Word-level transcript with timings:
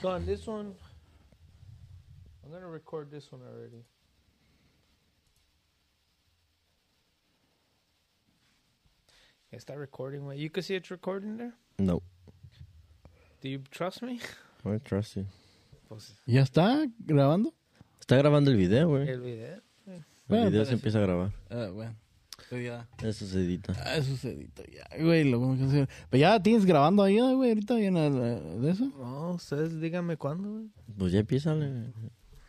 So 0.00 0.08
on 0.10 0.26
this 0.26 0.46
one, 0.46 0.74
I'm 2.44 2.50
gonna 2.52 2.68
record 2.68 3.10
this 3.10 3.32
one 3.32 3.40
already. 3.42 3.84
Está 9.52 9.76
recording, 9.78 10.26
way. 10.26 10.36
You 10.36 10.50
can 10.50 10.62
see 10.62 10.74
it's 10.74 10.90
recording 10.90 11.36
there. 11.36 11.54
No, 11.78 12.02
Do 13.40 13.48
you 13.48 13.60
trust 13.70 14.02
me? 14.02 14.20
I 14.64 14.78
trust 14.78 15.16
you. 15.16 15.26
Pues 15.88 16.14
¿Ya 16.26 16.42
está 16.42 16.86
grabando? 16.98 17.52
Está 18.00 18.16
grabando 18.16 18.50
el 18.50 18.56
video, 18.56 18.88
güey. 18.88 19.08
el 19.08 19.20
video. 19.20 19.60
El 19.86 20.04
Bueno, 20.26 20.46
video 20.50 20.64
se 20.64 20.72
empieza 20.72 20.98
a 20.98 21.02
grabar. 21.02 21.32
Ah, 21.50 21.68
bueno. 21.72 21.94
Ya. 22.50 22.86
Eso 23.02 23.26
se 23.26 23.38
edita. 23.40 23.72
Ah, 23.84 23.96
eso 23.96 24.16
se 24.16 24.30
edita 24.32 24.62
ya, 24.72 25.02
güey. 25.02 25.24
Lo 25.24 25.40
que. 25.40 25.88
Pero 26.10 26.20
ya 26.20 26.40
tienes 26.40 26.64
grabando 26.66 27.02
ahí, 27.02 27.16
¿no, 27.16 27.34
güey, 27.36 27.50
ahorita 27.50 27.74
viene 27.74 28.06
el- 28.06 28.62
de 28.62 28.70
eso. 28.70 28.84
No, 28.98 29.32
ustedes 29.32 29.80
díganme 29.80 30.16
cuándo, 30.16 30.50
güey. 30.50 30.66
Pues 30.98 31.12
ya 31.12 31.20
empieza, 31.20 31.54
güey. 31.54 31.70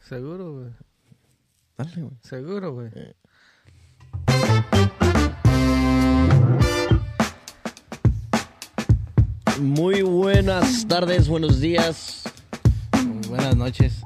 Seguro, 0.07 0.53
güey. 0.53 0.69
Dale, 1.77 2.01
güey. 2.01 2.11
Seguro, 2.21 2.73
güey. 2.73 2.89
Muy 9.59 10.01
buenas 10.01 10.85
tardes, 10.87 11.27
buenos 11.27 11.59
días. 11.61 12.23
Buenas 13.29 13.55
noches. 13.55 14.01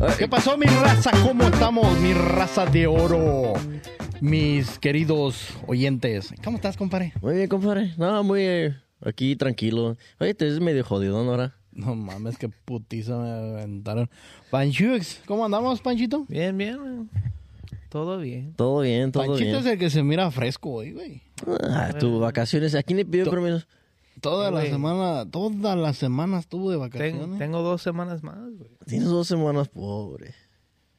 Ay, 0.00 0.14
¿Qué 0.18 0.28
pasó, 0.28 0.56
mi 0.56 0.66
raza? 0.66 1.10
¿Cómo 1.26 1.44
estamos, 1.44 1.98
mi 2.00 2.12
raza 2.14 2.66
de 2.66 2.86
oro? 2.86 3.54
Mis 4.20 4.78
queridos 4.78 5.50
oyentes. 5.66 6.34
¿Cómo 6.42 6.56
estás, 6.56 6.76
compadre? 6.76 7.12
Muy 7.22 7.36
bien, 7.36 7.48
compadre. 7.48 7.94
No, 7.96 8.22
muy 8.24 8.40
eh, 8.42 8.76
aquí 9.04 9.36
tranquilo. 9.36 9.96
Oye, 10.18 10.34
te 10.34 10.46
ves 10.46 10.60
medio 10.60 10.84
jodido, 10.84 11.22
¿no? 11.24 11.30
Ahora. 11.30 11.54
No 11.72 11.94
mames, 11.94 12.36
qué 12.36 12.48
putiza 12.48 13.16
me 13.18 13.30
aventaron. 13.30 14.10
Panchux, 14.50 15.20
¿cómo 15.26 15.44
andamos, 15.44 15.80
Panchito? 15.80 16.24
Bien, 16.28 16.56
bien, 16.58 16.76
güey. 16.78 17.08
Todo 17.88 18.18
bien. 18.18 18.54
Todo 18.56 18.80
bien, 18.80 19.12
todo 19.12 19.22
Panchito 19.24 19.44
bien. 19.44 19.56
es 19.60 19.66
el 19.66 19.78
que 19.78 19.88
se 19.90 20.02
mira 20.02 20.28
fresco 20.32 20.70
hoy, 20.70 20.92
güey. 20.92 21.22
Ah, 21.70 21.92
tu 21.98 22.18
vacaciones. 22.18 22.74
¿A 22.74 22.82
quién 22.82 22.96
le 22.96 23.04
pidió 23.04 23.30
permiso? 23.30 23.64
Toda 24.20 24.50
la 24.50 24.60
Güey. 24.62 24.72
semana, 24.72 25.30
toda 25.30 25.76
la 25.76 25.92
semana 25.92 26.40
estuvo 26.40 26.72
de 26.72 26.76
vacaciones. 26.76 27.38
tengo 27.38 27.62
dos 27.62 27.80
semanas 27.82 28.24
más, 28.24 28.36
güey. 28.36 28.70
Tienes 28.84 29.06
dos 29.08 29.28
semanas, 29.28 29.68
pobre. 29.68 30.34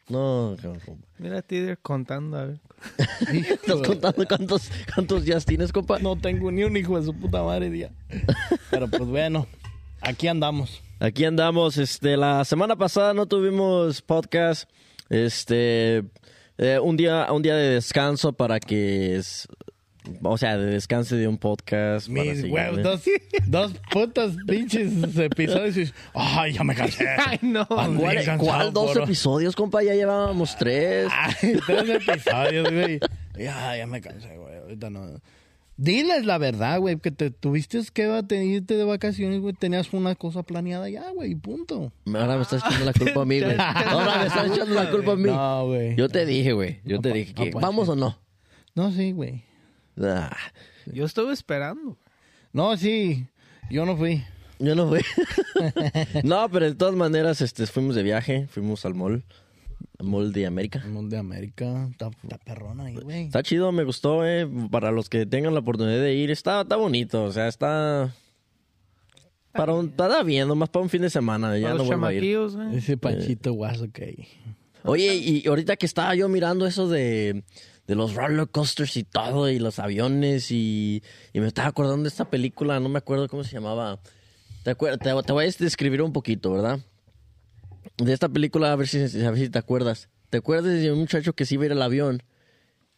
No, 0.08 0.55
cabrón. 0.61 1.03
Mira 1.17 1.39
a 1.39 1.41
Tider 1.41 1.77
contando, 1.80 2.38
a 2.38 2.45
ver. 2.45 2.59
¿Estás 3.33 3.81
contando 3.85 4.27
cuántos, 4.27 4.69
cuántos 4.94 5.25
días 5.25 5.45
tienes, 5.45 5.72
compa? 5.72 5.99
No 5.99 6.16
tengo 6.16 6.52
ni 6.52 6.63
un 6.63 6.75
hijo 6.77 6.99
de 6.99 7.05
su 7.05 7.13
puta 7.13 7.44
madre 7.44 7.69
día. 7.69 7.91
Pero 8.71 8.88
pues 8.88 9.05
bueno, 9.05 9.47
aquí 10.02 10.27
andamos. 10.27 10.81
Aquí 10.99 11.25
andamos. 11.25 11.77
Este, 11.77 12.17
la 12.17 12.44
semana 12.45 12.75
pasada 12.75 13.13
no 13.13 13.25
tuvimos 13.25 14.02
podcast. 14.02 14.69
Este, 15.09 16.03
eh, 16.58 16.80
un 16.81 16.97
día, 16.97 17.27
un 17.31 17.41
día 17.41 17.55
de 17.55 17.69
descanso 17.69 18.33
para 18.33 18.59
que, 18.59 19.21
o 20.21 20.38
sea, 20.38 20.57
de 20.57 20.65
descanso 20.65 21.15
de 21.15 21.27
un 21.27 21.38
podcast. 21.38 22.07
Mis 22.07 22.43
huevos, 22.43 22.83
dos, 22.83 23.02
dos 23.47 23.73
putas 23.91 24.35
pinches 24.47 24.91
episodios 25.17 25.77
y... 25.77 25.93
Ay, 26.13 26.53
ya 26.53 26.63
me 26.63 26.75
cansé. 26.75 27.07
Ay, 27.25 27.39
no. 27.41 27.65
¿Cuál, 27.67 28.37
cuál 28.37 28.73
dos 28.73 28.95
episodios, 28.97 29.55
compa? 29.55 29.83
Ya 29.83 29.93
llevábamos 29.93 30.55
tres. 30.57 31.09
Ay, 31.11 31.59
tres 31.65 31.89
episodios, 32.07 32.71
güey. 32.71 32.99
Ya, 33.37 33.77
ya 33.77 33.87
me 33.87 34.02
cansé, 34.02 34.37
güey. 34.37 34.57
Ahorita 34.57 34.89
no. 34.89 35.19
Diles 35.80 36.25
la 36.25 36.37
verdad, 36.37 36.77
güey, 36.81 36.97
que 36.97 37.09
te 37.09 37.31
tuviste 37.31 37.80
que 37.93 38.21
irte 38.43 38.75
de 38.75 38.83
vacaciones, 38.83 39.39
güey. 39.39 39.53
Tenías 39.53 39.93
una 39.93 40.13
cosa 40.13 40.43
planeada 40.43 40.89
ya, 40.89 41.09
güey, 41.11 41.31
y 41.31 41.35
punto. 41.35 41.93
Ahora 42.05 42.35
me 42.35 42.41
estás 42.41 42.61
echando 42.65 42.85
la 42.85 42.91
culpa 42.91 43.21
a 43.21 43.25
mí, 43.25 43.39
güey. 43.39 43.55
Ahora 43.57 44.17
me 44.19 44.27
estás 44.27 44.52
echando 44.52 44.75
la 44.75 44.91
culpa 44.91 45.13
a 45.13 45.15
mí. 45.15 45.30
No, 45.31 45.67
güey. 45.67 45.95
Yo 45.95 46.09
te 46.09 46.25
dije, 46.25 46.52
güey. 46.52 46.81
Yo 46.83 46.99
te 46.99 47.13
dije 47.13 47.33
que 47.33 47.52
vamos 47.52 47.87
o 47.87 47.95
no. 47.95 48.20
No, 48.76 48.91
sí, 48.91 49.14
güey. 49.14 49.45
Ah, 50.02 50.36
Yo 50.86 51.05
estuve 51.05 51.33
esperando. 51.33 51.98
No, 52.54 52.76
sí. 52.77 53.27
Yo 53.70 53.86
no 53.86 53.95
fui. 53.98 54.23
yo 54.60 54.76
no 54.76 54.87
fui. 54.87 55.02
no, 56.23 56.49
pero 56.49 56.65
de 56.65 56.76
todas 56.76 56.95
maneras, 56.95 57.42
este, 57.42 57.65
fuimos 57.67 57.95
de 57.95 58.04
viaje, 58.04 58.48
fuimos 58.48 58.86
al 58.86 58.95
mall, 58.95 59.23
al 59.99 60.05
mall 60.08 60.33
de 60.33 60.45
América. 60.45 60.83
Mundo 60.88 61.15
de 61.15 61.20
América. 61.20 61.88
Está, 61.92 62.09
está 62.23 62.38
perrona 62.39 62.86
ahí, 62.86 62.95
güey. 62.95 63.26
Está 63.26 63.43
chido, 63.43 63.71
me 63.71 63.83
gustó, 63.83 64.26
eh. 64.26 64.48
Para 64.71 64.92
los 64.92 65.09
que 65.09 65.26
tengan 65.26 65.54
la 65.54 65.59
oportunidad 65.59 66.02
de 66.02 66.14
ir, 66.15 66.32
está, 66.32 66.61
está 66.61 66.76
bonito, 66.76 67.23
o 67.23 67.32
sea, 67.32 67.48
está. 67.48 68.14
Para 69.52 69.73
un, 69.73 69.88
está 69.88 70.23
bien, 70.23 70.48
nomás 70.48 70.70
para 70.70 70.83
un 70.83 70.89
fin 70.89 71.02
de 71.02 71.09
semana, 71.09 71.58
ya 71.58 71.70
Para 71.70 71.77
no 71.80 71.83
vuelvo 71.86 72.05
a 72.05 72.14
ir. 72.14 72.38
güey. 72.38 72.77
Ese 72.77 72.98
panchito 72.98 73.54
guaso 73.54 73.88
que 73.92 74.04
hay. 74.05 74.27
Oye, 74.83 75.14
y 75.15 75.45
ahorita 75.48 75.76
que 75.76 75.86
estaba 75.86 76.15
yo 76.15 76.30
mirando 76.30 76.65
eso 76.65 76.88
de, 76.88 77.43
de 77.89 77.95
los 77.95 78.14
roller 78.14 78.48
coasters 78.48 78.95
y 78.98 79.04
todo, 79.04 79.50
y 79.50 79.58
los 79.58 79.80
aviones, 79.80 80.52
y, 80.52 81.02
y 81.33 81.39
me 81.39 81.48
estaba 81.48 81.70
acordando 81.70 82.04
de 82.04 82.10
esta 82.10 82.30
película, 82.30 82.80
no 82.80 82.88
me 82.88 83.00
acuerdo 83.00 83.27
cómo 83.27 83.44
se 83.44 83.52
llamaba. 83.52 84.00
Te, 84.64 84.77
acuer- 84.77 85.00
te, 85.00 85.10
te 85.26 85.33
voy 85.33 85.45
a 85.45 85.50
describir 85.58 86.04
un 86.04 86.14
poquito, 86.14 86.52
¿verdad? 86.54 86.80
De 87.98 88.14
esta 88.14 88.30
película, 88.30 88.72
a 88.72 88.76
ver 88.76 88.88
si, 88.88 89.00
a 89.00 89.32
ver 89.32 89.38
si 89.39 89.50
te 89.50 89.58
acuerdas. 89.58 90.08
¿Te 90.30 90.38
acuerdas 90.38 90.72
de 90.72 90.92
un 90.92 91.00
muchacho 91.00 91.33
que 91.33 91.45
se 91.45 91.55
iba 91.55 91.64
a 91.64 91.66
ir 91.66 91.72
al 91.72 91.82
avión 91.82 92.22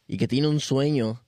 y 0.08 0.18
que 0.18 0.28
tiene 0.28 0.48
un 0.50 0.60
sueño 0.60 1.22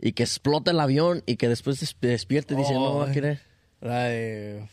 y 0.00 0.12
que 0.12 0.22
explota 0.22 0.70
el 0.70 0.80
avión 0.80 1.22
y 1.26 1.36
que 1.36 1.48
después 1.48 1.78
des- 1.80 1.96
despierta 2.00 2.54
y 2.54 2.56
dice, 2.56 2.72
no 2.74 2.96
va 2.96 3.04
a 3.04 3.12
querer? 3.12 3.40
La 3.82 4.04
de 4.04 4.66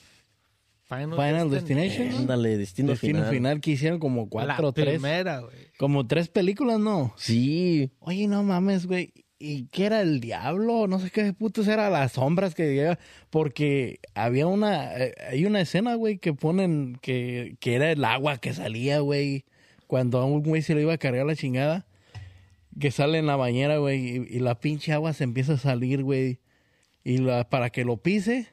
Final, 0.88 1.12
Final 1.16 1.50
Destination. 1.50 2.10
Ándale, 2.22 2.58
destino, 2.58 2.92
Destino 2.92 3.20
final. 3.20 3.32
final. 3.34 3.62
que 3.62 3.72
hicieron 3.72 4.00
como 4.00 4.30
cuatro 4.30 4.64
La 4.64 4.68
o 4.70 4.74
tres. 4.74 4.88
primera, 5.00 5.40
güey. 5.40 5.54
Como 5.78 6.06
tres 6.08 6.28
películas, 6.30 6.80
¿no? 6.80 7.14
Sí, 7.18 7.92
Oye, 8.00 8.28
no 8.28 8.44
mames, 8.44 8.86
güey. 8.86 9.14
¿Y 9.40 9.66
qué 9.68 9.86
era 9.88 10.02
el 10.02 10.20
diablo? 10.22 10.88
No 10.88 11.00
sé 11.00 11.10
qué 11.10 11.34
putos 11.34 11.68
era 11.68 11.90
las 11.90 12.14
sombras 12.14 12.54
que 12.56 12.74
llega. 12.74 13.00
Porque 13.30 14.00
había 14.14 14.48
una. 14.48 14.96
eh, 14.98 15.14
hay 15.30 15.46
una 15.46 15.62
escena, 15.62 15.96
güey, 15.96 16.18
que 16.18 16.34
ponen 16.34 16.98
que, 17.02 17.56
que 17.60 17.76
era 17.76 17.92
el 17.92 18.04
agua 18.06 18.38
que 18.38 18.54
salía, 18.54 19.00
güey. 19.00 19.46
Cuando 19.88 20.20
a 20.20 20.26
un 20.26 20.44
güey 20.44 20.62
se 20.62 20.76
le 20.76 20.82
iba 20.82 20.94
a 20.94 20.98
cargar 20.98 21.26
la 21.26 21.36
chingada. 21.36 21.86
Que 22.80 22.90
sale 22.92 23.18
en 23.20 23.26
la 23.26 23.36
bañera, 23.36 23.78
güey. 23.78 24.18
Y, 24.18 24.38
y 24.38 24.40
la 24.40 24.60
pinche 24.60 24.94
agua 24.94 25.14
se 25.14 25.24
empieza 25.24 25.54
a 25.54 25.58
salir, 25.58 26.04
güey. 26.04 26.40
Y 27.04 27.18
la, 27.18 27.50
para 27.50 27.70
que 27.70 27.84
lo 27.84 27.98
pise. 27.98 28.48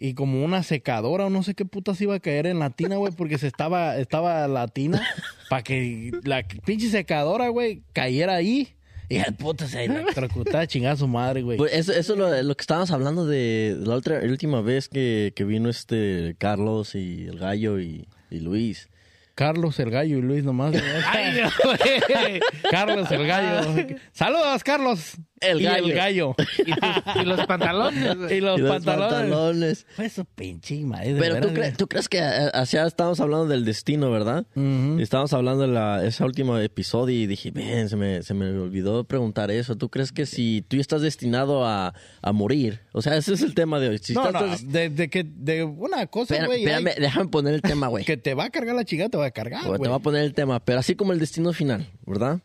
Y 0.00 0.14
como 0.14 0.44
una 0.44 0.62
secadora 0.62 1.26
o 1.26 1.30
no 1.30 1.42
sé 1.42 1.54
qué 1.54 1.64
putas 1.64 2.00
iba 2.00 2.14
a 2.14 2.20
caer 2.20 2.46
en 2.46 2.60
la 2.60 2.70
tina, 2.70 2.96
güey, 2.96 3.12
porque 3.12 3.36
se 3.36 3.48
estaba, 3.48 3.96
estaba 3.96 4.46
la 4.46 4.68
tina 4.68 5.02
para 5.50 5.64
que 5.64 6.12
la 6.22 6.44
pinche 6.64 6.88
secadora, 6.88 7.48
güey, 7.48 7.82
cayera 7.92 8.36
ahí. 8.36 8.76
Y 9.08 9.16
el 9.16 9.34
puta 9.34 9.66
se 9.66 9.84
electrocutaba 9.84 10.66
chingada 10.66 10.94
a 10.94 10.98
su 10.98 11.08
madre, 11.08 11.42
güey. 11.42 11.56
Pues 11.56 11.72
eso, 11.72 11.92
eso 11.92 12.12
es 12.12 12.18
lo, 12.18 12.42
lo 12.42 12.56
que 12.56 12.60
estábamos 12.60 12.90
hablando 12.90 13.26
de 13.26 13.76
la 13.80 13.94
otra 13.96 14.20
la 14.20 14.30
última 14.30 14.60
vez 14.60 14.88
que, 14.88 15.32
que 15.34 15.44
vino 15.44 15.68
este 15.68 16.36
Carlos 16.38 16.94
y 16.94 17.24
el 17.26 17.38
gallo 17.38 17.80
y, 17.80 18.06
y 18.30 18.38
Luis. 18.40 18.88
Carlos 19.34 19.78
el 19.78 19.90
gallo 19.90 20.18
y 20.18 20.20
Luis 20.20 20.44
nomás. 20.44 20.74
Ay, 21.06 21.40
no, 21.40 21.50
güey. 21.64 22.40
Carlos 22.70 23.10
el 23.10 23.26
gallo. 23.26 23.96
Saludos, 24.12 24.62
Carlos. 24.62 25.16
El 25.40 25.60
Y 25.60 25.64
gallo. 25.64 25.84
el 25.86 25.92
gallo. 25.94 26.34
Y, 26.58 26.72
tus- 26.72 27.22
y 27.22 27.24
los 27.24 27.46
pantalones. 27.46 28.02
Y 28.32 28.40
los, 28.40 28.58
Y 28.58 28.62
los 28.62 28.70
pantalones. 28.70 29.12
pantalones. 29.14 29.86
Fue 29.96 30.06
eso 30.06 30.24
pinche 30.24 30.80
madre. 30.84 31.16
Pero 31.18 31.40
tú, 31.40 31.54
crees, 31.54 31.76
tú 31.76 31.86
crees 31.86 32.08
que 32.08 32.18
eh, 32.18 32.50
hacia 32.54 32.86
estábamos 32.86 33.20
hablando 33.20 33.46
del 33.46 33.64
destino, 33.64 34.10
¿verdad? 34.10 34.46
Ujú. 34.54 34.98
Estábamos 35.00 35.32
hablando 35.32 35.62
de 35.62 35.68
la, 35.68 36.04
ese 36.04 36.24
último 36.24 36.58
episodio 36.58 37.14
y 37.16 37.26
dije, 37.26 37.50
ven, 37.50 37.88
se 37.88 37.96
me, 37.96 38.22
se 38.22 38.34
me 38.34 38.46
olvidó 38.50 39.04
preguntar 39.04 39.50
eso. 39.50 39.76
¿Tú 39.76 39.88
crees 39.88 40.12
que 40.12 40.26
si 40.26 40.64
tú 40.68 40.76
estás 40.78 41.02
destinado 41.02 41.64
a, 41.66 41.94
a 42.22 42.32
morir? 42.32 42.80
O 42.92 43.02
sea, 43.02 43.16
ese 43.16 43.34
es 43.34 43.42
el 43.42 43.54
tema 43.54 43.78
de 43.80 43.88
hoy. 43.88 43.98
Si 43.98 44.12
No, 44.14 44.26
estás 44.26 44.62
no, 44.64 44.70
de, 44.72 44.90
de 44.90 45.08
que 45.08 45.24
de 45.24 45.64
una 45.64 46.06
cosa, 46.06 46.44
güey, 46.46 46.64
espérame, 46.64 46.88
hay- 46.96 47.00
déjame 47.00 47.28
poner 47.28 47.54
el 47.54 47.62
tema, 47.62 47.86
güey. 47.88 48.04
que 48.04 48.16
te 48.16 48.34
va 48.34 48.44
a 48.44 48.50
cargar 48.50 48.74
la 48.74 48.84
chingada, 48.84 49.08
te 49.10 49.16
va 49.18 49.26
a 49.26 49.30
cargar, 49.30 49.62
Te 49.62 49.68
güey. 49.68 49.78
voy 49.78 49.92
a 49.92 49.98
poner 50.00 50.22
el 50.24 50.34
tema, 50.34 50.60
pero 50.60 50.80
así 50.80 50.94
como 50.94 51.12
el 51.12 51.18
destino 51.18 51.52
final, 51.52 51.86
¿verdad? 52.06 52.40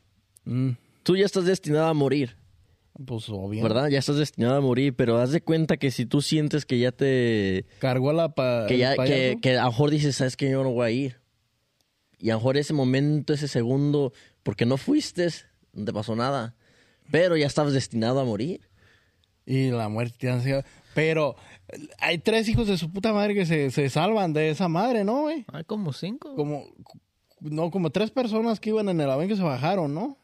Mm, 0.46 0.72
Tú 1.04 1.18
ya 1.18 1.26
estás 1.26 1.46
destinado 1.46 1.88
a 1.88 1.94
morir. 1.94 2.38
Pues 3.06 3.28
obvio. 3.30 3.64
¿verdad? 3.64 3.90
Ya 3.90 4.00
estás 4.00 4.18
destinado 4.18 4.56
a 4.56 4.62
morir, 4.62 4.96
pero 4.96 5.18
haz 5.18 5.32
de 5.32 5.42
cuenta 5.42 5.78
que 5.78 5.92
si 5.92 6.06
tú 6.06 6.22
sientes 6.22 6.66
que 6.66 6.80
ya 6.80 6.92
te... 6.92 7.66
Cargó 7.80 8.14
la 8.14 8.36
pa 8.36 8.66
Que, 8.68 8.78
ya, 8.78 8.96
que, 8.96 9.58
a 9.58 9.64
lo 9.64 9.70
mejor 9.72 9.90
dices, 9.90 10.16
sabes 10.16 10.38
que 10.38 10.50
yo 10.50 10.64
no 10.64 10.72
voy 10.72 10.86
a 10.86 10.92
ir. 10.92 11.22
Y 12.20 12.30
a 12.30 12.34
lo 12.34 12.40
mejor 12.40 12.58
ese 12.58 12.74
momento, 12.74 13.34
ese 13.34 13.48
segundo, 13.48 14.14
porque 14.44 14.66
no 14.66 14.78
fuiste, 14.78 15.28
no 15.74 15.86
te 15.86 15.94
pasó 15.94 16.16
nada. 16.16 16.56
Pero 17.12 17.36
ya 17.36 17.48
estabas 17.48 17.74
destinado 17.74 18.20
a 18.20 18.26
morir. 18.26 18.62
Y 19.46 19.72
la 19.72 19.90
muerte 19.90 20.16
te 20.18 20.30
ansia. 20.30 20.64
Pero 20.94 21.36
hay 22.00 22.20
tres 22.20 22.48
hijos 22.48 22.68
de 22.68 22.78
su 22.78 22.92
puta 22.92 23.12
madre 23.12 23.34
que 23.34 23.46
se, 23.46 23.72
se 23.72 23.90
salvan 23.90 24.32
de 24.32 24.52
esa 24.52 24.68
madre, 24.68 25.04
¿no, 25.04 25.24
güey? 25.24 25.46
Hay 25.52 25.64
como 25.64 25.92
cinco. 25.92 26.36
Como, 26.36 26.66
no, 27.42 27.72
como 27.72 27.90
tres 27.90 28.12
personas 28.12 28.60
que 28.60 28.70
iban 28.70 28.88
en 28.88 29.02
el 29.02 29.10
avión 29.10 29.28
que 29.28 29.36
se 29.36 29.44
bajaron, 29.44 29.94
¿no? 29.94 30.18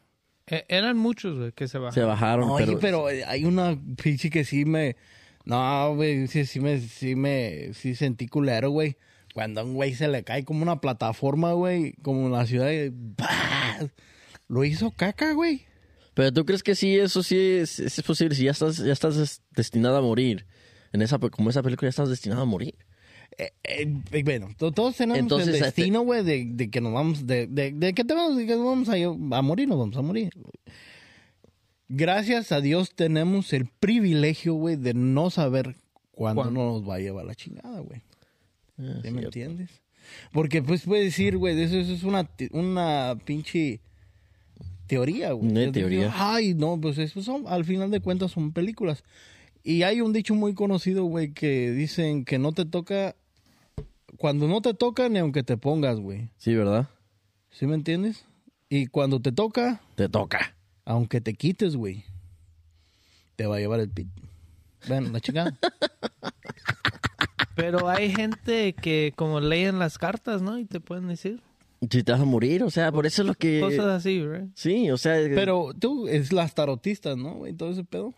E- 0.50 0.64
eran 0.68 0.98
muchos, 0.98 1.38
güey, 1.38 1.52
que 1.52 1.66
se 1.68 1.72
Se 1.72 1.78
bajaron. 1.78 2.08
bajaron, 2.08 2.50
Oye, 2.50 2.66
pero... 2.66 2.78
pero, 2.80 3.06
hay 3.06 3.44
una 3.44 3.78
pinche 4.02 4.28
que 4.30 4.44
sí 4.44 4.64
me... 4.64 4.96
No, 5.44 5.94
güey, 5.94 6.26
sí, 6.26 6.44
sí 6.44 6.60
me, 6.60 6.80
sí 6.80 7.14
me, 7.16 7.70
sí 7.72 7.94
sentí 7.94 8.28
culero, 8.28 8.70
güey. 8.70 8.96
Cuando 9.32 9.60
a 9.60 9.64
un 9.64 9.74
güey 9.74 9.94
se 9.94 10.08
le 10.08 10.22
cae 10.24 10.44
como 10.44 10.62
una 10.62 10.80
plataforma, 10.80 11.52
güey, 11.54 11.94
como 12.02 12.26
en 12.26 12.32
la 12.32 12.44
ciudad. 12.46 12.70
Lo 14.48 14.64
hizo 14.64 14.90
caca, 14.90 15.32
güey. 15.32 15.62
Pero 16.14 16.32
tú 16.32 16.44
crees 16.44 16.62
que 16.62 16.74
sí, 16.74 16.96
eso 16.98 17.22
sí 17.22 17.38
es, 17.38 17.78
es 17.78 18.02
posible. 18.02 18.34
Si 18.34 18.44
ya 18.44 18.50
estás, 18.50 18.78
ya 18.78 18.92
estás 18.92 19.16
des- 19.16 19.42
destinado 19.52 19.96
a 19.96 20.02
morir. 20.02 20.46
En 20.92 21.02
esa, 21.02 21.18
como 21.18 21.50
esa 21.50 21.62
película 21.62 21.86
ya 21.86 21.90
estás 21.90 22.08
destinado 22.10 22.42
a 22.42 22.46
morir. 22.46 22.74
Eh, 23.42 23.52
eh, 24.12 24.22
bueno, 24.22 24.48
to- 24.58 24.70
todos 24.72 24.96
tenemos 24.96 25.18
Entonces, 25.18 25.48
el 25.48 25.54
este- 25.54 25.66
destino, 25.66 26.02
güey, 26.02 26.22
de, 26.22 26.44
de 26.52 26.68
que 26.70 26.80
nos 26.82 26.92
vamos, 26.92 27.26
de, 27.26 27.46
de, 27.46 27.72
de 27.72 27.94
que 27.94 28.04
te 28.04 28.12
vamos, 28.12 28.36
de 28.36 28.44
que 28.46 28.54
nos 28.54 28.64
vamos 28.66 28.88
a, 28.90 29.38
a 29.38 29.42
morir, 29.42 29.66
nos 29.66 29.78
vamos 29.78 29.96
a 29.96 30.02
morir. 30.02 30.30
Gracias 31.88 32.52
a 32.52 32.60
Dios 32.60 32.94
tenemos 32.94 33.52
el 33.52 33.66
privilegio, 33.66 34.54
güey, 34.54 34.76
de 34.76 34.94
no 34.94 35.30
saber 35.30 35.74
cuándo 36.12 36.42
¿Cuándo? 36.42 36.60
nos 36.64 36.88
va 36.88 36.96
a 36.96 36.98
llevar 37.00 37.24
la 37.24 37.34
chingada, 37.34 37.80
güey. 37.80 38.02
Ah, 38.78 39.00
¿Sí 39.02 39.10
me 39.10 39.22
entiendes? 39.22 39.70
Porque 40.32 40.62
pues 40.62 40.82
puedes 40.82 41.04
decir, 41.06 41.36
güey, 41.36 41.60
eso, 41.60 41.76
eso 41.76 41.92
es 41.92 42.02
una, 42.04 42.28
una 42.52 43.16
pinche 43.24 43.80
teoría, 44.86 45.32
güey. 45.32 45.50
Decir, 45.52 45.72
teoría. 45.72 46.12
Ay, 46.14 46.54
no, 46.54 46.80
pues 46.80 46.98
eso 46.98 47.22
son, 47.22 47.44
al 47.48 47.64
final 47.64 47.90
de 47.90 48.00
cuentas 48.00 48.30
son 48.32 48.52
películas. 48.52 49.02
Y 49.62 49.82
hay 49.82 50.00
un 50.00 50.12
dicho 50.12 50.34
muy 50.34 50.54
conocido, 50.54 51.04
güey, 51.04 51.32
que 51.32 51.70
dicen 51.72 52.24
que 52.24 52.38
no 52.38 52.52
te 52.52 52.64
toca, 52.64 53.16
cuando 54.16 54.46
no 54.48 54.60
te 54.60 54.74
toca 54.74 55.08
ni 55.08 55.18
aunque 55.18 55.42
te 55.42 55.56
pongas, 55.56 55.98
güey. 56.00 56.30
Sí, 56.38 56.54
¿verdad? 56.54 56.88
¿Sí 57.50 57.66
me 57.66 57.74
entiendes? 57.74 58.24
Y 58.68 58.86
cuando 58.86 59.20
te 59.20 59.32
toca, 59.32 59.80
Te 59.96 60.08
toca. 60.08 60.54
aunque 60.84 61.20
te 61.20 61.34
quites, 61.34 61.74
güey, 61.76 62.04
te 63.36 63.46
va 63.46 63.56
a 63.56 63.58
llevar 63.58 63.80
el 63.80 63.90
pit. 63.90 64.08
Bueno, 64.88 65.10
la 65.10 65.20
chingada. 65.20 65.58
Pero 67.56 67.88
hay 67.88 68.10
gente 68.14 68.72
que 68.72 69.12
como 69.16 69.40
leen 69.40 69.78
las 69.78 69.98
cartas, 69.98 70.40
¿no? 70.40 70.58
Y 70.58 70.64
te 70.64 70.80
pueden 70.80 71.08
decir 71.08 71.42
Si 71.90 72.02
te 72.02 72.12
vas 72.12 72.20
a 72.20 72.24
morir, 72.24 72.62
o 72.62 72.70
sea, 72.70 72.90
por 72.92 73.06
eso 73.06 73.22
es 73.22 73.28
lo 73.28 73.34
que... 73.34 73.60
cosas 73.60 73.86
así, 73.86 74.24
¿right? 74.24 74.48
Sí, 74.54 74.90
o 74.90 74.96
sea... 74.96 75.14
Pero 75.34 75.72
tú, 75.78 76.06
es 76.08 76.32
las 76.32 76.54
tarotistas, 76.54 77.16
¿no, 77.18 77.34
güey? 77.34 77.52
Todo 77.52 77.70
ese 77.72 77.84
pedo. 77.84 78.14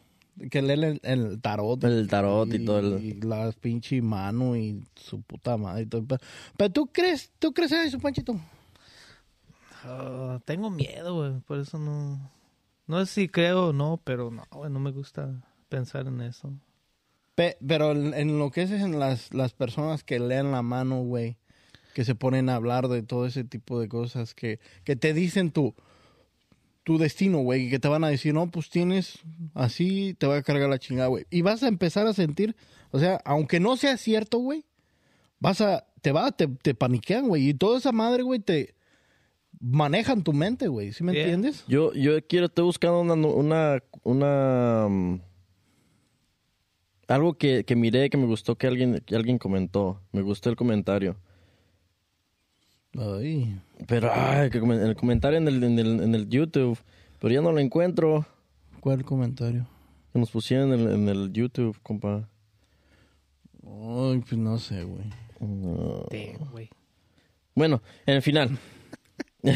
Que 0.50 0.60
leen 0.62 0.82
el, 0.84 1.00
el 1.02 1.40
tarot. 1.40 1.82
El 1.84 2.08
tarot 2.08 2.52
y 2.52 2.64
todo 2.64 2.78
el- 2.78 3.04
Y 3.04 3.20
las 3.20 3.54
pinche 3.56 4.00
mano 4.02 4.56
y 4.56 4.82
su 4.96 5.22
puta 5.22 5.56
madre 5.56 5.82
y 5.82 5.86
todo 5.86 6.00
el 6.00 6.06
pedo. 6.06 6.18
Pero 6.56 6.70
tú 6.70 6.86
crees, 6.92 7.30
tú 7.38 7.52
crees 7.52 7.72
en 7.72 7.80
eso, 7.80 7.98
Panchito. 7.98 8.34
Ah, 9.84 10.40
tengo 10.44 10.70
miedo, 10.70 11.14
güey. 11.16 11.40
Por 11.40 11.58
eso 11.58 11.78
no... 11.78 12.30
No 12.86 13.04
sé 13.06 13.12
si 13.22 13.28
creo 13.28 13.68
o 13.68 13.72
no, 13.72 14.00
pero 14.02 14.30
no, 14.30 14.44
güey. 14.50 14.70
No 14.70 14.80
me 14.80 14.90
gusta 14.90 15.30
pensar 15.68 16.06
en 16.06 16.20
eso. 16.20 16.52
Pe- 17.34 17.56
pero 17.66 17.92
en, 17.92 18.12
en 18.14 18.38
lo 18.38 18.50
que 18.50 18.62
es 18.62 18.70
en 18.72 18.98
las, 18.98 19.32
las 19.32 19.52
personas 19.54 20.04
que 20.04 20.18
leen 20.18 20.50
la 20.52 20.62
mano, 20.62 21.02
güey, 21.02 21.36
que 21.94 22.04
se 22.04 22.14
ponen 22.14 22.48
a 22.48 22.56
hablar 22.56 22.88
de 22.88 23.02
todo 23.02 23.26
ese 23.26 23.44
tipo 23.44 23.80
de 23.80 23.88
cosas, 23.88 24.34
que, 24.34 24.60
que 24.84 24.96
te 24.96 25.14
dicen 25.14 25.50
tu, 25.50 25.74
tu 26.84 26.98
destino, 26.98 27.38
güey, 27.38 27.66
y 27.66 27.70
que 27.70 27.78
te 27.78 27.88
van 27.88 28.02
a 28.04 28.08
decir, 28.08 28.34
no, 28.34 28.50
pues 28.50 28.68
tienes 28.70 29.20
así, 29.54 30.14
te 30.14 30.26
va 30.26 30.36
a 30.38 30.42
cargar 30.42 30.68
la 30.68 30.78
chingada, 30.78 31.08
güey. 31.08 31.26
Y 31.30 31.42
vas 31.42 31.62
a 31.62 31.68
empezar 31.68 32.06
a 32.06 32.12
sentir, 32.12 32.56
o 32.90 32.98
sea, 32.98 33.20
aunque 33.24 33.60
no 33.60 33.76
sea 33.76 33.96
cierto, 33.96 34.38
güey, 34.38 34.64
vas 35.38 35.60
a, 35.60 35.86
te 36.00 36.10
va, 36.12 36.32
te, 36.32 36.48
te 36.48 36.74
paniquean, 36.74 37.28
güey, 37.28 37.48
y 37.50 37.54
toda 37.54 37.78
esa 37.78 37.92
madre, 37.92 38.22
güey, 38.24 38.40
te 38.40 38.74
manejan 39.60 40.24
tu 40.24 40.32
mente, 40.32 40.66
güey, 40.66 40.92
¿sí 40.92 41.04
me 41.04 41.12
Yeah. 41.12 41.22
entiendes? 41.22 41.64
Yo, 41.68 41.92
yo 41.94 42.20
quiero, 42.26 42.46
estoy 42.46 42.64
buscando 42.64 43.00
una, 43.00 43.14
una, 43.14 43.82
una 44.02 44.88
mm, 44.88 45.20
algo 47.08 47.34
que, 47.34 47.64
que 47.64 47.76
miré 47.76 48.08
que 48.10 48.16
me 48.16 48.26
gustó 48.26 48.56
que 48.56 48.66
alguien, 48.66 49.02
que 49.06 49.14
alguien 49.14 49.38
comentó. 49.38 50.00
Me 50.12 50.22
gustó 50.22 50.48
el 50.50 50.56
comentario. 50.56 51.16
Ay, 52.98 53.58
Pero, 53.88 54.10
ay, 54.12 54.50
que 54.50 54.60
comen- 54.60 54.82
el 54.86 54.94
comentario 54.96 55.38
en 55.38 55.48
el, 55.48 55.62
en 55.64 55.78
el, 55.78 56.00
en 56.02 56.14
el 56.14 56.28
YouTube, 56.28 56.78
pero 57.20 57.32
ya 57.32 57.40
no 57.40 57.50
lo 57.52 57.58
encuentro. 57.58 58.26
¿cuál 58.80 59.04
comentario? 59.04 59.66
Que 60.12 60.18
nos 60.18 60.30
pusieron 60.30 60.72
en 60.74 60.80
el, 60.80 60.92
en 60.94 61.08
el 61.08 61.32
YouTube, 61.32 61.78
compa. 61.82 62.28
Ay, 63.64 64.18
pues 64.20 64.36
no 64.36 64.58
sé, 64.58 64.82
güey. 64.84 65.04
No. 65.40 66.06
Damn, 66.10 66.50
güey. 66.50 66.68
Bueno, 67.54 67.80
en 68.06 68.16
el 68.16 68.22
final. 68.22 68.58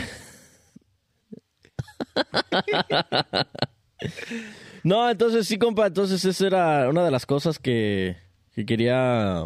no, 4.84 5.10
entonces 5.10 5.46
sí, 5.46 5.58
compa, 5.58 5.86
entonces 5.86 6.24
esa 6.24 6.46
era 6.46 6.88
una 6.88 7.04
de 7.04 7.10
las 7.10 7.26
cosas 7.26 7.58
que, 7.58 8.16
que 8.54 8.64
quería 8.66 9.44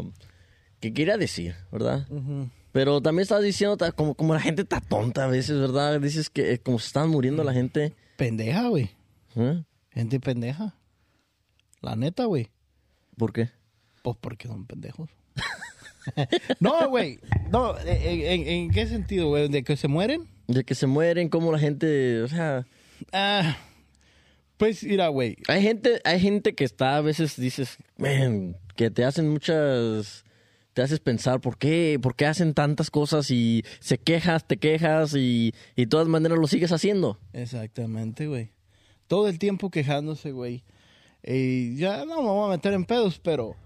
que 0.81 0.93
quería 0.95 1.17
decir, 1.17 1.55
¿verdad? 1.71 2.07
Pero 2.73 3.01
también 3.01 3.23
estabas 3.23 3.45
diciendo 3.45 3.77
como, 3.97 4.15
como 4.15 4.35
la 4.35 4.41
gente 4.41 4.63
está 4.63 4.81
tonta 4.81 5.25
a 5.25 5.29
veces, 5.29 5.59
¿verdad? 5.59 6.01
Dices 6.01 6.31
que 6.31 6.53
eh, 6.53 6.59
como 6.59 6.79
se 6.79 6.87
están 6.87 7.09
muriendo 7.11 7.43
la 7.45 7.53
gente. 7.53 7.95
Pendeja, 8.17 8.69
güey. 8.69 8.91
¿eh? 9.37 9.63
Gente 9.91 10.21
pendeja. 10.21 10.75
La 11.81 11.97
neta, 11.97 12.27
güey. 12.27 12.51
¿Por 13.17 13.33
qué? 13.33 13.49
Pues 14.03 14.17
porque 14.21 14.47
son 14.49 14.67
pendejos. 14.67 15.11
no, 16.61 16.89
güey. 16.89 17.19
No, 17.51 17.79
¿en, 17.81 18.21
en- 18.21 18.47
en 18.49 18.71
qué 18.71 18.87
sentido, 18.87 19.29
güey? 19.29 19.49
¿De 19.49 19.63
que 19.63 19.77
se 19.77 19.89
mueren? 19.89 20.29
De 20.47 20.65
que 20.65 20.75
se 20.75 20.87
mueren, 20.87 21.29
como 21.29 21.53
la 21.53 21.59
gente, 21.59 22.23
o 22.23 22.29
sea, 22.29 22.67
Ah, 23.13 23.57
pues 24.57 24.83
mira, 24.85 25.09
güey. 25.09 25.37
Hay 25.49 25.63
gente, 25.63 26.01
hay 26.05 26.21
gente 26.21 26.55
que 26.55 26.65
está 26.65 26.97
a 26.97 27.01
veces 27.01 27.37
dices, 27.37 27.79
man, 27.97 28.57
que 28.77 28.91
te 28.91 29.05
hacen 29.05 29.29
muchas, 29.29 30.25
te 30.81 30.85
haces 30.85 31.01
pensar 31.01 31.43
por 31.43 31.59
qué, 31.59 31.99
por 32.01 32.17
qué 32.17 32.25
hacen 32.25 32.55
tantas 32.55 32.91
cosas 32.91 33.31
y 33.31 33.67
se 33.81 33.99
quejas, 33.99 34.47
te 34.47 34.57
quejas 34.57 35.15
y, 35.15 35.53
y 35.77 35.83
de 35.83 35.87
todas 35.87 36.09
maneras 36.09 36.39
lo 36.39 36.47
sigues 36.47 36.73
haciendo. 36.73 37.19
Exactamente, 37.35 38.27
güey. 38.27 38.53
Todo 39.07 39.29
el 39.29 39.39
tiempo 39.39 39.71
quejándose, 39.71 40.33
güey. 40.33 40.65
Y 41.23 41.77
ya 41.77 42.07
no 42.07 42.23
me 42.23 42.29
voy 42.31 42.47
a 42.49 42.57
meter 42.57 42.73
en 42.73 42.87
pedos, 42.87 43.19
pero 43.23 43.57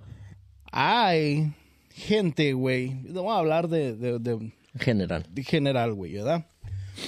hay 0.73 1.53
gente, 1.91 2.53
güey. 2.53 2.95
No 3.05 3.23
voy 3.23 3.33
a 3.37 3.39
hablar 3.39 3.69
de, 3.69 3.95
de, 3.95 4.19
de, 4.19 4.33
En 4.33 4.53
general. 4.81 5.25
de 5.31 5.45
general, 5.45 5.95
güey, 5.95 6.15
¿verdad? 6.15 6.49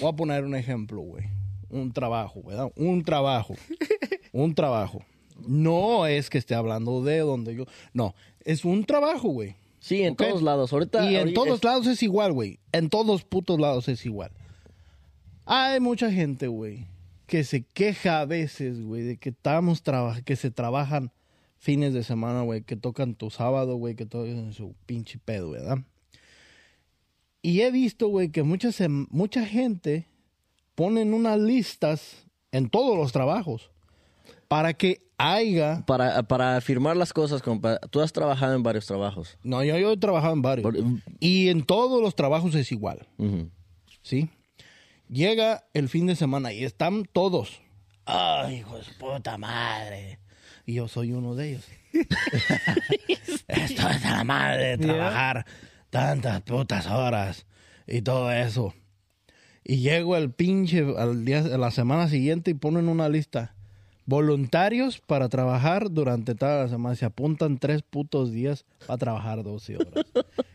Voy 0.00 0.10
a 0.10 0.14
poner 0.14 0.44
un 0.44 0.54
ejemplo, 0.54 1.00
güey. 1.00 1.24
Un 1.68 1.92
trabajo, 1.92 2.44
¿verdad? 2.44 2.70
Un 2.76 3.02
trabajo. 3.02 3.54
un 4.32 4.54
trabajo. 4.54 5.02
No 5.48 6.06
es 6.06 6.30
que 6.30 6.38
esté 6.38 6.54
hablando 6.54 7.02
de 7.02 7.18
donde 7.18 7.56
yo. 7.56 7.64
No, 7.92 8.14
es 8.44 8.64
un 8.64 8.84
trabajo, 8.84 9.30
güey. 9.30 9.56
Sí, 9.86 10.02
en 10.02 10.16
todos 10.16 10.42
lados. 10.42 10.72
Ahorita. 10.72 11.08
Y 11.08 11.14
en 11.14 11.20
ahorita- 11.20 11.34
todos 11.44 11.62
lados 11.62 11.86
es 11.86 12.02
igual, 12.02 12.32
güey. 12.32 12.58
En 12.72 12.90
todos 12.90 13.22
putos 13.22 13.60
lados 13.60 13.86
es 13.88 14.04
igual. 14.04 14.32
Hay 15.44 15.78
mucha 15.78 16.10
gente, 16.10 16.48
güey, 16.48 16.86
que 17.28 17.44
se 17.44 17.62
queja 17.62 18.20
a 18.20 18.24
veces, 18.24 18.80
güey, 18.82 19.02
de 19.02 19.16
que 19.16 19.28
estamos 19.28 19.84
traba- 19.84 20.20
que 20.22 20.34
se 20.34 20.50
trabajan 20.50 21.12
fines 21.58 21.94
de 21.94 22.02
semana, 22.02 22.42
güey, 22.42 22.62
que 22.62 22.74
tocan 22.74 23.14
tu 23.14 23.30
sábado, 23.30 23.76
güey, 23.76 23.94
que 23.94 24.06
tocan 24.06 24.52
su 24.52 24.74
pinche 24.86 25.20
pedo, 25.24 25.50
¿verdad? 25.52 25.78
Y 27.42 27.60
he 27.60 27.70
visto, 27.70 28.08
güey, 28.08 28.30
que 28.30 28.42
mucha, 28.42 28.70
mucha 29.10 29.46
gente 29.46 30.08
ponen 30.74 31.14
unas 31.14 31.38
listas 31.38 32.26
en 32.50 32.68
todos 32.70 32.98
los 32.98 33.12
trabajos 33.12 33.70
para 34.48 34.74
que 34.74 35.05
haya... 35.18 35.82
Para, 35.86 36.22
para 36.24 36.56
afirmar 36.56 36.96
las 36.96 37.12
cosas, 37.12 37.42
compa, 37.42 37.78
tú 37.90 38.00
has 38.00 38.12
trabajado 38.12 38.54
en 38.54 38.62
varios 38.62 38.86
trabajos. 38.86 39.38
No, 39.42 39.62
yo, 39.64 39.76
yo 39.78 39.92
he 39.92 39.96
trabajado 39.96 40.32
en 40.34 40.42
varios. 40.42 40.62
Por- 40.62 40.76
Y 41.20 41.48
en 41.48 41.64
todos 41.64 42.02
los 42.02 42.14
trabajos 42.14 42.54
es 42.54 42.70
igual. 42.72 43.06
¿sí? 44.02 44.28
Llega 45.08 45.64
el 45.72 45.88
fin 45.88 46.06
de 46.06 46.16
semana 46.16 46.52
y 46.52 46.64
están 46.64 47.04
todos. 47.04 47.60
¡Ay, 48.04 48.56
hijo 48.58 48.76
de 48.78 48.84
puta 48.98 49.36
madre! 49.38 50.18
Y 50.64 50.74
yo 50.74 50.88
soy 50.88 51.12
uno 51.12 51.34
de 51.34 51.50
ellos. 51.50 51.64
Esto 53.48 53.88
es 53.88 54.02
de 54.02 54.10
la 54.10 54.24
madre, 54.24 54.76
Yeah. 54.76 54.86
trabajar 54.86 55.46
tantas 55.90 56.42
putas 56.42 56.86
horas 56.86 57.46
y 57.86 58.02
todo 58.02 58.30
eso. 58.32 58.74
Y 59.64 59.78
llego 59.78 60.16
el 60.16 60.30
pinche 60.32 60.84
al 60.96 61.24
día, 61.24 61.38
a 61.40 61.58
la 61.58 61.70
semana 61.72 62.08
siguiente 62.08 62.50
y 62.52 62.54
ponen 62.54 62.88
una 62.88 63.08
lista. 63.08 63.55
Voluntarios 64.06 65.00
para 65.00 65.28
trabajar 65.28 65.90
durante 65.90 66.34
toda 66.34 66.62
la 66.62 66.68
semana. 66.68 66.94
Se 66.94 67.04
apuntan 67.04 67.58
tres 67.58 67.82
putos 67.82 68.32
días 68.32 68.64
para 68.86 68.98
trabajar 68.98 69.42
12 69.42 69.76
horas. 69.76 70.06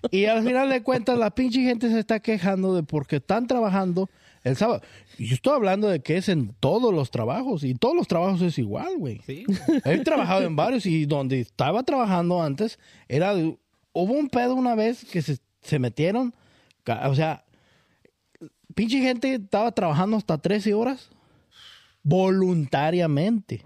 Y 0.10 0.26
al 0.26 0.44
final 0.44 0.70
de 0.70 0.82
cuentas, 0.82 1.18
la 1.18 1.32
pinche 1.32 1.62
gente 1.62 1.90
se 1.90 2.00
está 2.00 2.20
quejando 2.22 2.74
de 2.74 2.84
porque 2.84 3.18
están 3.18 3.48
trabajando 3.48 4.10
el 4.44 4.56
sábado. 4.56 4.82
Y 5.18 5.28
yo 5.28 5.36
estoy 5.36 5.54
hablando 5.54 5.88
de 5.88 6.02
que 6.02 6.18
es 6.18 6.30
en 6.30 6.54
todos 6.60 6.94
los 6.94 7.12
trabajos. 7.12 7.64
Y 7.64 7.76
todos 7.76 7.96
los 7.96 8.08
trabajos 8.08 8.42
es 8.42 8.58
igual, 8.58 8.98
güey. 8.98 9.22
Sí. 9.26 9.44
He 9.86 10.00
trabajado 10.00 10.44
en 10.44 10.56
varios 10.56 10.86
y 10.86 11.06
donde 11.06 11.42
estaba 11.42 11.84
trabajando 11.84 12.42
antes, 12.42 12.80
era 13.08 13.34
hubo 13.94 14.14
un 14.14 14.30
pedo 14.30 14.56
una 14.56 14.76
vez 14.76 15.06
que 15.06 15.22
se, 15.22 15.38
se 15.62 15.80
metieron, 15.80 16.34
o 17.06 17.16
sea, 17.16 17.44
pinche 18.74 19.02
gente 19.02 19.36
estaba 19.36 19.72
trabajando 19.72 20.18
hasta 20.18 20.38
13 20.38 20.74
horas 20.74 21.10
voluntariamente. 22.04 23.64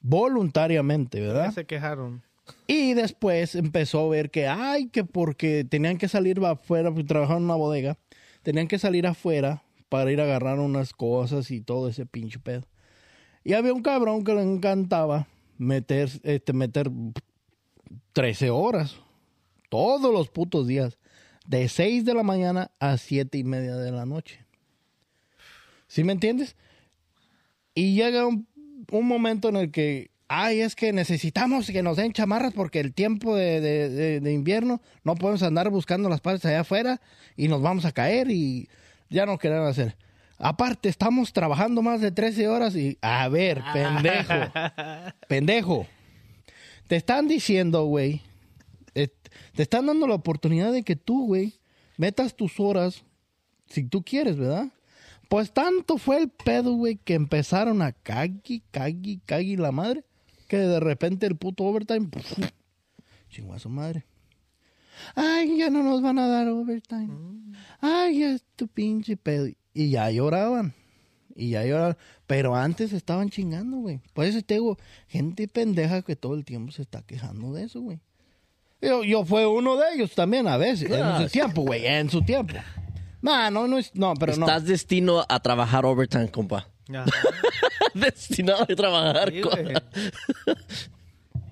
Voluntariamente, 0.00 1.20
Ya 1.20 1.26
¿verdad? 1.26 1.52
se 1.52 1.64
quejaron. 1.66 2.22
Y 2.68 2.94
después 2.94 3.54
empezó 3.56 4.06
a 4.06 4.08
ver 4.08 4.30
que, 4.30 4.46
ay, 4.46 4.86
que 4.88 5.04
porque 5.04 5.64
tenían 5.64 5.98
que 5.98 6.06
salir 6.08 6.38
afuera, 6.44 6.90
porque 6.90 7.04
trabajaban 7.04 7.42
en 7.42 7.46
una 7.46 7.56
bodega, 7.56 7.98
tenían 8.42 8.68
que 8.68 8.78
salir 8.78 9.06
afuera 9.06 9.62
para 9.88 10.12
ir 10.12 10.20
a 10.20 10.24
agarrar 10.24 10.58
unas 10.60 10.92
cosas 10.92 11.50
y 11.50 11.60
todo 11.60 11.88
ese 11.88 12.06
pinche 12.06 12.38
pedo. 12.38 12.62
Y 13.42 13.54
había 13.54 13.72
un 13.72 13.82
cabrón 13.82 14.22
que 14.24 14.34
le 14.34 14.42
encantaba 14.42 15.26
meter, 15.58 16.08
este, 16.22 16.52
meter 16.52 16.90
13 18.12 18.50
horas, 18.50 18.96
todos 19.68 20.12
los 20.12 20.28
putos 20.28 20.66
días, 20.68 20.98
de 21.46 21.68
6 21.68 22.04
de 22.04 22.14
la 22.14 22.22
mañana 22.22 22.70
a 22.78 22.96
7 22.96 23.38
y 23.38 23.44
media 23.44 23.76
de 23.76 23.90
la 23.92 24.06
noche. 24.06 24.44
¿Sí 25.88 26.02
me 26.04 26.12
entiendes? 26.12 26.56
Y 27.76 27.94
llega 27.94 28.26
un, 28.26 28.48
un 28.90 29.06
momento 29.06 29.50
en 29.50 29.56
el 29.56 29.70
que, 29.70 30.10
ay, 30.28 30.60
es 30.62 30.74
que 30.74 30.92
necesitamos 30.92 31.66
que 31.68 31.82
nos 31.82 31.96
den 31.98 32.12
chamarras 32.12 32.54
porque 32.54 32.80
el 32.80 32.92
tiempo 32.94 33.36
de, 33.36 33.60
de- 33.60 33.88
de- 33.90 34.20
de 34.20 34.32
invierno 34.32 34.80
no 35.04 35.14
podemos 35.14 35.42
andar 35.44 35.70
buscando 35.70 36.08
las 36.08 36.20
partes 36.20 36.46
allá 36.46 36.60
afuera 36.60 37.00
y 37.36 37.46
nos 37.48 37.60
vamos 37.62 37.84
a 37.84 37.92
caer 37.92 38.30
y 38.30 38.68
ya 39.10 39.26
no 39.26 39.38
queremos 39.38 39.68
hacer. 39.70 39.96
Aparte, 40.38 40.88
estamos 40.88 41.32
trabajando 41.32 41.82
más 41.82 42.00
de 42.00 42.10
13 42.12 42.48
horas 42.48 42.74
y, 42.76 42.98
a 43.02 43.28
ver, 43.28 43.62
pendejo, 43.72 44.34
pendejo. 45.28 45.86
Te 46.88 46.96
están 46.96 47.28
diciendo, 47.28 47.84
güey, 47.84 48.22
eh, 48.94 49.08
te 49.54 49.62
están 49.62 49.86
dando 49.86 50.06
la 50.06 50.14
oportunidad 50.14 50.72
de 50.72 50.82
que 50.82 50.96
tú, 50.96 51.26
güey, 51.26 51.54
metas 51.98 52.34
tus 52.36 52.58
horas 52.58 53.04
si 53.68 53.84
tú 53.84 54.02
quieres, 54.02 54.36
¿verdad? 54.36 54.68
Pues 55.28 55.52
tanto 55.52 55.98
fue 55.98 56.18
el 56.18 56.28
pedo, 56.28 56.74
güey, 56.74 56.96
que 56.96 57.14
empezaron 57.14 57.82
a 57.82 57.92
cagui, 57.92 58.62
cagui, 58.70 59.20
cagui 59.24 59.56
la 59.56 59.72
madre, 59.72 60.04
que 60.48 60.58
de 60.58 60.80
repente 60.80 61.26
el 61.26 61.36
puto 61.36 61.64
overtime, 61.64 62.08
puf, 62.08 62.38
chingó 63.28 63.54
a 63.54 63.58
su 63.58 63.68
madre. 63.68 64.04
Ay, 65.14 65.58
ya 65.58 65.70
no 65.70 65.82
nos 65.82 66.00
van 66.00 66.18
a 66.18 66.26
dar 66.26 66.48
overtime. 66.48 67.10
Ay, 67.80 68.20
ya 68.20 68.32
es 68.32 68.44
tu 68.56 68.68
pinche 68.68 69.16
pedo. 69.16 69.48
Y 69.74 69.90
ya 69.90 70.10
lloraban. 70.10 70.72
Y 71.34 71.50
ya 71.50 71.64
lloraban. 71.64 71.96
Pero 72.26 72.56
antes 72.56 72.92
estaban 72.92 73.28
chingando, 73.28 73.78
güey. 73.78 74.00
Por 74.14 74.24
eso 74.24 74.40
te 74.42 74.54
digo, 74.54 74.78
gente 75.06 75.48
pendeja 75.48 76.02
que 76.02 76.16
todo 76.16 76.34
el 76.34 76.44
tiempo 76.44 76.72
se 76.72 76.82
está 76.82 77.02
quejando 77.02 77.52
de 77.52 77.64
eso, 77.64 77.80
güey. 77.80 78.00
Yo, 78.80 79.04
yo 79.04 79.24
fue 79.24 79.46
uno 79.46 79.76
de 79.76 79.94
ellos 79.94 80.14
también 80.14 80.46
a 80.46 80.56
veces, 80.56 80.90
en 80.90 81.18
su 81.18 81.28
tiempo, 81.28 81.62
güey, 81.62 81.86
en 81.86 82.10
su 82.10 82.22
tiempo. 82.22 82.54
No, 83.22 83.50
no, 83.50 83.66
no, 83.68 83.78
es- 83.78 83.94
no, 83.94 84.14
pero 84.14 84.36
no. 84.36 84.46
Estás 84.46 84.64
destino 84.66 85.24
a 85.28 85.40
trabajar 85.40 85.84
overtime, 85.86 86.28
compa. 86.30 86.68
Ajá. 86.92 87.04
Destinado 87.94 88.62
a 88.62 88.66
trabajar. 88.66 89.32
Sí. 89.32 89.40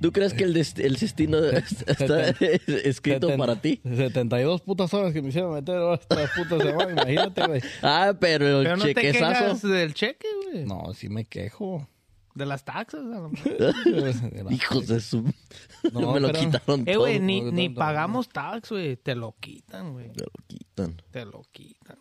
¿Tú 0.01 0.13
crees 0.13 0.35
que 0.35 0.45
el, 0.45 0.55
dest- 0.55 0.85
el 0.85 0.97
destino 0.97 1.39
es- 1.45 1.83
está 1.87 2.29
escrito 2.67 3.29
Seten- 3.31 3.39
para 3.39 3.57
ti? 3.57 3.81
72 3.83 4.61
putas 4.61 4.93
horas 4.93 5.13
que 5.15 5.23
me 5.23 5.31
hicieron 5.31 5.55
meter 5.55 5.77
ahora 5.77 5.95
esta 6.01 6.17
puta 6.37 6.59
semana, 6.63 6.93
imagínate, 6.93 7.47
güey. 7.47 7.63
Ah, 7.83 8.13
pero 8.21 8.59
el 8.61 8.65
Pero 8.65 8.77
no 8.77 8.85
te 8.85 8.95
chequezazo. 8.95 9.41
quejas 9.45 9.63
del 9.63 9.95
cheque, 9.95 10.29
güey. 10.53 10.65
No, 10.67 10.93
sí 10.95 11.09
me 11.09 11.25
quejo. 11.25 11.89
De 12.35 12.47
las 12.47 12.65
taxas, 12.65 13.01
a 13.01 13.05
lo 13.21 13.29
mejor. 13.31 13.53
Hijos 14.53 14.87
de 14.89 15.01
su. 15.01 15.23
No, 15.93 16.13
me 16.15 16.21
lo 16.21 16.29
pero- 16.33 16.41
quitaron 16.41 16.81
Eh, 16.81 16.93
todo. 16.95 17.01
güey, 17.03 17.21
ni, 17.21 17.41
no, 17.43 17.53
ni 17.53 17.69
pagamos 17.69 18.29
tax, 18.29 18.71
güey. 18.71 18.97
Te 18.97 19.15
lo 19.15 19.35
quitan, 19.39 19.93
güey. 19.93 20.09
Me 20.09 20.15
lo 20.15 20.33
quitan. 20.49 21.03
Te 21.11 21.25
lo 21.27 21.43
quitan. 21.53 21.97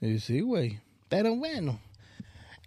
güey. 0.00 0.14
Y 0.14 0.20
sí, 0.20 0.40
güey. 0.40 0.80
Pero 1.08 1.36
bueno. 1.36 1.78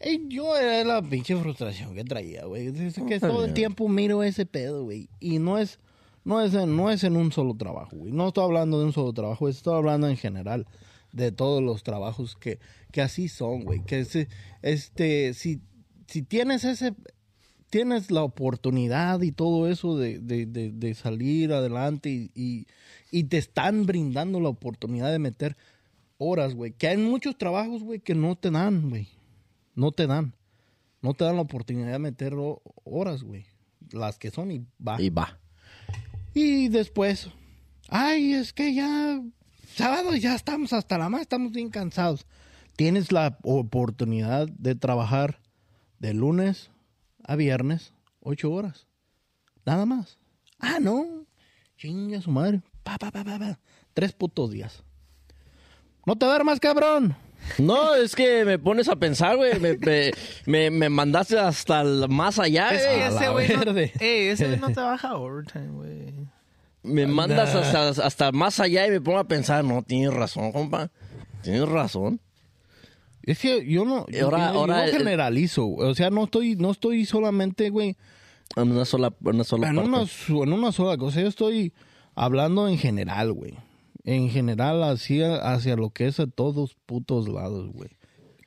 Eh, 0.01 0.19
yo 0.29 0.55
era 0.55 0.83
la 0.83 1.01
pinche 1.01 1.35
frustración 1.35 1.93
que 1.95 2.03
traía, 2.03 2.45
güey. 2.45 2.67
Es 2.67 2.95
que 2.95 3.19
todo 3.19 3.43
el 3.45 3.53
tiempo 3.53 3.87
miro 3.89 4.21
ese 4.23 4.45
pedo, 4.45 4.83
güey. 4.83 5.09
Y 5.19 5.39
no 5.39 5.57
es, 5.57 5.79
no 6.23 6.41
es, 6.41 6.53
en, 6.53 6.75
no 6.77 6.89
es 6.91 7.03
en 7.03 7.17
un 7.17 7.31
solo 7.31 7.55
trabajo, 7.55 7.95
güey. 7.97 8.11
No 8.13 8.27
estoy 8.29 8.43
hablando 8.45 8.79
de 8.79 8.85
un 8.85 8.93
solo 8.93 9.11
trabajo, 9.13 9.49
estoy 9.49 9.75
hablando 9.75 10.07
en 10.07 10.15
general 10.17 10.67
de 11.11 11.31
todos 11.31 11.61
los 11.63 11.83
trabajos 11.83 12.35
que, 12.35 12.59
que 12.91 13.01
así 13.01 13.27
son, 13.27 13.63
güey. 13.65 13.83
Que 13.83 14.05
se- 14.05 14.29
este, 14.61 15.33
si, 15.33 15.59
si 16.09 16.21
tienes 16.23 16.63
ese, 16.63 16.93
tienes 17.69 18.09
la 18.11 18.23
oportunidad 18.23 19.21
y 19.21 19.31
todo 19.31 19.67
eso 19.69 19.97
de, 19.97 20.19
de, 20.19 20.45
de, 20.45 20.71
de 20.71 20.93
salir 20.95 21.53
adelante 21.53 22.09
y, 22.09 22.31
y, 22.35 22.67
y 23.11 23.23
te 23.25 23.37
están 23.37 23.85
brindando 23.85 24.39
la 24.39 24.49
oportunidad 24.49 25.11
de 25.11 25.19
meter 25.19 25.55
horas, 26.17 26.55
güey. 26.55 26.71
Que 26.71 26.87
hay 26.87 26.97
muchos 26.97 27.37
trabajos, 27.37 27.83
güey, 27.83 27.99
que 27.99 28.15
no 28.15 28.35
te 28.35 28.51
dan, 28.51 28.89
güey. 28.89 29.07
No 29.75 29.91
te 29.91 30.07
dan. 30.07 30.33
No 31.01 31.13
te 31.13 31.23
dan 31.23 31.35
la 31.37 31.43
oportunidad 31.43 31.91
de 31.93 31.99
meter 31.99 32.33
ho- 32.33 32.61
horas, 32.83 33.23
güey. 33.23 33.45
Las 33.91 34.17
que 34.19 34.31
son 34.31 34.51
y 34.51 34.65
va. 34.85 35.01
Y 35.01 35.09
va. 35.09 35.39
Y 36.33 36.67
después, 36.69 37.29
ay, 37.87 38.33
es 38.33 38.51
que 38.53 38.73
ya, 38.73 39.21
sábado 39.75 40.15
ya 40.15 40.35
estamos 40.35 40.73
hasta 40.73 40.97
la 40.97 41.09
más, 41.09 41.21
estamos 41.21 41.51
bien 41.51 41.69
cansados. 41.69 42.25
Tienes 42.75 43.11
la 43.11 43.37
oportunidad 43.43 44.47
de 44.49 44.75
trabajar 44.75 45.38
de 45.99 46.13
lunes 46.13 46.71
a 47.23 47.35
viernes, 47.35 47.93
ocho 48.21 48.51
horas. 48.51 48.87
Nada 49.65 49.85
más. 49.85 50.17
Ah, 50.59 50.79
no. 50.81 51.25
Chinga 51.77 52.21
su 52.21 52.31
madre. 52.31 52.61
Pa, 52.83 52.97
pa, 52.97 53.11
pa, 53.11 53.23
pa, 53.23 53.37
pa. 53.37 53.59
Tres 53.93 54.13
putos 54.13 54.51
días. 54.51 54.83
No 56.05 56.15
te 56.15 56.25
duermas, 56.25 56.59
cabrón. 56.59 57.15
No, 57.57 57.95
es 57.95 58.15
que 58.15 58.43
me 58.45 58.59
pones 58.59 58.89
a 58.89 58.95
pensar, 58.95 59.35
güey. 59.37 59.59
Me, 59.59 59.77
me, 59.77 60.11
me, 60.45 60.71
me 60.71 60.89
mandaste 60.89 61.37
hasta 61.37 61.81
el 61.81 62.07
más 62.09 62.39
allá, 62.39 62.71
Es 62.71 62.85
que 62.85 63.07
ese 63.07 63.29
güey 63.29 63.47
no. 63.49 63.77
Ey, 63.77 64.27
ese 64.29 64.57
no 64.57 64.69
trabaja 64.71 65.15
overtime, 65.15 65.69
güey. 65.69 66.13
Me 66.83 67.05
mandas 67.07 67.53
hasta, 67.55 68.05
hasta 68.05 68.31
más 68.31 68.59
allá 68.59 68.87
y 68.87 68.91
me 68.91 69.01
pongo 69.01 69.19
a 69.19 69.27
pensar, 69.27 69.63
no, 69.63 69.83
tienes 69.83 70.13
razón, 70.13 70.51
compa. 70.51 70.89
Tienes 71.41 71.67
razón. 71.67 72.19
Es 73.29 73.39
que 73.39 73.65
yo 73.69 73.85
no, 73.85 74.05
yo, 74.07 74.25
Ahora- 74.25 74.47
yo- 74.47 74.53
yo 74.53 74.59
ahora 74.59 74.85
no 74.85 74.91
generalizo. 74.91 75.67
O 75.69 75.93
sea, 75.93 76.09
no 76.09 76.23
estoy, 76.23 76.55
no 76.55 76.71
estoy 76.71 77.05
solamente, 77.05 77.69
güey, 77.69 77.95
En 78.55 78.71
una 78.71 78.85
sola, 78.85 79.13
una 79.21 79.43
sola 79.43 79.69
en 79.69 79.75
parte. 79.75 79.89
una, 79.89 80.05
su- 80.07 80.43
en 80.43 80.53
una 80.53 80.71
sola 80.71 80.97
cosa. 80.97 81.21
Yo 81.21 81.27
estoy 81.27 81.71
hablando 82.15 82.67
en 82.67 82.77
general, 82.79 83.31
güey. 83.33 83.53
En 84.05 84.29
general, 84.29 84.81
hacia, 84.83 85.35
hacia 85.53 85.75
lo 85.75 85.91
que 85.91 86.07
es 86.07 86.19
a 86.19 86.25
todos 86.25 86.75
putos 86.87 87.27
lados, 87.29 87.69
güey. 87.71 87.89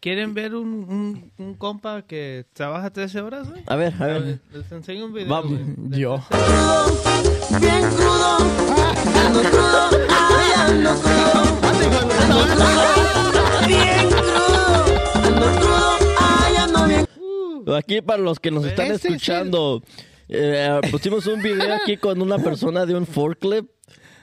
¿Quieren 0.00 0.34
ver 0.34 0.56
un, 0.56 0.66
un, 0.68 1.30
un 1.38 1.54
compa 1.54 2.02
que 2.02 2.44
trabaja 2.54 2.90
13 2.90 3.20
horas, 3.20 3.48
güey? 3.48 3.62
A 3.68 3.76
ver, 3.76 3.94
a 4.00 4.06
ver. 4.06 4.22
ver, 4.22 4.40
Les 4.52 4.72
enseño 4.72 5.06
un 5.06 5.12
video, 5.12 5.28
Vamos. 5.28 5.60
Yo. 5.90 6.20
Aquí 17.82 18.00
para 18.00 18.22
los 18.22 18.38
que 18.38 18.50
nos 18.52 18.64
están 18.64 18.86
Ese 18.86 18.94
es 18.94 19.04
el- 19.06 19.14
escuchando, 19.14 19.82
eh, 20.28 20.80
pusimos 20.90 21.26
un 21.26 21.42
video 21.42 21.74
aquí 21.82 21.96
con 21.96 22.22
una 22.22 22.38
persona 22.38 22.86
de 22.86 22.94
un 22.94 23.06
forklift 23.06 23.68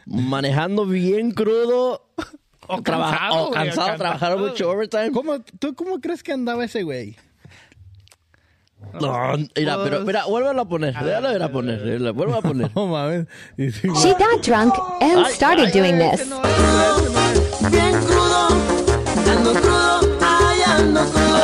manejando 0.06 0.86
bien 0.86 1.32
crudo. 1.32 2.06
O 2.68 2.82
traba- 2.82 3.10
cansado, 3.12 3.48
o 3.48 3.52
cansado, 3.52 3.88
cansado. 3.88 3.98
trabajar 3.98 4.38
mucho 4.38 4.70
overtime. 4.72 5.12
¿Cómo, 5.12 5.40
¿Tú 5.60 5.74
cómo 5.76 6.00
crees 6.00 6.24
que 6.24 6.32
andaba 6.32 6.64
ese 6.64 6.84
güey? 6.84 7.18
No, 9.02 9.36
mira, 9.58 9.76
Pues- 9.76 9.90
pero 9.90 10.06
mira, 10.06 10.26
vuélvelo 10.26 10.62
a 10.62 10.68
poner, 10.70 10.94
déjalo 10.94 11.36
ir 11.36 11.44
a 11.44 11.52
poner, 11.52 12.14
vuelvo 12.14 12.36
a 12.36 12.42
poner. 12.42 12.72
No 12.76 12.88
mames. 12.88 13.26
She 13.58 14.14
got 14.14 14.42
drunk 14.42 14.74
and 15.02 15.26
started 15.28 15.74
doing 15.74 15.98
this. 16.00 16.26
bien 17.72 17.92
crudo, 18.06 18.48
ando 19.30 19.54
crudo, 19.54 20.18
ay, 20.22 20.62
ando 20.66 21.02
crudo, 21.12 21.42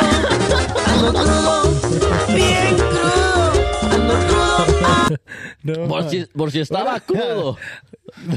ando 0.86 1.12
crudo, 1.12 1.65
bien 2.34 2.76
crudo, 2.76 3.92
ando 3.92 4.14
crudo, 4.26 5.16
No, 5.62 5.88
Por 5.88 6.08
si, 6.10 6.24
por 6.26 6.50
si 6.50 6.60
estaba 6.60 7.00
crudo. 7.06 7.56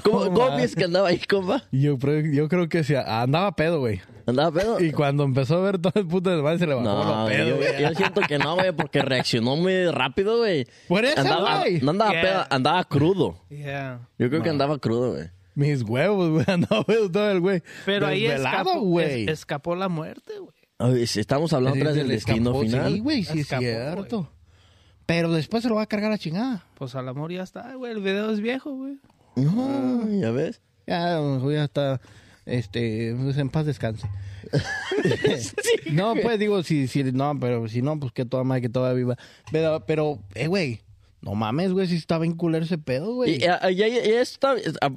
¿Cómo, 0.03 0.25
No, 0.25 0.33
cómo 0.33 0.55
piensas 0.55 0.75
que 0.75 0.83
andaba 0.85 1.09
ahí, 1.09 1.19
compa? 1.19 1.63
Yo, 1.71 1.97
creo- 1.97 2.25
yo 2.33 2.47
creo 2.49 2.67
que 2.69 2.83
sí, 2.83 2.95
andaba 2.95 3.55
pedo, 3.55 3.79
güey. 3.79 4.01
¿Andaba 4.25 4.51
pedo? 4.51 4.79
Y 4.79 4.91
cuando 4.91 5.23
empezó 5.23 5.57
a 5.57 5.61
ver 5.61 5.79
todo 5.79 5.93
el 5.95 6.05
puto 6.07 6.29
desmadre 6.29 6.59
se 6.59 6.67
le 6.67 6.73
bajó 6.75 6.85
No, 6.87 7.23
lo 7.23 7.27
pedo, 7.27 7.47
yo, 7.47 7.55
güey. 7.57 7.81
yo 7.81 7.89
siento 7.95 8.21
que 8.21 8.37
no, 8.37 8.55
güey, 8.55 8.71
porque 8.73 9.01
reaccionó 9.01 9.55
muy 9.55 9.87
rápido, 9.89 10.37
güey. 10.39 10.67
Por 10.87 11.05
eso, 11.05 11.19
Andaba, 11.21 11.59
güey. 11.61 11.81
no 11.81 11.91
andaba 11.91 12.11
Yeah. 12.11 12.21
pedo, 12.21 12.45
andaba 12.49 12.83
crudo. 12.83 13.39
Yeah. 13.49 13.99
Yo 14.19 14.29
creo 14.29 14.43
que 14.43 14.49
andaba 14.49 14.77
crudo, 14.79 15.13
güey. 15.13 15.29
Mis 15.55 15.81
huevos, 15.83 16.29
güey. 16.29 16.45
Andaba 16.47 16.83
pedo 16.83 17.09
todo 17.11 17.31
el 17.31 17.39
güey. 17.39 17.63
Pero 17.85 18.07
ahí 18.07 18.25
escapó, 18.25 18.79
güey. 18.81 19.23
es- 19.23 19.29
escapó 19.29 19.75
la 19.75 19.89
muerte, 19.89 20.33
güey. 20.39 20.53
Estamos 20.79 21.51
hablando 21.53 21.77
otra 21.77 21.89
vez 21.89 21.97
del 21.97 22.07
destino 22.07 22.51
escapó, 22.51 22.61
final. 22.61 22.93
Sí, 22.93 22.99
güey, 22.99 23.23
sí 23.23 23.33
es 23.33 23.39
Escapó, 23.41 23.61
cierto. 23.61 24.31
Pero 25.05 25.31
después 25.31 25.63
se 25.63 25.69
lo 25.69 25.75
va 25.75 25.81
a 25.83 25.87
cargar 25.87 26.11
a 26.11 26.17
chingada. 26.17 26.63
Pues 26.75 26.95
al 26.95 27.07
amor 27.09 27.31
ya 27.31 27.43
está, 27.43 27.73
güey. 27.75 27.91
El 27.91 27.99
video 28.01 28.31
es 28.31 28.39
viejo, 28.39 28.71
güey. 28.75 28.97
No, 29.35 30.07
ya 30.09 30.31
ves. 30.31 30.61
Ya, 30.87 31.19
ya 31.51 31.63
está, 31.65 31.99
este, 32.45 33.15
pues 33.21 33.37
en 33.37 33.49
paz 33.49 33.65
descanse. 33.65 34.07
no, 35.91 36.13
pues 36.21 36.39
digo, 36.39 36.63
si, 36.63 36.87
si, 36.87 37.03
no, 37.03 37.37
pero 37.39 37.67
si 37.67 37.81
no, 37.81 37.99
pues 37.99 38.11
que 38.13 38.25
toda 38.25 38.43
madre, 38.43 38.61
que 38.61 38.69
toda 38.69 38.93
viva. 38.93 39.17
Pero, 39.51 39.85
pero, 39.85 40.19
eh, 40.35 40.47
güey, 40.47 40.81
No 41.21 41.35
mames, 41.35 41.73
güey, 41.73 41.87
si 41.87 41.95
está 41.97 42.17
bien 42.17 42.33
culero 42.35 42.63
ese 42.63 42.77
pedo, 42.77 43.13
güey. 43.15 43.35
Y, 43.35 43.43
y- 43.43 43.83
y- 43.83 44.09
y 44.09 44.11
está- 44.13 44.55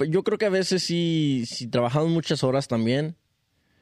yo 0.09 0.23
creo 0.23 0.39
que 0.39 0.47
a 0.47 0.51
veces 0.51 0.83
sí, 0.85 1.43
si 1.47 1.67
trabajamos 1.67 2.11
muchas 2.11 2.45
horas 2.45 2.69
también, 2.69 3.17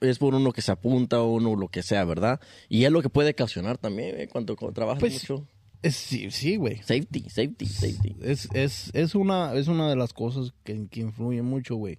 es 0.01 0.19
por 0.19 0.35
uno 0.35 0.53
que 0.53 0.63
se 0.63 0.73
apunta 0.73 1.21
o 1.23 1.33
uno 1.35 1.57
lo 1.57 1.69
que 1.69 1.83
sea, 1.83 2.05
¿verdad? 2.05 2.41
Y 2.69 2.85
es 2.85 2.91
lo 2.93 3.03
que 3.03 3.09
puede 3.11 3.31
ocasionar 3.31 3.79
también, 3.79 4.19
eh, 4.21 4.29
cuando, 4.29 4.57
cuando 4.57 4.75
trabajas 4.75 5.01
Pues, 5.01 5.15
mucho. 5.31 5.47
Es- 5.83 5.97
sí, 5.97 6.31
sí, 6.31 6.57
güey. 6.57 6.77
Safety, 6.79 7.21
safety, 7.31 7.67
safety. 7.67 8.17
Es, 8.23 8.49
es, 8.53 8.91
es, 8.95 9.15
una, 9.15 9.55
es 9.55 9.67
una 9.69 9.89
de 9.89 9.97
las 9.97 10.13
cosas 10.13 10.53
que, 10.65 10.87
que 10.89 11.01
influyen 11.01 11.45
mucho, 11.47 11.77
güey. 11.77 11.99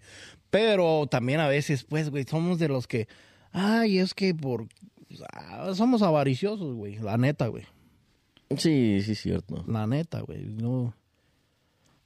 Pero 0.49 1.07
también 1.09 1.39
a 1.39 1.47
veces, 1.47 1.83
pues, 1.83 2.09
güey, 2.09 2.25
somos 2.29 2.59
de 2.59 2.67
los 2.67 2.85
que, 2.87 3.07
ay, 3.51 3.97
es 3.99 4.13
que 4.13 4.35
por... 4.35 4.67
ah, 5.33 5.71
Somos 5.75 6.01
avariciosos, 6.01 6.75
güey, 6.75 6.97
la 6.99 7.17
neta, 7.17 7.47
güey. 7.47 7.63
Sí, 8.57 9.01
sí, 9.03 9.15
cierto. 9.15 9.63
La 9.67 9.87
neta, 9.87 10.21
güey. 10.21 10.43
No. 10.45 10.93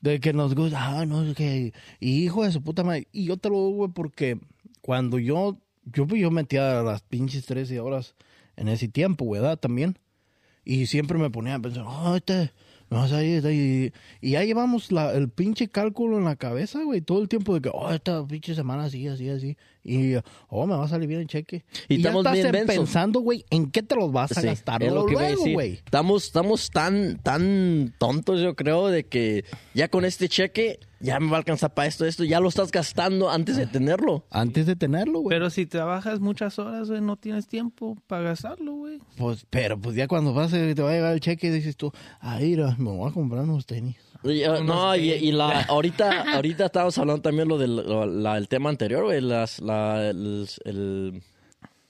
De 0.01 0.19
que 0.19 0.31
nos 0.33 0.53
gusta, 0.53 0.99
ah, 0.99 1.05
no, 1.05 1.23
es 1.23 1.35
que. 1.35 1.73
y 1.99 2.23
hijo 2.23 2.43
de 2.43 2.51
su 2.51 2.61
puta 2.61 2.83
madre. 2.83 3.07
Y 3.11 3.25
yo 3.25 3.37
te 3.37 3.49
lo 3.49 3.55
digo, 3.55 3.69
güey, 3.71 3.91
porque 3.91 4.37
cuando 4.81 5.17
yo. 5.17 5.57
Yo, 5.86 6.08
pues, 6.08 6.22
yo 6.22 6.32
metía 6.32 6.82
las 6.82 7.01
pinches 7.01 7.46
13 7.46 7.80
horas 7.80 8.15
en 8.56 8.68
ese 8.68 8.88
tiempo, 8.88 9.30
¿verdad? 9.30 9.58
También. 9.58 9.98
Y 10.63 10.88
siempre 10.88 11.18
me 11.18 11.30
ponía 11.30 11.56
a 11.56 11.60
pensar, 11.60 11.86
oh, 11.88 12.15
este. 12.15 12.51
Me 12.89 12.98
vas 12.98 13.12
este", 13.12 13.54
y, 13.54 13.94
y 14.22 14.32
ya 14.32 14.44
llevamos 14.44 14.92
la, 14.92 15.12
el 15.13 15.30
pinche 15.30 15.68
cálculo 15.70 16.18
en 16.20 16.25
la 16.25 16.36
cabeza, 16.36 16.84
güey, 16.84 17.01
todo 17.01 17.22
el 17.22 17.30
tiempo 17.30 17.56
de 17.56 17.62
que, 17.62 17.72
oh, 17.74 17.92
esta 17.92 18.25
pinche 18.27 18.54
semana 18.54 18.84
así, 18.86 19.08
así, 19.08 19.30
así. 19.30 19.58
Y, 19.86 20.15
oh, 20.50 20.65
me 20.65 20.75
va 20.75 20.86
a 20.86 20.88
salir 20.88 21.08
bien 21.08 21.22
el 21.22 21.27
cheque. 21.27 21.63
Y 21.88 21.96
Y, 21.96 22.01
ya 22.01 22.10
estamos 22.10 22.25
estás 22.25 22.51
bien 22.51 22.65
pensando, 22.65 23.20
güey, 23.20 23.46
en 23.51 23.70
qué 23.70 23.84
te 23.84 23.96
los 23.96 24.12
vas 24.12 24.32
a 24.32 24.42
Sí, 24.42 24.48
gastar 24.48 24.82
es 24.82 24.89
lo 24.89 25.06
luego, 25.06 25.08
que 25.08 25.13
luego, 25.13 25.44
güey. 25.54 25.74
Estamos, 25.74 26.25
estamos 26.25 26.72
tan, 26.72 27.20
tan 27.20 27.94
tontos, 28.00 28.42
yo 28.42 28.56
creo, 28.56 28.88
de 28.88 29.06
que 29.06 29.46
ya 29.75 29.88
con 29.88 30.04
este 30.04 30.27
cheque 30.27 30.80
ya 31.00 31.20
me 31.20 31.30
va 31.30 31.36
a 31.36 31.39
alcanzar 31.39 31.74
para 31.74 31.88
esto, 31.88 32.06
esto, 32.06 32.24
ya 32.24 32.39
lo 32.39 32.50
estás 32.50 32.72
gastando 32.72 33.30
antes 33.30 33.58
de 33.58 33.68
tenerlo. 33.68 34.25
Antes 34.32 34.65
de 34.65 34.75
tenerlo, 34.75 35.20
güey. 35.20 35.36
Pero 35.36 35.51
si 35.51 35.68
trabajas 35.68 36.20
muchas 36.20 36.58
horas, 36.58 36.89
güey, 36.89 37.01
no 37.01 37.15
tienes 37.15 37.48
tiempo 37.48 37.96
para 38.08 38.24
gastarlo, 38.24 38.74
güey. 38.74 39.00
Pues, 39.18 39.46
pero 39.50 39.80
pues 39.80 39.96
ya 39.96 40.08
cuando 40.08 40.34
vas, 40.34 40.51
te 40.51 40.74
va 40.82 40.89
a 40.89 40.94
llegar 40.94 41.13
el 41.13 41.20
cheque 41.20 41.48
y 41.48 41.51
dices 41.51 41.77
tú, 41.77 41.92
ay, 42.20 42.50
mira, 42.50 42.75
me 42.80 42.89
voy 42.89 43.10
a 43.10 43.13
comprar 43.13 43.44
unos 43.44 43.65
tenis. 43.68 43.98
Y, 44.25 44.44
uh, 44.48 44.63
no, 44.63 44.96
y, 44.96 45.12
y 45.12 45.32
la, 45.32 45.62
ahorita, 45.62 46.25
ahorita 46.36 46.65
estábamos 46.65 46.98
hablando 46.98 47.22
también 47.22 47.48
lo 47.48 47.58
del 47.58 47.75
lo- 47.75 48.05
la- 48.05 48.38
el 48.38 48.48
tema 48.48 48.70
anterior, 48.70 49.03
güey, 49.05 49.22
las, 49.22 49.60
la, 49.62 50.10
el, 50.10 50.48
el, 50.65 51.22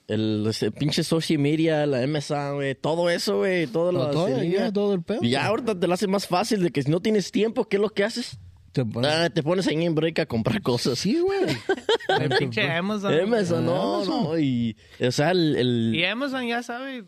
el- 0.08 0.46
ese 0.50 0.72
pinche 0.72 1.04
social 1.04 1.39
media, 1.39 1.86
la 1.86 2.06
MSA, 2.06 2.51
güey, 2.54 2.75
todo 2.75 3.10
eso, 3.10 3.38
güey, 3.38 3.68
todo, 3.68 3.92
lo 3.92 4.10
todo, 4.12 4.44
ya, 4.44 4.72
todo 4.72 4.94
el 4.94 5.01
pedo. 5.01 5.20
Y 5.24 5.30
ya 5.32 5.46
ahorita 5.48 5.80
te 5.80 5.88
lo 5.88 5.94
hace 5.94 6.08
más 6.08 6.27
fácil 6.27 6.62
de 6.62 6.72
que 6.72 6.84
si 6.84 6.92
no 6.92 7.00
tienes 7.01 7.32
tiempo, 7.32 7.65
¿qué 7.68 7.77
es 7.77 7.82
lo 7.82 7.89
que 7.89 8.04
haces? 8.04 8.38
Te 8.74 8.84
pones- 8.84 9.10
Ah, 9.10 9.30
te 9.30 9.42
pones 9.42 9.65
ahí 9.68 9.86
en 9.86 9.96
break 9.96 10.20
a 10.20 10.25
comprar 10.25 10.62
cosas. 10.62 11.00
Sí, 11.00 11.18
güey. 11.20 11.39
El 12.22 12.30
pinche 12.38 12.70
Amazon. 12.70 13.13
Amazon, 13.18 13.65
no, 13.65 13.96
Amazon. 13.96 14.24
no, 14.25 14.38
y, 14.39 14.75
o 15.00 15.12
sea, 15.12 15.32
el, 15.32 15.56
el- 15.56 15.96
Y 15.96 16.04
Amazon 16.04 16.46
ya 16.46 16.62
sabe, 16.62 17.06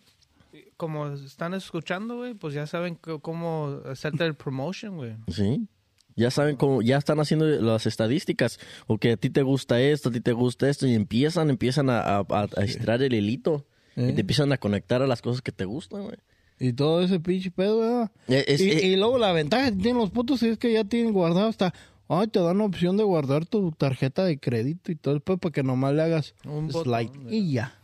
como 0.77 1.07
están 1.07 1.53
escuchando, 1.53 2.17
güey, 2.17 2.33
pues 2.35 2.53
ya 2.53 2.65
saben 2.67 2.95
cómo 2.95 3.81
hacerte 3.85 4.23
el 4.25 4.35
promotion, 4.35 4.95
güey. 4.97 5.15
sí, 5.27 5.67
ya 6.15 6.31
saben 6.31 6.55
cómo, 6.55 6.81
ya 6.81 6.97
están 6.97 7.19
haciendo 7.19 7.45
las 7.45 7.85
estadísticas, 7.85 8.59
o 8.87 8.97
que 8.97 9.11
a 9.11 9.17
ti 9.17 9.29
te 9.29 9.41
gusta 9.43 9.79
esto, 9.81 10.09
a 10.09 10.11
ti 10.11 10.21
te 10.21 10.31
gusta 10.33 10.69
esto, 10.69 10.87
y 10.87 10.93
empiezan, 10.95 11.49
empiezan 11.49 11.89
a, 11.89 11.99
a, 11.99 12.17
a- 12.19 12.47
a 12.57 12.63
estirar 12.63 13.01
el 13.03 13.13
hilito, 13.13 13.65
Eh. 13.95 14.09
y 14.11 14.13
te 14.13 14.21
empiezan 14.21 14.51
a 14.51 14.57
conectar 14.57 15.01
a 15.01 15.07
las 15.07 15.21
cosas 15.21 15.41
que 15.41 15.51
te 15.51 15.65
gustan, 15.65 16.03
güey. 16.03 16.17
Y 16.59 16.73
todo 16.73 17.01
ese 17.03 17.19
pinche 17.19 17.51
pedo, 17.51 17.79
¿verdad? 17.79 18.11
Eh, 18.27 18.45
es- 18.47 18.61
y, 18.61 18.69
eh, 18.71 18.85
y 18.87 18.95
luego 18.95 19.17
la 19.19 19.31
ventaja 19.31 19.69
que 19.71 19.77
tienen 19.77 19.97
los 19.97 20.09
putos 20.11 20.41
es 20.43 20.57
que 20.57 20.73
ya 20.73 20.83
tienen 20.83 21.13
guardado 21.13 21.47
hasta... 21.47 21.73
Ay, 22.09 22.27
te 22.27 22.39
dan 22.39 22.59
la 22.59 22.63
opción 22.63 22.95
de 22.95 23.03
guardar 23.03 23.45
tu 23.45 23.71
tarjeta 23.73 24.23
de 24.23 24.39
crédito 24.39 24.91
y 24.93 24.95
todo 24.95 25.13
el 25.13 25.19
pedo 25.21 25.37
para 25.39 25.51
que 25.51 25.61
nomás 25.61 25.93
le 25.93 26.01
hagas 26.03 26.35
Un 26.45 26.71
slide 26.71 27.11
y 27.29 27.51
ya. 27.51 27.76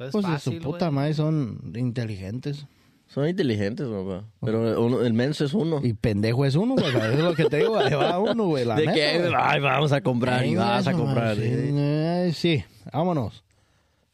Es 0.00 0.12
Pues 0.12 0.26
de 0.26 0.38
su 0.38 0.58
puta 0.58 0.86
güey. 0.86 0.94
madre 0.96 1.14
son 1.14 1.72
inteligentes. 1.76 2.66
Son 3.06 3.28
inteligentes, 3.28 3.86
papá. 3.88 4.24
Pero 4.40 4.84
uno- 4.86 5.02
el 5.02 5.12
menso 5.12 5.44
es 5.44 5.52
uno. 5.52 5.80
Y 5.82 5.94
pendejo 5.94 6.44
es 6.46 6.54
uno, 6.54 6.74
güey. 6.74 6.86
Es 7.12 7.18
lo 7.18 7.34
que 7.34 7.44
te 7.46 7.56
digo, 7.58 7.76
ahí 7.76 7.92
va 7.92 8.18
uno, 8.20 8.46
güey. 8.46 8.64
La 8.64 8.76
de 8.76 8.86
neta, 8.86 8.94
que, 8.94 9.18
güey. 9.18 9.32
ay, 9.36 9.60
vamos 9.60 9.92
a 9.92 10.00
comprar 10.00 10.46
y 10.46 10.54
vas 10.54 10.86
a 10.86 10.90
eso, 10.92 10.98
comprar. 10.98 11.36
Sí, 11.36 11.42
eh. 11.44 12.30
sí, 12.34 12.64
vámonos. 12.92 13.42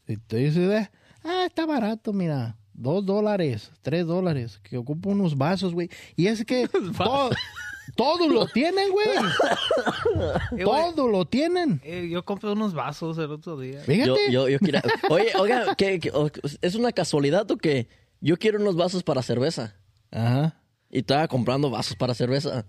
Y 0.07 0.17
te 0.17 0.37
dice, 0.37 0.75
eh, 0.77 0.89
ah, 1.23 1.43
está 1.47 1.65
barato, 1.65 2.11
mira. 2.11 2.55
Dos 2.73 3.05
dólares, 3.05 3.71
tres 3.81 4.05
dólares, 4.05 4.59
que 4.63 4.77
ocupa 4.77 5.09
unos 5.09 5.35
vasos, 5.37 5.73
güey. 5.73 5.89
Y 6.15 6.27
es 6.27 6.43
que 6.45 6.67
todo, 6.97 7.29
todo 7.95 8.27
lo 8.27 8.47
tienen, 8.47 8.91
güey. 8.91 9.07
Eh, 10.57 10.63
güey, 10.63 10.95
Todo 10.95 11.07
lo 11.07 11.25
tienen. 11.25 11.79
eh, 11.83 12.07
yo 12.11 12.25
compré 12.25 12.51
unos 12.51 12.73
vasos 12.73 13.17
el 13.19 13.31
otro 13.31 13.57
día. 13.59 13.79
Fíjate. 13.81 14.07
Yo, 14.31 14.47
yo, 14.47 14.49
yo 14.49 14.59
quería... 14.59 14.81
Oye, 15.09 15.31
oiga, 15.37 15.75
¿qué- 15.75 15.99
qué- 15.99 16.09
o- 16.11 16.29
¿es 16.61 16.75
una 16.75 16.91
casualidad 16.91 17.49
o 17.51 17.57
qué? 17.57 17.87
Yo 18.19 18.37
quiero 18.37 18.59
unos 18.59 18.75
vasos 18.75 19.03
para 19.03 19.21
cerveza. 19.21 19.75
Ajá. 20.11 20.59
Y 20.89 20.99
estaba 20.99 21.27
comprando 21.27 21.69
vasos 21.69 21.95
para 21.95 22.13
cerveza. 22.15 22.65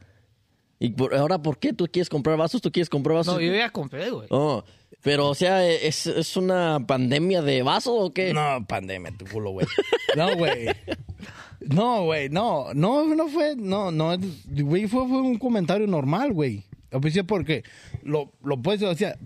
Y 0.79 0.91
por- 0.91 1.15
ahora, 1.15 1.41
¿por 1.41 1.59
qué 1.59 1.73
tú 1.73 1.87
quieres 1.91 2.09
comprar 2.11 2.37
vasos? 2.37 2.61
¿Tú 2.61 2.71
quieres 2.71 2.91
comprar 2.91 3.17
vasos? 3.17 3.35
No, 3.35 3.41
yo 3.41 3.55
ya 3.55 3.71
compré, 3.71 4.11
güey. 4.11 4.27
Oh, 4.31 4.63
pero, 5.03 5.29
o 5.29 5.35
sea, 5.35 5.67
¿es, 5.67 6.07
es 6.07 6.37
una 6.37 6.85
pandemia 6.87 7.41
de 7.41 7.63
vasos 7.63 7.95
o 7.97 8.13
qué? 8.13 8.35
No, 8.35 8.65
pandemia, 8.67 9.13
tu 9.17 9.25
culo, 9.27 9.51
güey. 9.53 9.67
No, 10.17 10.37
güey. 10.37 10.67
No, 11.61 12.05
güey, 12.05 12.29
no, 12.29 12.73
no, 12.75 13.15
no 13.15 13.29
fue, 13.29 13.57
no, 13.57 13.91
no, 13.91 14.17
güey, 14.49 14.87
fue, 14.87 15.09
fue 15.09 15.21
un 15.21 15.39
comentario 15.39 15.87
normal, 15.87 16.33
güey. 16.33 16.65
Porque 17.27 17.65
lo, 18.03 18.33
lo 18.43 18.61
puedes, 18.63 18.83
o 18.83 18.95
sea, 18.95 19.17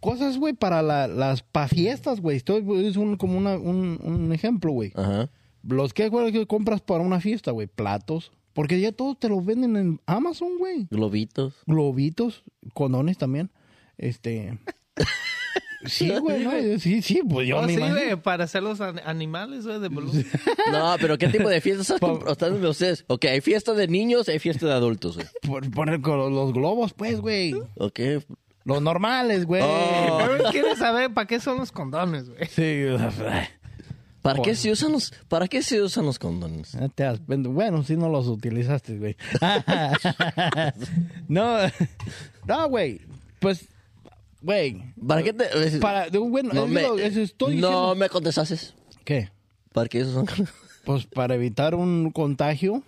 cosas, 0.00 0.38
güey, 0.38 0.52
para 0.52 0.82
la- 0.82 1.08
las 1.08 1.42
pa 1.42 1.66
fiestas, 1.68 2.20
güey. 2.20 2.36
Esto 2.36 2.58
es 2.58 2.96
un, 2.96 3.16
como 3.16 3.36
una, 3.38 3.56
un, 3.56 3.98
un 4.02 4.32
ejemplo, 4.32 4.72
güey. 4.72 4.92
Ajá. 4.94 5.28
Los 5.66 5.92
que, 5.92 6.10
que 6.32 6.46
compras 6.46 6.80
para 6.80 7.02
una 7.02 7.20
fiesta, 7.20 7.50
güey, 7.50 7.66
platos. 7.66 8.32
Porque 8.52 8.80
ya 8.80 8.92
todos 8.92 9.18
te 9.18 9.28
los 9.28 9.44
venden 9.44 9.76
en 9.76 10.00
Amazon, 10.06 10.58
güey. 10.58 10.86
Globitos. 10.90 11.54
Globitos, 11.66 12.42
condones 12.74 13.16
también. 13.16 13.50
Este. 13.96 14.58
Sí, 15.86 16.10
güey, 16.18 16.44
no, 16.44 16.78
sí, 16.78 17.00
sí, 17.00 17.22
pues 17.28 17.48
yo 17.48 17.58
Oh, 17.58 17.62
me 17.62 17.74
sí, 17.74 17.80
güey, 17.80 18.16
para 18.16 18.44
hacer 18.44 18.62
los 18.62 18.80
an- 18.82 19.00
animales, 19.04 19.66
güey, 19.66 19.80
de 19.80 19.88
Blue. 19.88 20.12
No, 20.70 20.96
pero 21.00 21.16
¿qué 21.16 21.28
tipo 21.28 21.48
de 21.48 21.60
fiestas? 21.60 21.98
Están 22.28 22.64
ustedes? 22.64 23.04
Ok, 23.08 23.24
hay 23.24 23.40
fiesta 23.40 23.72
de 23.72 23.88
niños, 23.88 24.28
hay 24.28 24.38
fiesta 24.38 24.66
de 24.66 24.72
adultos. 24.74 25.16
güey. 25.16 25.26
Por 25.46 25.70
poner 25.70 26.00
con 26.02 26.34
los 26.34 26.52
globos, 26.52 26.92
pues, 26.92 27.20
güey. 27.20 27.54
Ok. 27.78 27.98
Los 28.64 28.82
normales, 28.82 29.46
güey. 29.46 29.62
Oh. 29.64 30.18
Pero 30.20 30.50
quieres 30.50 30.78
saber 30.78 31.14
para 31.14 31.26
qué 31.26 31.40
son 31.40 31.56
los 31.56 31.72
condones, 31.72 32.28
güey. 32.28 32.46
Sí. 32.48 32.84
¿Para 34.20 34.42
qué 34.42 34.54
se 34.54 34.70
usan 34.70 34.92
los, 34.92 35.14
para 35.28 35.48
qué 35.48 35.62
se 35.62 35.80
usan 35.80 36.04
los 36.04 36.18
condones? 36.18 36.74
Has- 36.74 37.20
Bueno, 37.26 37.82
si 37.84 37.96
no 37.96 38.10
los 38.10 38.26
utilizaste, 38.26 38.98
güey. 38.98 39.16
no, 41.28 41.56
no, 42.46 42.68
güey. 42.68 43.00
Pues, 43.38 43.66
güey. 44.42 44.82
¿Para 45.06 45.22
qué 45.22 45.32
te...? 45.32 45.78
Para, 45.80 46.08
bueno, 46.10 46.50
no 46.52 46.64
es 46.64 46.70
me, 46.70 46.82
lo- 46.82 46.98
eso 46.98 47.20
estoy 47.20 47.56
no 47.56 47.68
diciendo. 47.68 47.94
me 47.96 48.08
contestases. 48.08 48.74
¿Qué? 49.04 49.30
¿Para 49.72 49.88
qué 49.88 50.00
esos 50.00 50.14
son? 50.14 50.26
Pues 50.84 51.04
para 51.06 51.34
evitar 51.34 51.74
un 51.74 52.10
contagio 52.10 52.82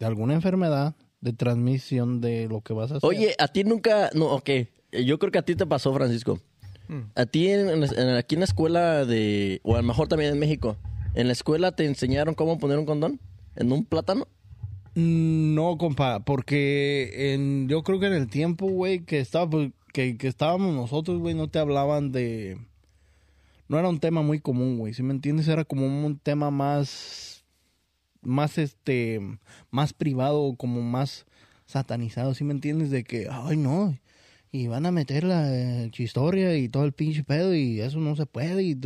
de 0.00 0.04
alguna 0.06 0.34
enfermedad 0.34 0.96
de 1.20 1.32
transmisión 1.32 2.20
de 2.20 2.48
lo 2.48 2.60
que 2.60 2.72
vas 2.74 2.90
a 2.90 2.96
hacer. 2.96 3.08
Oye, 3.08 3.34
a 3.38 3.46
ti 3.48 3.62
nunca... 3.62 4.10
No, 4.14 4.26
ok. 4.34 4.50
Yo 5.04 5.18
creo 5.20 5.30
que 5.30 5.38
a 5.38 5.42
ti 5.44 5.54
te 5.54 5.64
pasó, 5.64 5.94
Francisco. 5.94 6.40
A 7.14 7.24
ti 7.24 7.48
en, 7.48 7.68
en- 7.84 8.16
aquí 8.16 8.34
en 8.34 8.40
la 8.40 8.44
escuela 8.46 9.04
de... 9.06 9.60
O 9.62 9.74
a 9.74 9.78
lo 9.80 9.84
mejor 9.86 10.08
también 10.08 10.32
en 10.32 10.38
México. 10.40 10.76
¿En 11.14 11.28
la 11.28 11.32
escuela 11.32 11.70
te 11.72 11.84
enseñaron 11.86 12.34
cómo 12.34 12.58
poner 12.58 12.78
un 12.78 12.84
condón? 12.84 13.20
¿En 13.54 13.70
un 13.70 13.84
plátano? 13.84 14.26
No, 14.96 15.78
compa, 15.78 16.20
porque 16.24 17.32
en, 17.34 17.68
yo 17.68 17.82
creo 17.84 18.00
que 18.00 18.06
en 18.06 18.12
el 18.14 18.28
tiempo, 18.28 18.66
güey, 18.66 19.04
que, 19.04 19.20
estaba, 19.20 19.48
pues, 19.48 19.70
que, 19.94 20.18
que 20.18 20.26
estábamos 20.28 20.74
nosotros, 20.74 21.20
güey, 21.20 21.34
no 21.34 21.48
te 21.48 21.58
hablaban 21.60 22.10
de... 22.12 22.58
No 23.68 23.78
era 23.78 23.88
un 23.88 24.00
tema 24.00 24.20
muy 24.22 24.40
común, 24.40 24.76
güey, 24.76 24.92
¿sí 24.92 25.02
me 25.02 25.14
entiendes? 25.14 25.48
Era 25.48 25.64
como 25.64 25.86
un 25.86 26.18
tema 26.18 26.50
más... 26.50 27.44
Más, 28.20 28.58
este... 28.58 29.20
Más 29.70 29.92
privado, 29.92 30.54
como 30.56 30.82
más 30.82 31.24
satanizado, 31.64 32.34
¿sí 32.34 32.42
me 32.44 32.52
entiendes? 32.52 32.90
De 32.90 33.04
que, 33.04 33.28
ay, 33.30 33.56
no, 33.56 33.96
y 34.52 34.66
van 34.66 34.84
a 34.86 34.90
meter 34.90 35.24
la 35.24 35.48
eh, 35.54 35.88
chistorria 35.92 36.56
y 36.58 36.68
todo 36.68 36.84
el 36.84 36.92
pinche 36.92 37.24
pedo 37.24 37.54
y 37.54 37.80
eso 37.80 37.98
no 37.98 38.16
se 38.16 38.26
puede 38.26 38.62
y... 38.62 38.76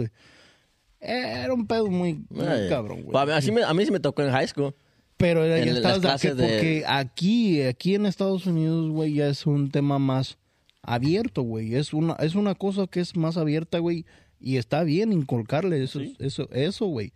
Era 1.00 1.54
un 1.54 1.66
pedo 1.66 1.86
muy, 1.88 2.22
cabrón, 2.68 3.02
güey. 3.04 3.16
a, 3.16 3.24
mí, 3.26 3.32
así 3.32 3.50
me- 3.52 3.62
a 3.62 3.72
mí 3.72 3.84
sí 3.84 3.90
me 3.92 4.00
tocó 4.00 4.22
en 4.22 4.30
high 4.32 4.48
school. 4.48 4.74
Pero 5.16 5.46
ya 5.46 5.58
En 5.58 5.68
estás 5.68 6.02
las 6.02 6.20
de- 6.22 6.34
de- 6.34 6.42
porque 6.42 6.84
aquí, 6.86 7.62
aquí 7.62 7.94
en 7.94 8.04
Estados 8.06 8.46
Unidos, 8.46 8.90
güey, 8.90 9.14
ya 9.14 9.28
es 9.28 9.46
un 9.46 9.70
tema 9.70 9.98
más 9.98 10.38
abierto, 10.82 11.42
güey. 11.42 11.74
Es 11.74 11.92
una, 11.92 12.14
es 12.14 12.34
una 12.34 12.54
cosa 12.54 12.86
que 12.86 13.00
es 13.00 13.16
más 13.16 13.36
abierta, 13.36 13.78
güey. 13.78 14.04
Y 14.40 14.56
está 14.56 14.84
bien 14.84 15.12
inculcarle 15.12 15.82
eso, 15.82 16.00
eso, 16.18 16.48
eso, 16.52 16.86
güey. 16.86 17.12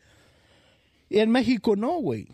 Y 1.09 1.19
en 1.19 1.31
México 1.31 1.77
no, 1.77 1.93
güey. 2.01 2.29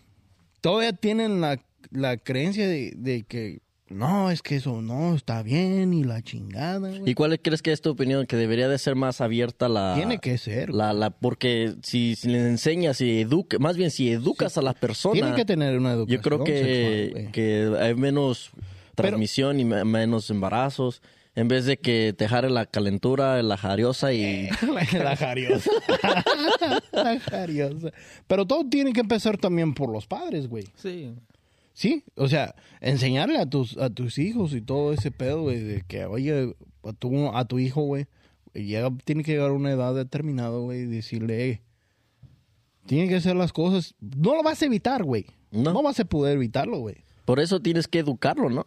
Todavía 0.60 0.92
tienen 0.92 1.40
la 1.40 1.60
la 1.90 2.16
creencia 2.16 2.66
de, 2.66 2.92
de 2.96 3.22
que 3.22 3.60
no, 3.88 4.30
es 4.30 4.42
que 4.42 4.56
eso 4.56 4.82
no 4.82 5.14
está 5.14 5.42
bien 5.42 5.94
y 5.94 6.04
la 6.04 6.20
chingada, 6.22 6.90
güey. 6.90 7.02
¿Y 7.10 7.14
cuál 7.14 7.38
crees 7.40 7.62
que 7.62 7.72
es 7.72 7.80
tu 7.80 7.90
opinión? 7.90 8.26
Que 8.26 8.36
debería 8.36 8.68
de 8.68 8.76
ser 8.78 8.96
más 8.96 9.20
abierta 9.22 9.68
la... 9.68 9.94
Tiene 9.94 10.18
que 10.18 10.36
ser. 10.36 10.74
La, 10.74 10.92
la, 10.92 11.08
porque 11.10 11.74
si, 11.82 12.14
si 12.16 12.28
les 12.28 12.42
enseñas 12.42 13.00
y 13.00 13.20
educas, 13.20 13.58
más 13.60 13.76
bien 13.78 13.90
si 13.90 14.10
educas 14.10 14.58
a 14.58 14.62
las 14.62 14.74
personas, 14.74 15.14
Tiene 15.20 15.34
que 15.36 15.44
tener 15.46 15.78
una 15.78 15.92
educación 15.92 16.16
yo 16.18 16.22
creo 16.22 16.44
que, 16.44 17.10
sexual, 17.14 17.32
que 17.32 17.76
hay 17.80 17.94
menos 17.94 18.50
transmisión 18.94 19.60
y 19.60 19.64
me- 19.64 19.84
menos 19.84 20.28
embarazos. 20.30 21.00
En 21.38 21.46
vez 21.46 21.66
de 21.66 21.76
que 21.76 22.12
te 22.18 22.26
jare 22.26 22.50
la 22.50 22.66
calentura, 22.66 23.40
la 23.44 23.56
jariosa 23.56 24.12
y... 24.12 24.48
la, 24.60 24.86
la 25.04 25.16
jariosa. 25.16 25.70
la 26.92 27.20
jariosa. 27.20 27.92
Pero 28.26 28.44
todo 28.44 28.68
tiene 28.68 28.92
que 28.92 28.98
empezar 28.98 29.38
también 29.38 29.72
por 29.72 29.88
los 29.88 30.08
padres, 30.08 30.48
güey. 30.48 30.64
Sí. 30.74 31.14
Sí, 31.74 32.02
o 32.16 32.26
sea, 32.26 32.56
enseñarle 32.80 33.38
a 33.38 33.46
tus, 33.46 33.78
a 33.78 33.88
tus 33.88 34.18
hijos 34.18 34.52
y 34.52 34.60
todo 34.60 34.92
ese 34.92 35.12
pedo, 35.12 35.42
güey, 35.42 35.60
de 35.60 35.82
que, 35.86 36.06
oye, 36.06 36.56
a 36.82 36.92
tu, 36.92 37.28
a 37.28 37.44
tu 37.44 37.60
hijo, 37.60 37.82
güey, 37.82 38.06
llega, 38.52 38.90
tiene 39.04 39.22
que 39.22 39.30
llegar 39.30 39.50
a 39.50 39.52
una 39.52 39.70
edad 39.70 39.94
determinada, 39.94 40.58
güey, 40.58 40.80
y 40.80 40.86
decirle, 40.86 41.50
"Eh, 41.50 41.62
tiene 42.86 43.06
que 43.08 43.14
hacer 43.14 43.36
las 43.36 43.52
cosas. 43.52 43.94
No 44.00 44.34
lo 44.34 44.42
vas 44.42 44.60
a 44.60 44.66
evitar, 44.66 45.04
güey. 45.04 45.26
No. 45.52 45.72
No. 45.72 45.84
vas 45.84 46.00
a 46.00 46.04
poder 46.04 46.36
evitarlo, 46.36 46.78
güey. 46.78 46.96
Por 47.24 47.38
eso 47.38 47.60
tienes 47.60 47.86
que 47.86 48.00
educarlo, 48.00 48.50
¿no? 48.50 48.64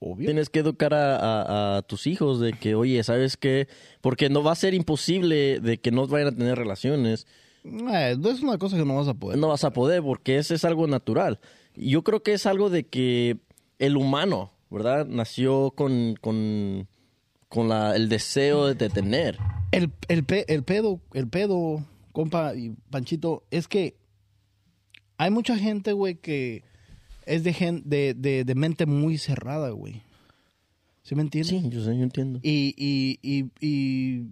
Obvio. 0.00 0.26
Tienes 0.26 0.48
que 0.50 0.60
educar 0.60 0.94
a, 0.94 1.16
a- 1.16 1.76
a 1.78 1.82
tus 1.82 2.06
hijos 2.06 2.40
de 2.40 2.52
que, 2.54 2.74
oye, 2.74 3.02
¿sabes 3.04 3.36
qué? 3.36 3.68
Porque 4.00 4.28
no 4.30 4.42
va 4.42 4.52
a 4.52 4.56
ser 4.56 4.74
imposible 4.74 5.60
de 5.60 5.78
que 5.78 5.90
no 5.90 6.06
vayan 6.06 6.28
a 6.28 6.36
tener 6.36 6.56
relaciones. 6.58 7.26
Eh, 7.64 8.16
no 8.18 8.30
es 8.30 8.40
una 8.42 8.58
cosa 8.58 8.76
que 8.76 8.84
no 8.84 8.96
vas 8.96 9.08
a 9.08 9.14
poder. 9.14 9.38
No 9.38 9.48
vas 9.48 9.64
a 9.64 9.72
poder 9.72 10.02
porque 10.02 10.38
ese 10.38 10.54
es 10.54 10.64
algo 10.64 10.86
natural. 10.86 11.38
Y 11.76 11.90
Yo 11.90 12.02
creo 12.02 12.22
que 12.22 12.32
es 12.34 12.46
algo 12.46 12.70
de 12.70 12.84
que 12.86 13.38
el 13.78 13.96
humano, 13.96 14.52
¿verdad? 14.70 15.06
Nació 15.06 15.72
con, 15.72 16.14
con, 16.20 16.88
con 17.48 17.68
la, 17.68 17.94
el 17.96 18.08
deseo 18.08 18.72
de 18.74 18.88
tener. 18.90 19.38
El, 19.72 19.90
el, 20.08 20.24
pe- 20.24 20.44
el 20.52 20.62
pedo, 20.62 21.00
el 21.14 21.28
pedo, 21.28 21.84
compa 22.12 22.54
y 22.54 22.70
Panchito, 22.90 23.44
es 23.50 23.66
que 23.68 23.96
hay 25.16 25.30
mucha 25.30 25.56
gente, 25.56 25.92
güey, 25.92 26.16
que 26.16 26.62
es 27.26 27.44
de, 27.44 27.52
gen- 27.52 27.82
de, 27.84 28.14
de, 28.14 28.44
de 28.44 28.54
mente 28.54 28.86
muy 28.86 29.18
cerrada, 29.18 29.70
güey. 29.70 30.02
¿Sí 31.02 31.14
me 31.14 31.22
entiendes? 31.22 31.50
Sí, 31.62 31.68
yo 31.68 31.80
sé, 31.84 31.96
yo 31.96 32.02
entiendo. 32.02 32.40
Y, 32.42 32.74
y, 32.78 33.18
y, 33.22 33.50
y 33.60 34.26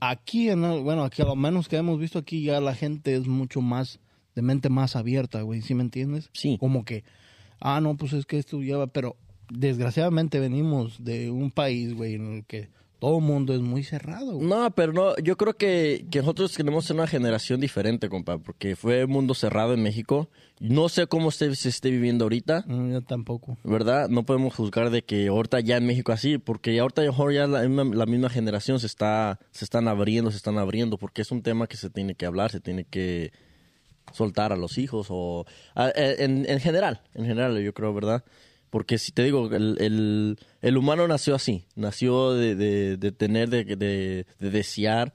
aquí, 0.00 0.48
en 0.48 0.64
el- 0.64 0.82
bueno, 0.82 1.04
aquí 1.04 1.22
a 1.22 1.26
lo 1.26 1.36
menos 1.36 1.68
que 1.68 1.76
hemos 1.76 1.98
visto 1.98 2.18
aquí, 2.18 2.42
ya 2.42 2.60
la 2.60 2.74
gente 2.74 3.14
es 3.14 3.26
mucho 3.26 3.60
más, 3.60 4.00
de 4.34 4.42
mente 4.42 4.68
más 4.68 4.96
abierta, 4.96 5.42
güey, 5.42 5.60
¿sí 5.62 5.74
me 5.74 5.82
entiendes? 5.82 6.30
Sí. 6.32 6.56
Como 6.58 6.84
que, 6.84 7.04
ah, 7.60 7.80
no, 7.80 7.96
pues 7.96 8.12
es 8.14 8.24
que 8.26 8.38
esto 8.38 8.60
lleva, 8.62 8.86
pero 8.86 9.16
desgraciadamente 9.50 10.40
venimos 10.40 11.04
de 11.04 11.30
un 11.30 11.50
país, 11.50 11.94
güey, 11.94 12.14
en 12.14 12.34
el 12.36 12.44
que 12.44 12.70
todo 13.02 13.18
el 13.18 13.24
mundo 13.24 13.52
es 13.52 13.60
muy 13.60 13.82
cerrado, 13.82 14.34
güey. 14.36 14.46
No, 14.46 14.70
pero 14.70 14.92
no, 14.92 15.16
yo 15.16 15.36
creo 15.36 15.54
que, 15.54 16.06
que 16.08 16.20
nosotros 16.20 16.52
tenemos 16.52 16.88
una 16.90 17.08
generación 17.08 17.58
diferente, 17.60 18.08
compa, 18.08 18.38
porque 18.38 18.76
fue 18.76 19.04
un 19.06 19.10
mundo 19.10 19.34
cerrado 19.34 19.74
en 19.74 19.82
México. 19.82 20.28
No 20.60 20.88
sé 20.88 21.08
cómo 21.08 21.32
se, 21.32 21.52
se 21.56 21.68
esté 21.68 21.90
viviendo 21.90 22.24
ahorita, 22.26 22.64
No, 22.68 22.88
yo 22.88 23.02
tampoco. 23.02 23.58
¿verdad? 23.64 24.08
No 24.08 24.22
podemos 24.22 24.54
juzgar 24.54 24.90
de 24.90 25.02
que 25.02 25.26
ahorita 25.26 25.58
ya 25.58 25.78
en 25.78 25.86
México 25.86 26.12
así, 26.12 26.38
porque 26.38 26.78
ahorita 26.78 27.02
mejor 27.02 27.32
ya 27.32 27.48
la, 27.48 27.62
misma- 27.64 27.92
la 27.92 28.06
misma 28.06 28.28
generación 28.30 28.78
se 28.78 28.86
está, 28.86 29.40
se 29.50 29.64
están 29.64 29.88
abriendo, 29.88 30.30
se 30.30 30.36
están 30.36 30.56
abriendo, 30.58 30.96
porque 30.96 31.22
es 31.22 31.32
un 31.32 31.42
tema 31.42 31.66
que 31.66 31.76
se 31.76 31.90
tiene 31.90 32.14
que 32.14 32.24
hablar, 32.26 32.52
se 32.52 32.60
tiene 32.60 32.84
que 32.84 33.32
soltar 34.12 34.52
a 34.52 34.56
los 34.56 34.78
hijos 34.78 35.08
o 35.10 35.44
a- 35.74 35.90
en, 35.96 36.48
en 36.48 36.60
general, 36.60 37.00
en 37.14 37.24
general 37.26 37.60
yo 37.60 37.74
creo, 37.74 37.92
¿verdad? 37.94 38.22
Porque 38.72 38.96
si 38.96 39.12
te 39.12 39.22
digo, 39.22 39.54
el, 39.54 39.76
el, 39.82 40.38
el 40.62 40.76
humano 40.78 41.06
nació 41.06 41.34
así, 41.34 41.66
nació 41.76 42.32
de, 42.32 42.54
de, 42.54 42.96
de 42.96 43.12
tener, 43.12 43.50
de, 43.50 43.64
de, 43.64 44.26
de 44.40 44.50
desear, 44.50 45.12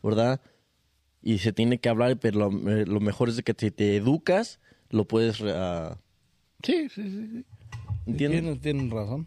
¿verdad? 0.00 0.40
Y 1.20 1.38
se 1.38 1.52
tiene 1.52 1.78
que 1.80 1.88
hablar, 1.88 2.16
pero 2.20 2.48
lo, 2.48 2.70
eh, 2.70 2.86
lo 2.86 3.00
mejor 3.00 3.28
es 3.28 3.42
que 3.42 3.52
te, 3.52 3.72
te 3.72 3.96
educas, 3.96 4.60
lo 4.90 5.06
puedes, 5.06 5.42
ah, 5.42 5.98
Sí, 6.62 6.88
sí, 6.88 7.02
sí. 7.02 7.26
sí. 7.32 7.44
¿entiendes? 8.06 8.42
Tienen, 8.42 8.60
tienen 8.60 8.90
razón. 8.92 9.26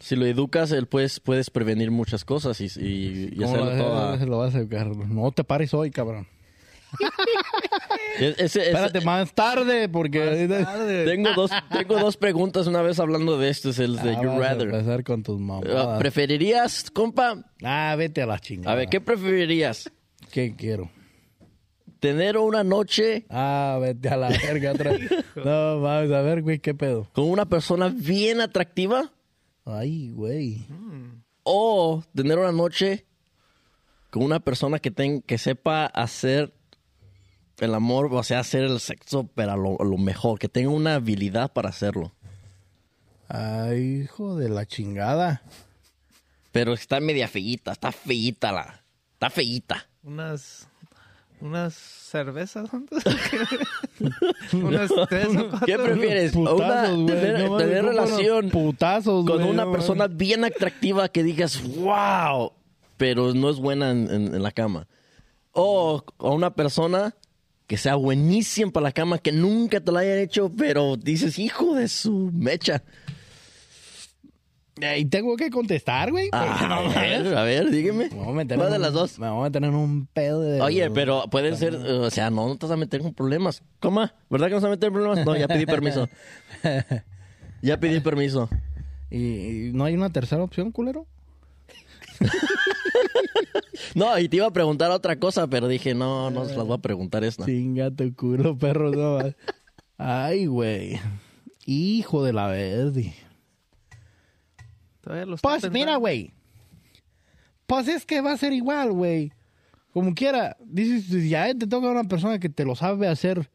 Si 0.00 0.16
lo 0.16 0.26
educas, 0.26 0.72
él 0.72 0.88
puedes, 0.88 1.20
puedes 1.20 1.48
prevenir 1.48 1.92
muchas 1.92 2.24
cosas 2.24 2.60
y, 2.60 2.64
y, 2.64 3.28
y 3.32 3.36
¿Cómo 3.36 3.50
hacerlo 3.54 3.70
lo- 3.70 3.76
todo. 3.78 3.98
a- 4.14 4.18
se 4.18 4.26
lo 4.26 4.38
vas 4.38 4.52
a 4.56 4.58
educar? 4.58 4.88
No 4.96 5.30
te 5.30 5.44
pares 5.44 5.72
hoy, 5.74 5.92
cabrón. 5.92 6.26
Es- 8.18 8.38
ese- 8.38 8.66
Espérate 8.70 9.00
más 9.00 9.32
tarde, 9.34 9.88
porque... 9.88 10.20
tengo, 11.06 11.30
dos, 11.34 11.50
tengo 11.70 11.98
dos 11.98 12.16
preguntas 12.16 12.66
una 12.66 12.82
vez 12.82 12.98
hablando 13.00 13.38
de 13.38 13.48
esto, 13.48 13.70
es 13.70 13.78
el 13.78 13.96
de 13.96 14.10
Ah, 14.16 14.22
You 14.22 14.38
Rather. 14.38 14.68
empezar 14.68 15.02
con 15.04 15.22
tus 15.22 15.36
Ah, 15.40 15.44
mamadas. 15.44 15.98
¿Preferirías, 15.98 16.90
compa? 16.90 17.44
ah, 17.62 17.94
vete 17.96 18.22
a 18.22 18.26
la 18.26 18.38
chingada. 18.38 18.72
A 18.72 18.76
ver, 18.76 18.88
¿qué 18.88 19.00
preferirías? 19.00 19.90
¿Qué 20.30 20.54
quiero? 20.56 20.90
¿Tener 22.00 22.36
una 22.36 22.64
noche 22.64 23.26
Ah, 23.30 23.78
vete 23.80 24.08
a 24.08 24.16
la 24.16 24.28
verga 24.28 24.72
otra 24.72 24.92
vez. 24.92 25.08
No, 25.36 25.80
vamos 25.80 26.10
a 26.12 26.20
ver, 26.22 26.42
güey, 26.42 26.58
qué 26.58 26.74
pedo. 26.74 27.08
con 27.12 27.24
una 27.30 27.46
persona 27.46 27.88
bien 27.94 28.40
atractiva 28.40 29.12
Ay, 29.64 30.10
güey. 30.10 30.66
o 31.44 32.02
tener 32.14 32.38
una 32.38 32.52
noche 32.52 33.06
con 34.10 34.24
una 34.24 34.40
persona 34.40 34.78
que, 34.78 34.90
ten- 34.90 35.22
que 35.22 35.38
sepa 35.38 35.86
hacer 35.86 36.52
el 37.66 37.74
amor, 37.74 38.08
o 38.12 38.22
sea, 38.22 38.40
hacer 38.40 38.64
el 38.64 38.80
sexo, 38.80 39.28
pero 39.34 39.52
a 39.52 39.56
lo, 39.56 39.80
a 39.80 39.84
lo 39.84 39.96
mejor, 39.98 40.38
que 40.38 40.48
tenga 40.48 40.70
una 40.70 40.94
habilidad 40.96 41.52
para 41.52 41.68
hacerlo? 41.70 42.12
Ay, 43.28 44.02
hijo 44.02 44.36
de 44.36 44.48
la 44.48 44.66
chingada. 44.66 45.42
Pero 46.50 46.74
está 46.74 47.00
media 47.00 47.28
feíta, 47.28 47.72
está 47.72 47.92
feíta 47.92 48.52
la. 48.52 48.82
Está 49.14 49.30
feíta. 49.30 49.86
Unas. 50.02 50.68
Unas 51.40 51.74
cervezas 51.74 52.72
antes. 52.72 53.02
unas 54.52 54.90
tres 55.08 55.28
o 55.36 55.48
cuatro. 55.50 55.66
¿Qué 55.66 55.78
prefieres? 55.78 56.32
Putazos, 56.32 56.60
Una- 56.60 56.88
güey. 56.94 57.06
tener 57.06 57.38
No 57.40 57.50
mames, 57.50 57.66
tener 57.66 57.80
¿cómo 57.84 57.92
no? 57.92 58.02
relación 58.04 58.50
Putazos, 58.50 59.26
con 59.26 59.42
una 59.42 59.64
no 59.64 59.72
persona 59.72 60.06
bien 60.06 60.44
atractiva 60.44 61.08
que 61.08 61.22
digas, 61.24 61.60
wow, 61.76 62.52
pero 62.96 63.34
no 63.34 63.50
es 63.50 63.56
buena 63.58 63.90
en, 63.90 64.08
en- 64.10 64.34
en 64.34 64.42
la 64.42 64.52
cama. 64.52 64.86
O 65.52 66.04
a 66.18 66.28
una 66.30 66.54
persona 66.54 67.14
que 67.72 67.78
sea 67.78 67.94
buenísima 67.94 68.70
para 68.70 68.84
la 68.84 68.92
cama, 68.92 69.16
que 69.16 69.32
nunca 69.32 69.80
te 69.80 69.90
la 69.90 70.00
hayan 70.00 70.18
hecho, 70.18 70.52
pero 70.54 70.98
dices, 70.98 71.38
hijo 71.38 71.74
de 71.74 71.88
su 71.88 72.30
mecha. 72.30 72.82
Y 74.98 75.06
tengo 75.06 75.38
que 75.38 75.48
contestar, 75.48 76.10
güey. 76.10 76.28
Ah, 76.32 76.82
a, 76.94 77.00
ver, 77.00 77.34
a 77.34 77.42
ver, 77.44 77.70
dígame. 77.70 78.10
¿Cuál 78.10 78.46
de 78.46 78.78
las 78.78 78.92
dos? 78.92 79.18
Me 79.18 79.30
voy 79.30 79.40
a 79.40 79.44
meter 79.44 79.64
en 79.64 79.74
un 79.74 80.06
pedo 80.06 80.42
de... 80.42 80.60
Oye, 80.60 80.90
pero 80.90 81.24
pueden 81.30 81.56
ser, 81.56 81.74
o 81.74 82.10
sea, 82.10 82.28
no, 82.28 82.46
no 82.46 82.58
te 82.58 82.66
vas 82.66 82.74
a 82.74 82.76
meter 82.76 83.00
con 83.00 83.14
problemas. 83.14 83.62
¿Cómo? 83.80 84.06
¿Verdad 84.28 84.48
que 84.48 84.50
no 84.50 84.56
vas 84.56 84.64
a 84.64 84.68
meter 84.68 84.88
en 84.88 84.92
problemas? 84.92 85.24
No, 85.24 85.34
ya 85.34 85.48
pedí 85.48 85.64
permiso. 85.64 86.10
Ya 87.62 87.80
pedí 87.80 88.00
permiso. 88.00 88.50
¿Y, 89.08 89.68
y 89.68 89.72
no 89.72 89.84
hay 89.84 89.94
una 89.94 90.10
tercera 90.10 90.42
opción, 90.42 90.72
culero? 90.72 91.06
No, 93.94 94.18
y 94.18 94.28
te 94.28 94.36
iba 94.36 94.46
a 94.46 94.52
preguntar 94.52 94.90
otra 94.90 95.16
cosa, 95.16 95.46
pero 95.46 95.68
dije, 95.68 95.94
no, 95.94 96.30
no 96.30 96.44
se 96.44 96.56
las 96.56 96.66
voy 96.66 96.76
a 96.76 96.80
preguntar 96.80 97.24
esta. 97.24 97.44
Chinga 97.44 97.90
tu 97.90 98.14
culo, 98.14 98.56
perro. 98.56 98.90
No. 98.90 99.32
Ay, 99.98 100.46
güey. 100.46 100.98
Hijo 101.66 102.24
de 102.24 102.32
la 102.32 102.48
verde. 102.48 103.14
Todavía 105.00 105.26
lo 105.26 105.36
Pues 105.36 105.70
mira, 105.70 105.96
güey. 105.96 106.32
Pues 107.66 107.88
es 107.88 108.04
que 108.04 108.20
va 108.20 108.32
a 108.32 108.36
ser 108.36 108.52
igual, 108.52 108.92
güey. 108.92 109.32
Como 109.92 110.14
quiera. 110.14 110.56
Dices, 110.64 111.04
si 111.04 111.28
ya 111.28 111.52
te 111.54 111.66
toca 111.66 111.88
una 111.88 112.04
persona 112.04 112.38
que 112.38 112.48
te 112.48 112.64
lo 112.64 112.74
sabe 112.74 113.08
hacer 113.08 113.50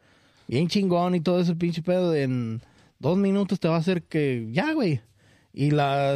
bien 0.47 0.67
chingón 0.67 1.15
y 1.15 1.21
todo 1.21 1.39
ese 1.39 1.55
pinche 1.55 1.81
pedo. 1.81 2.15
En 2.15 2.61
dos 2.99 3.17
minutos 3.17 3.59
te 3.59 3.67
va 3.67 3.75
a 3.75 3.79
hacer 3.79 4.03
que 4.03 4.47
ya, 4.51 4.73
güey. 4.73 5.01
Y 5.59 5.71
la. 5.71 6.11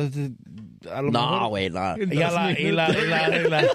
A 0.91 1.01
lo 1.01 1.09
No, 1.11 1.49
güey, 1.49 1.69
no. 1.71 1.95
Y, 1.97 2.21
a 2.21 2.29
la, 2.31 2.51
y, 2.51 2.71
la, 2.71 2.89
y, 2.91 3.07
la, 3.07 3.37
y, 3.39 3.49
la, 3.49 3.67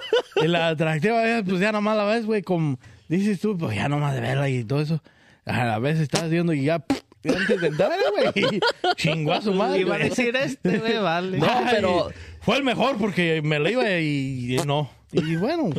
y 0.43 0.47
la 0.47 0.67
atractiva, 0.69 1.27
eh, 1.39 1.43
pues 1.43 1.59
ya 1.59 1.73
nomás 1.73 1.97
la 1.97 2.05
ves, 2.05 2.25
güey, 2.25 2.41
como 2.41 2.79
dices 3.09 3.41
tú, 3.41 3.57
pues 3.57 3.75
ya 3.75 3.89
nomás 3.89 4.15
de 4.15 4.21
verla 4.21 4.47
y 4.49 4.63
todo 4.63 4.79
eso. 4.81 5.03
A 5.45 5.65
la 5.65 5.79
vez 5.79 5.99
estás 5.99 6.29
viendo 6.29 6.53
y 6.53 6.63
ya, 6.63 6.75
antes 6.75 7.61
de 7.61 7.67
entrar, 7.67 7.91
güey, 8.33 8.59
chingó 8.95 9.33
a 9.33 9.41
su 9.41 9.53
madre. 9.53 9.79
Iba 9.81 9.95
a 9.95 9.99
decir 9.99 10.35
este, 10.37 10.77
güey, 10.79 10.97
vale. 10.99 11.37
No, 11.37 11.47
pero- 11.69 12.09
Fue 12.41 12.55
el 12.55 12.63
mejor 12.63 12.97
porque 12.97 13.41
me 13.43 13.59
lo 13.59 13.69
iba 13.69 13.89
y, 13.99 14.55
y 14.55 14.57
no. 14.65 14.89
Y 15.11 15.35
bueno, 15.37 15.69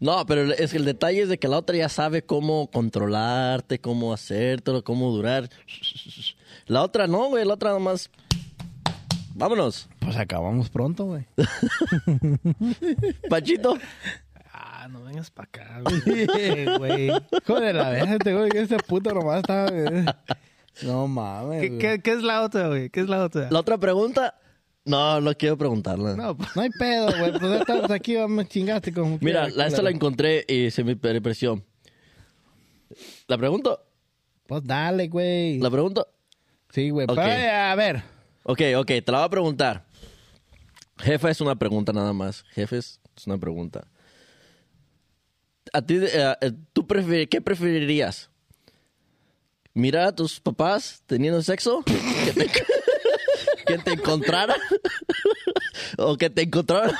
No, 0.00 0.24
pero 0.26 0.52
es 0.52 0.70
que 0.70 0.76
el 0.78 0.84
detalle 0.86 1.22
es 1.22 1.28
de 1.28 1.38
que 1.38 1.48
la 1.48 1.58
otra 1.58 1.76
ya 1.76 1.88
sabe 1.90 2.22
cómo 2.22 2.70
controlarte, 2.70 3.78
cómo 3.78 4.12
hacértelo, 4.14 4.84
cómo 4.84 5.10
durar. 5.10 5.48
La 6.66 6.82
otra 6.82 7.06
no, 7.06 7.28
güey, 7.28 7.44
la 7.44 7.54
otra 7.54 7.72
nomás. 7.72 8.10
Vámonos. 9.34 9.88
pues 9.98 10.16
acabamos 10.16 10.70
pronto, 10.70 11.04
güey. 11.06 11.26
Pachito. 13.28 13.76
Ah, 14.52 14.86
no 14.88 15.02
vengas 15.02 15.30
para 15.30 15.48
acá, 15.48 15.80
güey. 15.82 16.26
güey. 16.78 17.10
Joder, 17.46 17.74
la 17.74 17.90
vez, 17.90 18.08
este 18.08 18.32
güey, 18.32 18.50
este 18.54 18.76
puto 18.78 19.12
nomás 19.12 19.38
está. 19.38 19.66
No 20.82 21.08
mames. 21.08 21.60
¿Qué, 21.60 21.68
güey. 21.68 21.78
qué, 21.80 22.00
qué 22.00 22.12
es 22.12 22.22
la 22.22 22.42
otra, 22.42 22.68
güey? 22.68 22.90
¿Qué 22.90 23.00
es 23.00 23.08
la 23.08 23.24
otra? 23.24 23.48
La 23.50 23.58
otra 23.58 23.76
pregunta, 23.78 24.34
no, 24.84 25.20
no 25.20 25.34
quiero 25.34 25.56
preguntarla. 25.56 26.14
No, 26.14 26.36
pues, 26.36 26.54
No 26.54 26.62
hay 26.62 26.70
pedo, 26.70 27.06
güey. 27.06 27.30
Pues 27.32 27.42
ya 27.42 27.58
estamos 27.58 27.90
aquí, 27.90 28.16
me 28.28 28.46
chingaste 28.46 28.92
como 28.92 29.18
Mira, 29.20 29.46
quiera, 29.46 29.56
la, 29.56 29.66
esta 29.66 29.82
la 29.82 29.90
encontré 29.90 30.44
y 30.46 30.70
se 30.70 30.84
me 30.84 30.94
pareció. 30.94 31.62
¿La 33.26 33.38
pregunto? 33.38 33.80
Pues 34.46 34.62
dale, 34.64 35.08
güey. 35.08 35.58
¿La 35.58 35.70
pregunto? 35.70 36.06
Sí, 36.70 36.90
güey. 36.90 37.06
Ok. 37.08 37.16
Pero, 37.16 37.52
a 37.52 37.74
ver. 37.74 38.13
Ok, 38.44 38.60
ok, 38.76 38.86
te 38.86 39.04
la 39.10 39.18
voy 39.18 39.26
a 39.26 39.30
preguntar. 39.30 39.84
Jefa 40.98 41.30
es 41.30 41.40
una 41.40 41.56
pregunta 41.56 41.94
nada 41.94 42.12
más. 42.12 42.44
Jefes 42.50 43.00
es 43.16 43.26
una 43.26 43.38
pregunta. 43.38 43.88
¿A 45.72 45.80
ti, 45.80 45.96
eh, 45.96 46.36
eh, 46.40 46.52
tú 46.74 46.86
qué 46.86 47.40
preferirías? 47.40 48.28
¿Mirar 49.72 50.08
a 50.08 50.14
tus 50.14 50.38
papás 50.40 51.02
teniendo 51.06 51.40
sexo? 51.42 51.82
¿Que 51.84 52.32
te, 52.32 52.46
que 53.66 53.78
te 53.78 53.92
encontraran? 53.92 54.60
¿O 55.96 56.18
que 56.18 56.28
te 56.28 56.42
encontraran? 56.42 56.94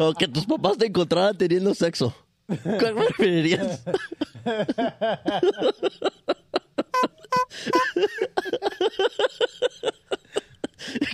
¿O 0.00 0.14
que 0.14 0.28
tus 0.28 0.46
papás 0.46 0.78
te 0.78 0.86
encontraran 0.86 1.36
teniendo 1.36 1.74
sexo? 1.74 2.14
¿Cuál 2.78 2.94
preferirías? 2.94 3.82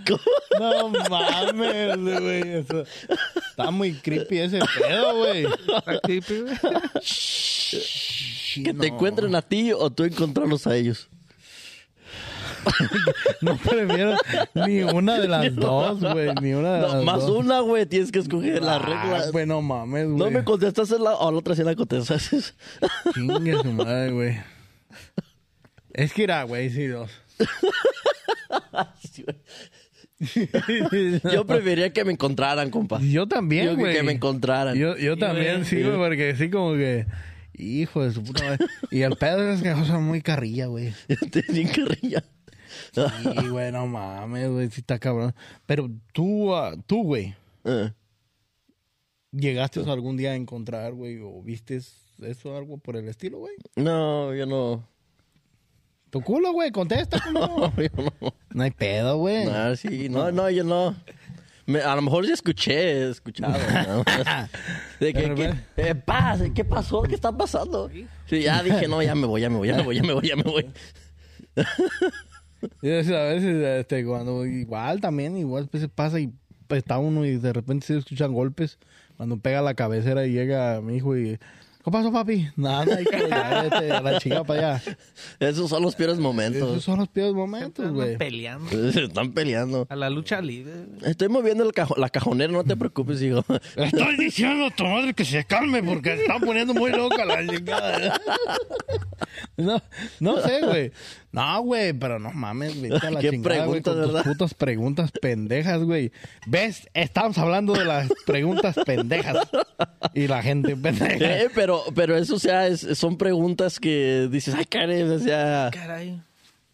¿Cómo? 0.06 0.20
No 0.60 0.88
mames, 1.10 1.96
güey. 2.20 2.48
eso- 2.58 2.84
Está 3.50 3.70
muy 3.70 3.94
creepy 3.94 4.38
ese 4.38 4.60
pedo, 4.78 5.16
güey. 5.18 5.44
está 5.46 6.00
creepy, 6.00 6.40
güey. 6.42 6.56
¿Que 8.64 8.72
te 8.74 8.86
encuentren 8.86 9.34
a 9.34 9.42
ti 9.42 9.72
o 9.72 9.90
tú 9.90 10.04
encontrarlos 10.04 10.66
a 10.66 10.76
ellos? 10.76 11.08
No 13.42 13.56
prefiero 13.56 14.16
ni 14.66 14.82
una 14.82 15.18
de 15.18 15.28
las 15.28 15.54
dos, 15.54 16.00
güey. 16.00 16.30
Ni 16.40 16.52
una 16.54 16.74
de 16.74 16.80
No, 16.80 16.88
las 16.94 17.04
más 17.04 17.20
dos. 17.20 17.30
una, 17.30 17.60
güey. 17.60 17.86
Tienes 17.86 18.10
que 18.12 18.18
escoger 18.18 18.62
las 18.62 18.82
Ah, 18.82 18.86
reglas. 18.86 19.32
güey, 19.32 19.46
no 19.46 19.62
mames, 19.62 20.06
güey. 20.06 20.18
No 20.18 20.30
me 20.30 20.44
contestas 20.44 20.90
en 20.92 21.04
la, 21.04 21.14
o 21.14 21.30
la 21.30 21.38
otra 21.38 21.54
sí 21.54 21.62
la 21.62 21.74
contestas. 21.76 22.54
Chingue 23.14 23.52
su 23.62 23.72
madre, 23.72 24.10
güey. 24.10 24.38
Es 25.92 26.12
que 26.12 26.24
era, 26.24 26.42
güey, 26.44 26.70
sí, 26.70 26.86
dos. 26.86 27.10
Yo 31.32 31.46
preferiría 31.46 31.92
que 31.92 32.04
me 32.04 32.12
encontraran, 32.12 32.70
compa. 32.70 33.00
Yo 33.00 33.26
también, 33.26 33.76
güey. 33.76 33.94
que 33.94 34.02
me 34.02 34.12
encontraran. 34.12 34.76
Yo, 34.76 34.96
yo 34.96 35.16
también, 35.16 35.64
sí, 35.64 35.82
güey, 35.82 35.96
porque 35.96 36.34
sí, 36.36 36.50
como 36.50 36.72
que. 36.74 37.06
Hijo 37.58 38.04
de 38.04 38.12
su 38.12 38.22
puta 38.22 38.44
madre. 38.44 38.66
Y 38.90 39.00
el 39.00 39.16
pedo 39.16 39.50
es 39.50 39.62
que 39.62 39.72
son 39.86 40.04
muy 40.04 40.20
carrilla, 40.20 40.66
güey. 40.66 40.92
Tenía 41.30 41.72
carrilla. 41.72 42.22
Sí, 43.04 43.48
güey, 43.50 43.70
no 43.72 43.86
mames, 43.86 44.50
güey, 44.50 44.70
sí 44.70 44.80
está 44.80 44.98
cabrón. 44.98 45.34
Pero 45.66 45.90
tú, 46.12 46.54
ah, 46.54 46.74
tú, 46.86 47.02
güey, 47.04 47.34
Eh. 47.64 47.92
¿llegaste 49.32 49.80
algún 49.90 50.16
día 50.16 50.30
a 50.32 50.34
encontrar, 50.34 50.92
güey, 50.94 51.18
o 51.22 51.42
viste 51.42 51.76
eso, 52.22 52.56
algo 52.56 52.78
por 52.78 52.96
el 52.96 53.08
estilo, 53.08 53.38
güey? 53.38 53.54
No, 53.76 54.34
yo 54.34 54.46
no. 54.46 54.88
Tu 56.10 56.20
culo, 56.22 56.52
güey, 56.52 56.70
contesta, 56.70 57.20
culo. 57.20 57.40
No, 57.76 57.82
yo 57.82 57.90
no. 58.20 58.34
No 58.54 58.62
hay 58.62 58.70
pedo, 58.70 59.18
güey. 59.18 59.44
No, 59.44 59.76
sí, 59.76 60.08
no, 60.08 60.32
no, 60.32 60.48
yo 60.48 60.64
no. 60.64 60.96
Me- 61.66 61.80
a 61.82 61.96
lo 61.96 62.02
mejor 62.02 62.24
ya 62.26 62.32
escuché, 62.32 62.72
he 63.02 63.10
escuchado. 63.10 63.52
más. 64.06 64.50
De 65.00 65.12
que, 65.12 65.34
que- 65.34 65.54
eh, 65.76 65.94
paz, 65.96 66.40
¿qué 66.54 66.64
pasó? 66.64 67.02
¿Qué 67.02 67.16
está 67.16 67.36
pasando? 67.36 67.90
Sí, 68.26 68.40
ya 68.42 68.62
dije, 68.62 68.86
no, 68.88 69.02
ya 69.02 69.14
me 69.16 69.26
voy, 69.26 69.40
ya 69.42 69.50
me 69.50 69.56
voy, 69.56 69.68
ya 69.68 69.74
me 69.76 69.82
voy, 69.82 69.96
ya 69.96 70.02
me 70.02 70.12
voy, 70.14 70.28
ya 70.28 70.36
me 70.36 70.42
voy. 70.44 70.66
Y 72.82 72.88
a 72.90 72.94
veces, 72.94 73.12
a 73.14 73.22
veces, 73.24 73.64
este, 73.80 74.04
cuando 74.04 74.44
igual 74.46 75.00
también, 75.00 75.36
igual 75.36 75.68
pues, 75.70 75.86
pasa 75.94 76.20
y 76.20 76.30
está 76.70 76.98
uno 76.98 77.24
y 77.24 77.36
de 77.36 77.52
repente 77.52 77.86
se 77.86 77.98
escuchan 77.98 78.32
golpes. 78.32 78.78
Cuando 79.16 79.38
pega 79.38 79.62
la 79.62 79.74
cabecera 79.74 80.26
y 80.26 80.32
llega 80.32 80.80
mi 80.80 80.96
hijo 80.96 81.16
y... 81.16 81.38
¿Qué 81.84 81.92
pasó, 81.92 82.10
papi? 82.10 82.48
Nada, 82.56 83.00
hijo, 83.00 83.12
ya, 83.30 83.62
vete 83.62 83.92
a 83.92 84.00
la 84.02 84.18
chica 84.18 84.42
para 84.42 84.74
allá. 84.74 84.96
Esos 85.38 85.70
son 85.70 85.82
los 85.84 85.94
peores 85.94 86.14
Esos 86.14 86.22
momentos. 86.24 86.82
son 86.82 86.98
los 86.98 87.06
peores 87.08 87.32
momentos, 87.32 87.92
güey. 87.92 88.16
peleando. 88.18 88.68
Se 88.92 89.04
están 89.04 89.30
peleando. 89.30 89.86
A 89.88 89.94
la 89.94 90.10
lucha 90.10 90.40
libre. 90.40 90.72
Estoy 91.04 91.28
moviendo 91.28 91.62
el 91.62 91.72
cajo- 91.72 91.94
la 91.96 92.08
cajonera, 92.10 92.52
no 92.52 92.64
te 92.64 92.76
preocupes, 92.76 93.22
hijo. 93.22 93.44
Estoy 93.76 94.16
diciendo 94.16 94.66
a 94.66 94.70
tu 94.74 94.82
madre 94.82 95.14
que 95.14 95.24
se 95.24 95.44
calme 95.44 95.80
porque 95.80 96.16
se 96.16 96.22
están 96.22 96.40
poniendo 96.40 96.74
muy 96.74 96.90
loca 96.90 97.24
la 97.24 97.46
chingada. 97.46 98.20
No, 99.56 99.82
no 100.20 100.40
sé, 100.40 100.60
güey. 100.62 100.92
No, 101.36 101.60
güey, 101.60 101.92
pero 101.92 102.18
no 102.18 102.32
mames, 102.32 102.80
vete 102.80 103.06
a 103.06 103.10
la 103.10 103.20
Qué 103.20 103.30
chingada, 103.30 103.66
güey, 103.66 103.82
preguntas, 103.82 103.94
con 103.94 104.02
tus 104.02 104.12
¿verdad? 104.14 104.24
putas 104.32 104.54
preguntas 104.54 105.10
pendejas, 105.20 105.82
güey. 105.82 106.10
¿Ves? 106.46 106.88
Estamos 106.94 107.36
hablando 107.38 107.74
de 107.74 107.84
las 107.84 108.08
preguntas 108.24 108.74
pendejas. 108.86 109.46
Y 110.14 110.28
la 110.28 110.42
gente 110.42 110.74
pendeja. 110.76 111.42
Eh, 111.42 111.48
pero, 111.54 111.82
pero 111.94 112.16
eso, 112.16 112.36
o 112.36 112.38
sea, 112.38 112.66
es- 112.66 112.80
son 112.98 113.18
preguntas 113.18 113.78
que 113.78 114.28
dices, 114.30 114.54
ay, 114.54 114.64
caray, 114.64 115.02
o 115.02 115.18
sea, 115.18 115.70
Caray. 115.72 116.18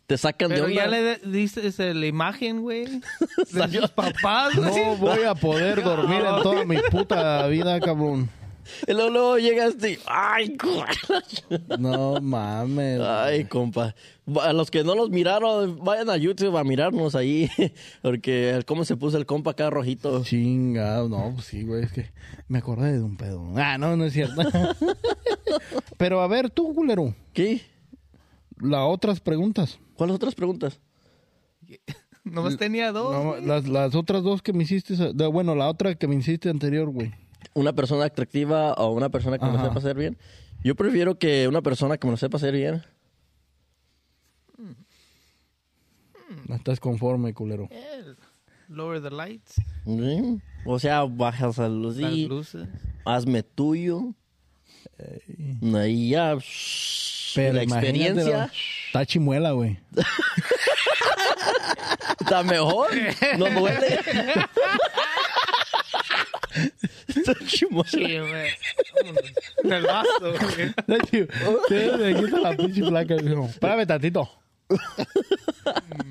te 0.07 0.17
sacan 0.17 0.51
Pero 0.51 0.67
de 0.67 0.75
ya 0.75 0.85
onda. 0.85 0.97
le 0.97 1.17
diste 1.27 1.93
la 1.95 2.07
imagen, 2.07 2.61
güey. 2.61 2.85
De 3.53 3.81
sus 3.81 3.91
papás, 3.91 4.55
güey. 4.55 4.71
No 4.85 4.97
voy 4.97 5.25
a 5.25 5.35
poder 5.35 5.83
dormir 5.83 6.21
en 6.21 6.43
toda 6.43 6.65
mi 6.65 6.77
puta 6.91 7.47
vida, 7.49 7.81
cabrón. 7.81 8.31
Y 8.87 8.93
luego, 8.93 9.11
luego 9.11 9.39
llegaste 9.39 9.93
y, 9.93 9.99
ay, 10.07 10.57
No 11.79 12.21
mames. 12.21 13.01
Ay, 13.01 13.45
compa. 13.45 13.95
A 14.41 14.53
los 14.53 14.71
que 14.71 14.85
no 14.85 14.95
los 14.95 15.11
miraron, 15.11 15.79
vayan 15.85 16.09
a 16.11 16.17
YouTube 16.17 16.57
a 16.57 16.65
mirarnos 16.65 17.15
ahí. 17.15 17.51
Porque 18.03 18.63
cómo 18.67 18.85
se 18.85 18.97
puso 18.97 19.19
el 19.19 19.27
compa 19.27 19.53
acá 19.53 19.71
rojito. 19.71 20.23
Chingado, 20.23 21.09
no, 21.09 21.33
pues 21.35 21.47
sí, 21.47 21.65
güey, 21.65 21.85
es 21.85 21.93
que 21.93 22.11
me 22.49 22.59
acordé 22.59 22.93
de 22.93 23.03
un 23.03 23.17
pedo. 23.17 23.45
Ah, 23.57 23.79
no, 23.79 23.97
no 23.97 24.05
es 24.05 24.13
cierto. 24.13 24.43
Pero 25.99 26.21
a 26.21 26.27
ver, 26.27 26.51
tú, 26.51 26.75
culero, 26.75 27.15
¿Qué? 27.33 27.63
las 28.61 28.83
otras 28.85 29.21
preguntas. 29.21 29.79
¿Cuáles 29.95 30.17
otras 30.17 30.35
preguntas? 30.35 30.81
Nomás 32.25 32.57
tenía 32.57 32.93
dos. 32.93 33.13
No, 33.13 33.37
las, 33.47 33.67
las 33.67 33.95
otras 33.95 34.23
dos 34.23 34.43
que 34.43 34.53
me 34.53 34.63
hiciste, 34.63 34.95
bueno, 35.27 35.55
la 35.57 35.69
otra 35.69 35.95
que 35.97 36.07
me 36.07 36.15
hiciste 36.15 36.49
anterior, 36.49 36.89
güey. 36.91 37.13
¿Una 37.55 37.73
persona 37.73 38.05
atractiva 38.05 38.75
o 38.75 38.91
una 38.93 39.09
persona 39.09 39.39
que 39.39 39.45
me 39.47 39.53
Ajá. 39.53 39.65
sepa 39.69 39.79
hacer 39.79 39.97
bien? 39.97 40.19
Yo 40.65 40.75
prefiero 40.75 41.19
que 41.19 41.49
una 41.49 41.63
persona 41.63 41.97
que 41.99 42.07
me 42.07 42.13
lo 42.13 42.17
sepa 42.17 42.37
hacer 42.37 42.55
bien. 42.55 42.83
No 46.47 46.57
estás 46.57 46.81
conforme, 46.81 47.35
culero. 47.35 47.69
Eh, 47.71 48.15
Lower 48.69 49.03
the 49.03 49.11
lights. 49.11 49.55
¿Sí? 49.85 50.41
O 50.65 50.79
sea, 50.79 51.03
bajas 51.05 51.59
a 51.59 51.69
luz 51.69 51.97
Las 51.99 52.13
y 52.13 52.27
luces. 52.27 52.69
hazme 53.05 53.43
tuyo. 53.43 54.15
Ahí 55.75 56.11
ya. 56.11 56.37
Pero 57.35 57.53
la 57.55 57.63
experiencia 57.63 58.51
Está 58.87 59.07
chimuela, 59.07 59.53
güey. 59.53 59.79
está 62.21 62.43
mejor. 62.43 62.89
No 63.39 63.51
duele. 63.51 63.99
Sí, 67.47 67.67
güey. 67.67 68.49
En 69.65 69.73
el 69.73 69.83
vaso, 69.85 70.09
güey. 70.21 70.75
Me 70.87 72.15
quita 72.21 72.41
la 72.41 72.57
pinche 72.57 72.83
placa. 72.83 73.15
Espérame 73.15 73.87
tantito. 73.87 74.29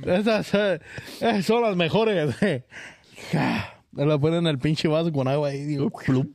Esas 0.05 0.53
eh, 0.53 0.79
eh, 1.21 1.43
son 1.43 1.61
las 1.63 1.75
mejores. 1.75 2.35
eh. 2.41 2.63
Me 3.91 4.05
la 4.05 4.17
ponen 4.17 4.39
en 4.39 4.47
el 4.47 4.59
pinche 4.59 4.87
vaso 4.87 5.11
con 5.11 5.27
agua 5.27 5.49
ahí. 5.49 5.63
Digo, 5.63 5.89
Plup. 5.89 6.33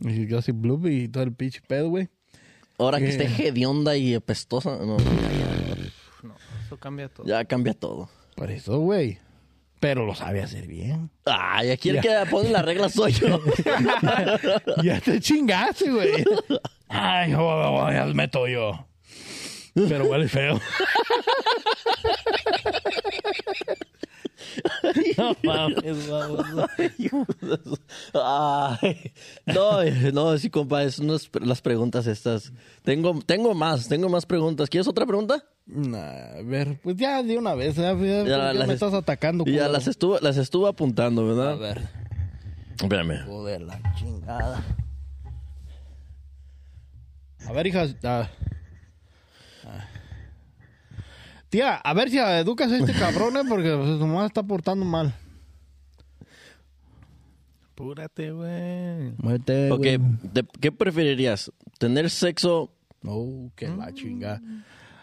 y 0.00 0.26
yo 0.26 0.38
así 0.38 0.52
blup 0.52 0.86
y 0.86 1.08
todo 1.08 1.22
el 1.24 1.32
pinche 1.34 1.60
pedo, 1.66 1.88
güey. 1.88 2.08
Ahora 2.78 2.98
que 2.98 3.04
¿Qué? 3.04 3.10
esté 3.24 3.48
hedionda 3.48 3.96
y 3.96 4.14
apestosa, 4.14 4.76
no, 4.76 4.98
No, 6.22 6.34
eso 6.66 6.76
cambia 6.78 7.08
todo. 7.08 7.26
ya 7.26 7.44
cambia 7.44 7.72
todo. 7.74 8.10
Por 8.34 8.50
eso, 8.50 8.78
güey. 8.80 9.18
Pero 9.86 10.04
lo 10.04 10.16
sabe 10.16 10.42
hacer 10.42 10.66
bien. 10.66 11.12
Ay, 11.26 11.70
aquí 11.70 11.90
el 11.90 12.00
que 12.00 12.10
pone 12.28 12.50
las 12.50 12.64
reglas 12.64 12.92
soy 12.92 13.12
yo. 13.12 13.38
ya 14.82 14.98
te 14.98 15.20
chingaste, 15.20 15.92
güey. 15.92 16.24
Ay, 16.88 17.30
ya 17.30 18.04
meto 18.12 18.48
yo. 18.48 18.84
Pero 19.74 20.06
huele 20.06 20.26
feo. 20.26 20.60
No 25.18 25.36
mames, 25.44 26.08
vamos. 26.08 26.46
Ay, 28.14 29.12
no, 29.46 29.80
no, 30.12 30.38
sí, 30.38 30.50
compa, 30.50 30.82
es 30.84 30.98
unas- 30.98 31.30
las 31.40 31.60
preguntas 31.62 32.06
estas. 32.06 32.52
Tengo, 32.82 33.18
tengo 33.24 33.54
más, 33.54 33.88
tengo 33.88 34.08
más 34.08 34.26
preguntas. 34.26 34.68
¿Quieres 34.68 34.88
otra 34.88 35.06
pregunta? 35.06 35.42
Nah, 35.66 36.38
a 36.38 36.42
ver, 36.42 36.78
pues 36.82 36.96
ya 36.96 37.22
de 37.22 37.36
una 37.38 37.54
vez, 37.54 37.74
ya, 37.76 37.92
ya, 37.94 38.22
Ya 38.22 38.24
ya 38.24 38.52
las 38.52 38.66
me 38.68 38.74
es- 38.74 38.82
estás 38.82 38.94
atacando. 38.94 39.44
Ya 39.44 39.50
culero. 39.52 39.72
las 39.72 39.88
estuvo, 39.88 40.18
las 40.20 40.36
estuvo 40.36 40.66
apuntando, 40.68 41.26
¿verdad? 41.26 41.52
A 41.52 41.56
ver, 41.56 41.88
Espérame. 42.80 43.24
joder, 43.26 43.62
la 43.62 43.80
chingada. 43.98 44.62
A 47.46 47.52
ver, 47.52 47.66
hijas. 47.66 47.96
Ah. 48.02 48.28
Tía, 51.48 51.76
a 51.76 51.94
ver 51.94 52.10
si 52.10 52.18
educas 52.18 52.70
a 52.72 52.76
este 52.78 52.92
cabrón, 52.98 53.36
eh, 53.36 53.42
porque 53.48 53.74
pues, 53.76 53.98
su 53.98 54.06
mamá 54.06 54.26
está 54.26 54.42
portando 54.42 54.84
mal. 54.84 55.14
Apúrate, 57.72 58.30
güey. 58.32 59.12
Muerte, 59.18 59.70
Ok, 59.70 59.82
de- 59.82 60.46
¿qué 60.60 60.72
preferirías? 60.72 61.52
¿Tener 61.78 62.08
sexo? 62.08 62.72
Oh, 63.04 63.50
que 63.54 63.68
la 63.68 63.92
chinga. 63.92 64.40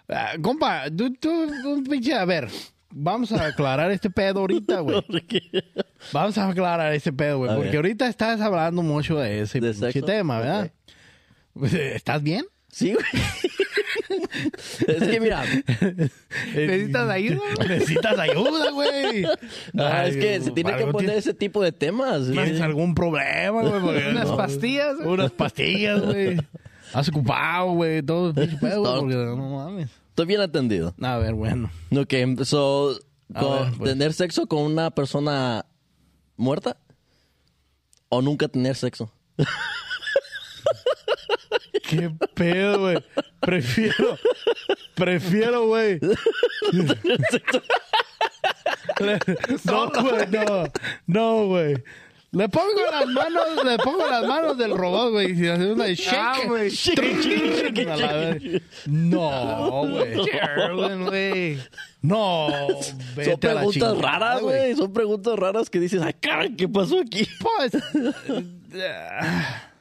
Ah, 0.10 0.32
compa, 0.42 0.86
tú, 0.90 1.14
tú, 1.14 1.52
tú, 1.62 1.84
pinche, 1.84 2.14
a 2.16 2.26
ver. 2.26 2.50
Vamos 2.96 3.32
a 3.32 3.46
aclarar 3.48 3.92
este 3.92 4.10
pedo 4.10 4.40
ahorita, 4.42 4.80
güey. 4.82 5.02
Vamos 6.14 6.38
a 6.38 6.50
aclarar 6.50 6.94
este 6.94 7.14
pedo, 7.14 7.40
güey. 7.40 7.52
A 7.52 7.56
Porque 7.56 7.70
ver. 7.70 7.78
ahorita 7.78 8.08
estás 8.08 8.42
hablando 8.42 8.82
mucho 8.82 9.18
de 9.18 9.42
ese 9.42 9.60
¿De 9.60 9.72
pinche 9.72 9.92
sexo? 9.94 10.06
tema, 10.06 10.40
¿verdad? 10.40 10.72
¿Estás 11.94 12.22
bien? 12.24 12.46
Sí, 12.74 12.92
güey. 12.94 13.06
es 14.88 15.04
que 15.08 15.20
mira, 15.20 15.44
¿Necesitas 16.56 17.08
ayuda? 17.10 17.40
Necesitas 17.68 18.18
ayuda, 18.18 18.72
güey. 18.72 19.26
Ay, 19.78 20.10
es 20.10 20.18
que 20.18 20.42
se 20.42 20.52
tiene 20.52 20.76
que 20.76 20.88
poner 20.88 21.12
tienes- 21.12 21.18
ese 21.18 21.34
tipo 21.36 21.62
de 21.62 21.72
temas. 21.72 22.32
¿Tienes 22.32 22.60
algún 22.62 22.96
problema, 22.96 23.62
güey? 23.62 23.80
Porque 23.80 24.08
Unas 24.10 24.28
no- 24.28 24.38
pastillas, 24.38 24.96
güey. 24.98 25.08
Unas 25.08 25.32
pastillas, 25.32 26.02
güey. 26.02 26.38
Has 26.94 27.10
ocupado, 27.10 27.74
güey. 27.74 28.02
Todo 28.02 28.30
el 28.30 28.34
pinche 28.34 28.58
pedo, 28.58 28.82
Todo. 28.84 29.00
porque 29.02 29.16
no 29.16 29.36
mames. 29.56 29.90
Estoy 30.10 30.26
bien 30.26 30.42
atendido. 30.42 30.96
A 31.00 31.18
ver, 31.18 31.36
bueno. 31.36 31.72
Ok, 31.96 32.14
so, 32.44 33.00
con- 33.36 33.66
ver, 33.70 33.74
pues. 33.78 33.92
¿tener 33.92 34.14
sexo 34.14 34.48
con 34.48 34.64
una 34.64 34.90
persona 34.90 35.66
muerta? 36.38 36.78
¿O 38.10 38.22
nunca 38.24 38.48
tener 38.48 38.76
sexo? 38.76 39.12
¿Qué 41.94 42.12
pedo, 42.34 42.80
güey? 42.80 42.98
Prefiero, 43.40 44.18
prefiero, 44.96 45.68
güey. 45.68 46.00
No, 49.66 49.90
güey, 49.90 50.28
no, 50.30 50.64
no, 51.08 51.48
güey. 51.48 51.76
Le 52.32 52.50
pongo 52.50 52.82
las 52.92 53.06
manos, 53.06 53.64
le 53.64 53.78
pongo 53.78 54.08
las 54.08 54.26
manos 54.26 54.58
del 54.58 54.76
robot, 54.76 55.12
güey. 55.12 55.40
Y 55.40 55.48
hace 55.48 55.72
una 55.72 55.88
shake. 55.88 56.18
Ah, 56.18 56.40
güey. 56.48 56.70
Shake, 56.72 57.88
A 57.88 57.96
la 57.96 58.14
vez. 58.14 58.62
No, 58.88 59.86
güey. 59.88 60.14
Erwin, 60.32 61.06
güey. 61.06 61.60
No, 62.02 62.48
Son 62.82 62.98
vete 63.16 63.50
a 63.50 63.54
la 63.54 63.60
preguntas 63.62 63.98
raras, 64.00 64.42
güey. 64.42 64.76
Son 64.76 64.92
preguntas 64.92 65.38
raras 65.38 65.70
que 65.70 65.80
dices, 65.80 66.02
ay, 66.02 66.16
caray, 66.20 66.56
¿qué 66.56 66.68
pasó 66.68 67.00
aquí? 67.00 67.28
Pues, 67.40 67.72
ah, 68.82 69.62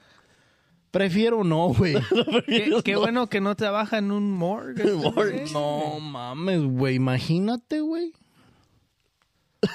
prefiero 0.93 1.43
no, 1.43 1.69
güey. 1.75 1.97
Qué, 2.47 2.71
qué 2.85 2.95
bueno 2.97 3.29
que 3.29 3.41
no 3.41 3.57
trabaja 3.57 3.99
en 3.99 4.13
un 4.13 4.31
morgue. 4.37 4.85
No 5.53 5.99
mames, 5.99 6.63
güey. 6.63 6.95
Imagínate, 6.95 7.81
güey. 7.81 8.13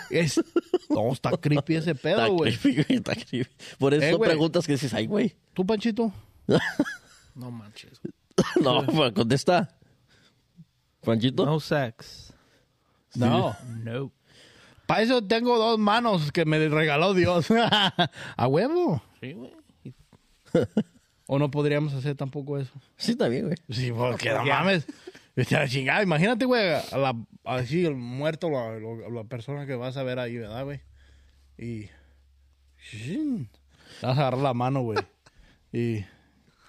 Es... 0.10 0.42
No, 0.90 1.12
está 1.12 1.32
creepy 1.32 1.76
ese 1.76 1.92
Está 1.92 2.02
pedo, 2.02 2.34
güey. 2.34 2.56
creepy, 2.58 2.84
güey, 2.84 2.98
está 3.00 3.14
creepy. 3.16 3.50
Por 3.78 3.94
eso 3.94 4.04
Eh, 4.06 4.10
son 4.12 4.18
güey. 4.20 4.30
preguntas 4.30 4.66
que 4.66 4.74
dices, 4.74 4.94
ay, 4.94 5.08
güey. 5.08 5.36
¿Tú, 5.54 5.66
Panchito? 5.66 6.14
No 7.36 7.52
manches. 7.52 8.00
no, 8.62 8.84
pues, 8.88 9.12
contesta. 9.14 9.78
Panchito. 11.02 11.46
No 11.46 11.60
sex. 11.60 12.34
No. 13.14 13.56
No. 13.84 14.12
Para 14.88 15.04
eso 15.04 15.24
tengo 15.24 15.58
dos 15.60 15.78
manos 15.78 16.32
que 16.32 16.46
me 16.46 16.68
regaló 16.68 17.14
Dios. 17.14 17.48
¿A 17.52 18.48
huevo? 18.48 19.04
Sí, 19.22 19.34
güey. 19.34 19.52
¿O 21.28 21.38
no 21.40 21.52
podríamos 21.52 21.94
hacer 21.94 22.16
tampoco 22.16 22.58
eso? 22.58 22.72
Sí, 22.96 23.12
está 23.12 23.28
bien, 23.28 23.46
güey. 23.46 23.58
Sí, 23.70 23.92
porque 23.92 24.30
no 24.32 24.46
mames. 24.46 24.86
La 25.52 25.68
chingada. 25.68 26.02
Imagínate, 26.02 26.46
güey, 26.46 26.74
a 26.92 26.98
la, 26.98 27.14
así 27.44 27.86
el 27.86 27.96
muerto, 27.96 28.50
la, 28.50 28.80
la- 28.80 29.10
la 29.10 29.24
persona 29.26 29.66
que 29.68 29.76
vas 29.76 29.96
a 29.98 30.04
ver 30.04 30.18
ahí, 30.20 30.38
¿verdad, 30.38 30.64
güey? 30.64 30.80
Y... 31.58 31.90
Shin. 32.92 33.50
Vas 34.02 34.18
a 34.18 34.22
agarrar 34.22 34.40
la 34.42 34.54
mano, 34.54 34.82
güey. 34.82 34.98
Y... 35.72 36.06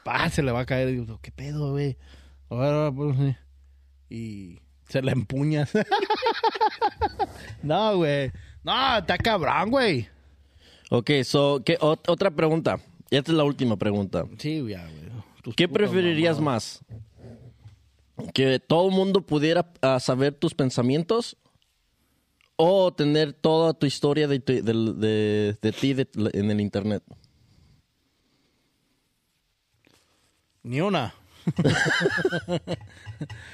Pa, 0.04 0.28
se 0.28 0.42
le 0.42 0.52
va 0.52 0.60
a 0.60 0.66
caer. 0.66 0.88
Y 0.88 0.96
digo, 0.96 1.18
¿qué 1.22 1.30
pedo, 1.30 1.70
güey? 1.72 1.96
A 2.50 2.54
ver, 2.56 2.74
a 2.74 2.90
ver, 2.90 2.94
pues, 2.94 3.16
sí. 3.16 3.36
Y... 4.14 4.58
Se 4.88 5.02
le 5.02 5.12
empuñas. 5.12 5.70
no, 7.62 7.96
güey. 7.96 8.32
No, 8.64 8.98
está 8.98 9.18
cabrón, 9.18 9.70
güey. 9.70 10.08
Ok, 10.90 11.10
so, 11.24 11.62
¿qué, 11.64 11.78
ot- 11.78 12.08
otra 12.08 12.30
pregunta. 12.30 12.80
Y 13.10 13.16
Esta 13.16 13.32
es 13.32 13.36
la 13.38 13.44
última 13.44 13.76
pregunta. 13.76 14.24
Sí, 14.38 14.64
ya, 14.68 14.82
güey. 14.84 15.08
Tus 15.42 15.54
¿Qué 15.54 15.68
preferirías 15.68 16.40
más? 16.40 16.80
¿Que 18.34 18.58
todo 18.58 18.88
el 18.88 18.94
mundo 18.94 19.22
pudiera 19.24 19.72
ah, 19.80 20.00
saber 20.00 20.34
tus 20.34 20.54
pensamientos? 20.54 21.36
¿O 22.56 22.92
tener 22.92 23.32
toda 23.32 23.72
tu 23.72 23.86
historia 23.86 24.26
de, 24.26 24.40
de- 24.40 25.56
de 25.62 25.72
ti 25.72 25.94
de- 25.94 26.08
en 26.34 26.50
el 26.50 26.60
internet? 26.60 27.02
Ni 30.64 30.80
una. 30.80 31.14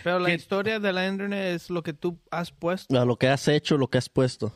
Pero 0.02 0.18
la 0.18 0.32
historia 0.34 0.80
de 0.80 0.92
la 0.92 1.06
internet 1.06 1.54
es 1.54 1.70
lo 1.70 1.82
que 1.82 1.92
tú 1.92 2.18
has 2.30 2.50
puesto. 2.50 2.98
A 3.00 3.04
lo 3.04 3.16
que 3.16 3.28
has 3.28 3.46
hecho, 3.46 3.76
lo 3.76 3.88
que 3.88 3.98
has 3.98 4.08
puesto. 4.08 4.52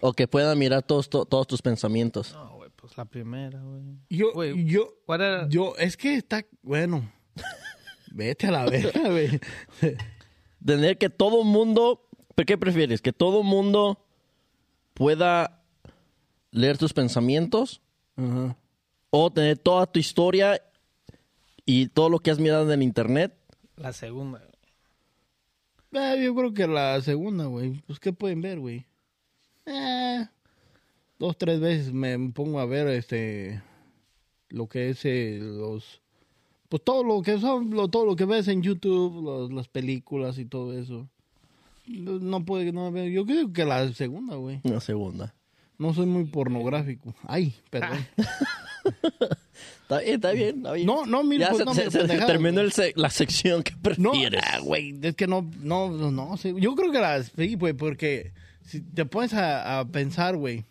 O 0.00 0.12
que 0.12 0.28
puedan 0.28 0.58
mirar 0.58 0.82
todos, 0.82 1.08
to- 1.08 1.24
todos 1.24 1.46
tus 1.46 1.62
pensamientos. 1.62 2.32
No, 2.32 2.56
güey, 2.56 2.59
pues 2.90 2.98
la 2.98 3.04
primera, 3.04 3.60
güey. 3.62 3.82
Yo, 4.08 4.32
Güey, 4.32 4.64
yo, 4.64 4.94
¿cuál 5.06 5.20
era? 5.20 5.48
yo, 5.48 5.74
es 5.78 5.96
que 5.96 6.16
está, 6.16 6.44
bueno. 6.62 7.08
Vete 8.12 8.48
a 8.48 8.50
la 8.50 8.64
verga, 8.64 9.08
güey. 9.08 9.40
Tener 10.64 10.98
que 10.98 11.08
todo 11.08 11.44
mundo... 11.44 12.08
¿pero 12.34 12.46
¿Qué 12.46 12.58
prefieres? 12.58 13.00
¿Que 13.00 13.12
todo 13.12 13.42
mundo 13.44 14.04
pueda 14.94 15.62
leer 16.50 16.78
tus 16.78 16.92
pensamientos? 16.92 17.80
Ajá. 18.16 18.56
¿O 19.10 19.32
tener 19.32 19.58
toda 19.58 19.86
tu 19.86 20.00
historia 20.00 20.60
y 21.64 21.86
todo 21.88 22.08
lo 22.08 22.18
que 22.18 22.30
has 22.32 22.38
mirado 22.40 22.64
en 22.64 22.72
el 22.72 22.82
internet? 22.82 23.32
La 23.76 23.92
segunda. 23.92 24.40
güey. 25.92 26.04
Eh, 26.12 26.24
yo 26.24 26.34
creo 26.34 26.52
que 26.52 26.66
la 26.66 27.00
segunda, 27.02 27.44
güey. 27.46 27.82
Pues, 27.86 28.00
¿qué 28.00 28.12
pueden 28.12 28.40
ver, 28.40 28.58
güey? 28.58 28.86
Eh, 29.66 30.26
dos, 31.20 31.38
tres 31.38 31.60
veces 31.60 31.92
me 31.92 32.18
pongo 32.30 32.58
a 32.58 32.66
ver, 32.66 32.88
este, 32.88 33.62
lo 34.48 34.66
que 34.68 34.90
es 34.90 35.04
eh, 35.04 35.38
los, 35.40 36.00
pues 36.68 36.82
todo 36.82 37.04
lo 37.04 37.22
que 37.22 37.38
son, 37.38 37.70
lo, 37.70 37.86
todo 37.88 38.04
lo 38.06 38.16
que 38.16 38.24
ves 38.24 38.48
en 38.48 38.62
YouTube, 38.62 39.22
los- 39.22 39.52
las 39.52 39.68
películas 39.68 40.38
y 40.38 40.46
todo 40.46 40.76
eso. 40.76 41.08
No, 41.86 42.44
puede, 42.44 42.72
no, 42.72 42.90
yo 43.06 43.24
creo 43.26 43.52
que 43.52 43.64
la 43.64 43.92
segunda, 43.92 44.34
güey. 44.36 44.60
La 44.64 44.80
segunda. 44.80 45.34
No 45.78 45.94
soy 45.94 46.06
muy 46.06 46.24
pornográfico. 46.24 47.14
Ay, 47.26 47.54
perdón. 47.70 47.98
Está 49.82 49.98
bien, 50.00 50.14
está 50.14 50.30
bien. 50.32 50.56
Está 50.58 50.72
bien. 50.72 50.86
No, 50.86 51.04
no, 51.04 51.24
mira, 51.24 51.48
pues, 51.48 51.58
se, 51.58 51.64
no, 51.64 51.74
se- 51.74 51.90
terminó 52.26 52.60
el 52.60 52.70
se- 52.72 52.92
la 52.96 53.10
sección 53.10 53.62
que 53.62 53.72
No, 53.98 54.12
prefieres. 54.12 54.40
ah, 54.46 54.60
güey, 54.60 54.94
es 55.02 55.16
que 55.16 55.26
no, 55.26 55.50
no, 55.60 55.90
no. 56.12 56.36
Yo 56.36 56.74
creo 56.76 56.92
que 56.92 57.00
las, 57.00 57.32
sí, 57.36 57.56
güey, 57.56 57.72
porque 57.72 58.32
si 58.64 58.80
te 58.80 59.04
pones 59.04 59.34
a, 59.34 59.80
a 59.80 59.84
pensar, 59.88 60.36
güey, 60.36 60.64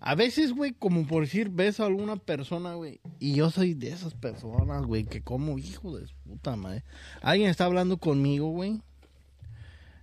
a 0.00 0.14
veces, 0.14 0.52
güey, 0.52 0.72
como 0.72 1.06
por 1.06 1.24
decir, 1.24 1.48
ves 1.50 1.80
a 1.80 1.86
alguna 1.86 2.16
persona, 2.16 2.74
güey, 2.74 3.00
y 3.18 3.34
yo 3.34 3.50
soy 3.50 3.74
de 3.74 3.88
esas 3.88 4.14
personas, 4.14 4.84
güey, 4.84 5.04
que 5.04 5.22
como 5.22 5.58
hijo 5.58 5.96
de 5.96 6.06
puta 6.24 6.54
madre. 6.54 6.84
Alguien 7.20 7.50
está 7.50 7.64
hablando 7.64 7.96
conmigo, 7.96 8.50
güey. 8.50 8.80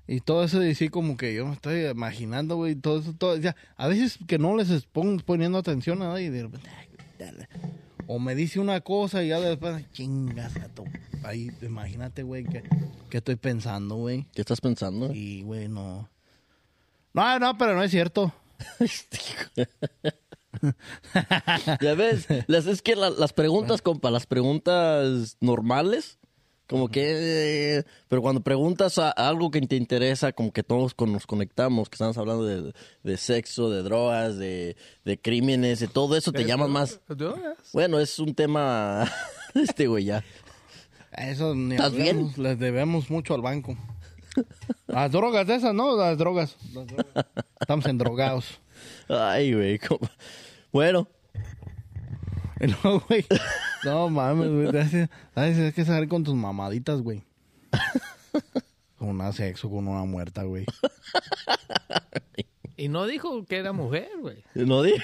Y 0.08 0.20
todo 0.20 0.44
eso 0.44 0.60
de 0.60 0.68
decir 0.68 0.92
como 0.92 1.18
que 1.18 1.34
yo 1.34 1.48
me 1.48 1.54
estoy 1.54 1.86
imaginando, 1.86 2.58
güey, 2.58 2.76
todo 2.76 3.00
eso, 3.00 3.14
todo, 3.14 3.38
ya, 3.38 3.56
a 3.76 3.88
veces 3.88 4.20
que 4.28 4.38
no 4.38 4.56
les 4.56 4.86
pongo 4.86 5.18
poniendo 5.24 5.58
atención 5.58 6.02
a 6.02 6.10
nadie 6.10 6.26
y 6.26 6.30
de 6.30 6.44
repente, 6.44 6.70
ay, 6.78 6.88
dale. 7.18 7.48
o 8.06 8.20
me 8.20 8.36
dice 8.36 8.60
una 8.60 8.82
cosa 8.82 9.24
y 9.24 9.30
ya 9.30 9.40
después, 9.40 9.84
chingas 9.94 10.58
a 10.58 10.68
tu, 10.68 10.84
ahí, 11.24 11.50
imagínate, 11.62 12.22
güey, 12.22 12.44
que, 12.44 12.64
que 13.10 13.18
estoy 13.18 13.36
pensando, 13.36 13.96
güey, 13.96 14.28
¿Qué 14.36 14.42
estás 14.42 14.62
pensando? 14.62 15.12
y, 15.12 15.42
güey, 15.42 15.70
no. 15.70 16.08
No, 17.14 17.40
no, 17.40 17.58
pero 17.58 17.74
no 17.74 17.82
es 17.82 17.90
cierto. 17.90 18.34
Ya 21.82 21.94
ves, 21.96 22.28
las, 22.48 22.66
es 22.66 22.82
que 22.82 22.96
la- 22.96 23.10
las 23.10 23.34
preguntas, 23.34 23.82
compa, 23.82 24.10
las 24.10 24.26
preguntas 24.26 25.38
normales, 25.42 26.18
como 26.68 26.88
que... 26.88 27.80
eh, 27.80 27.84
pero 28.08 28.22
cuando 28.22 28.42
preguntas 28.42 28.98
a, 28.98 29.10
a 29.10 29.28
algo 29.28 29.52
que 29.52 29.62
te 29.62 29.76
interesa, 29.76 30.32
como 30.32 30.52
que 30.54 30.64
todos 30.64 30.94
con- 30.94 31.12
nos 31.12 31.28
conectamos, 31.28 31.90
que 31.90 31.96
estamos 31.96 32.18
hablando 32.18 32.46
de, 32.46 32.74
de 33.04 33.18
sexo, 33.18 33.70
de 33.70 33.84
drogas, 33.84 34.38
de, 34.38 34.78
de 35.04 35.20
crímenes, 35.20 35.80
de 35.80 35.88
todo 35.88 36.16
eso, 36.16 36.32
te 36.32 36.46
llaman 36.46 36.72
más... 36.72 37.02
¿Drogas? 37.08 37.58
Bueno, 37.74 38.00
es 38.00 38.18
un 38.20 38.34
tema... 38.34 39.12
Este 39.54 39.88
güey 39.88 40.04
ya. 40.06 40.22
Eso 41.16 41.56
ni 41.56 41.76
¿Estás 41.76 41.94
bien? 41.94 42.34
Les 42.36 42.60
debemos 42.60 43.10
mucho 43.10 43.34
al 43.36 43.42
banco. 43.42 43.78
Las 44.88 45.12
drogas 45.12 45.48
de 45.48 45.56
esas, 45.56 45.74
¿no? 45.74 45.96
Las 45.96 46.18
drogas. 46.18 46.56
Las 46.74 46.88
drogas. 46.88 47.26
Estamos 47.60 47.86
endrogados. 47.86 48.60
Ay, 49.08 49.54
güey. 49.54 49.80
Bueno, 50.72 51.08
luego, 52.60 53.04
güey, 53.08 53.26
No 53.84 54.10
mames, 54.10 54.50
güey. 54.50 54.86
Tienes 55.34 55.74
que 55.74 55.86
salir 55.86 56.10
con 56.10 56.24
tus 56.24 56.36
mamaditas, 56.36 57.02
güey. 57.02 57.24
Con 58.98 59.10
una 59.10 59.32
sexo, 59.32 59.70
con 59.70 59.88
una 59.88 60.04
muerta, 60.06 60.44
güey. 60.44 60.66
Y 62.78 62.88
no 62.90 63.06
dijo 63.06 63.46
que 63.46 63.58
era 63.58 63.72
mujer, 63.74 64.10
güey. 64.20 64.44
No 64.54 64.84
dije. 64.84 65.02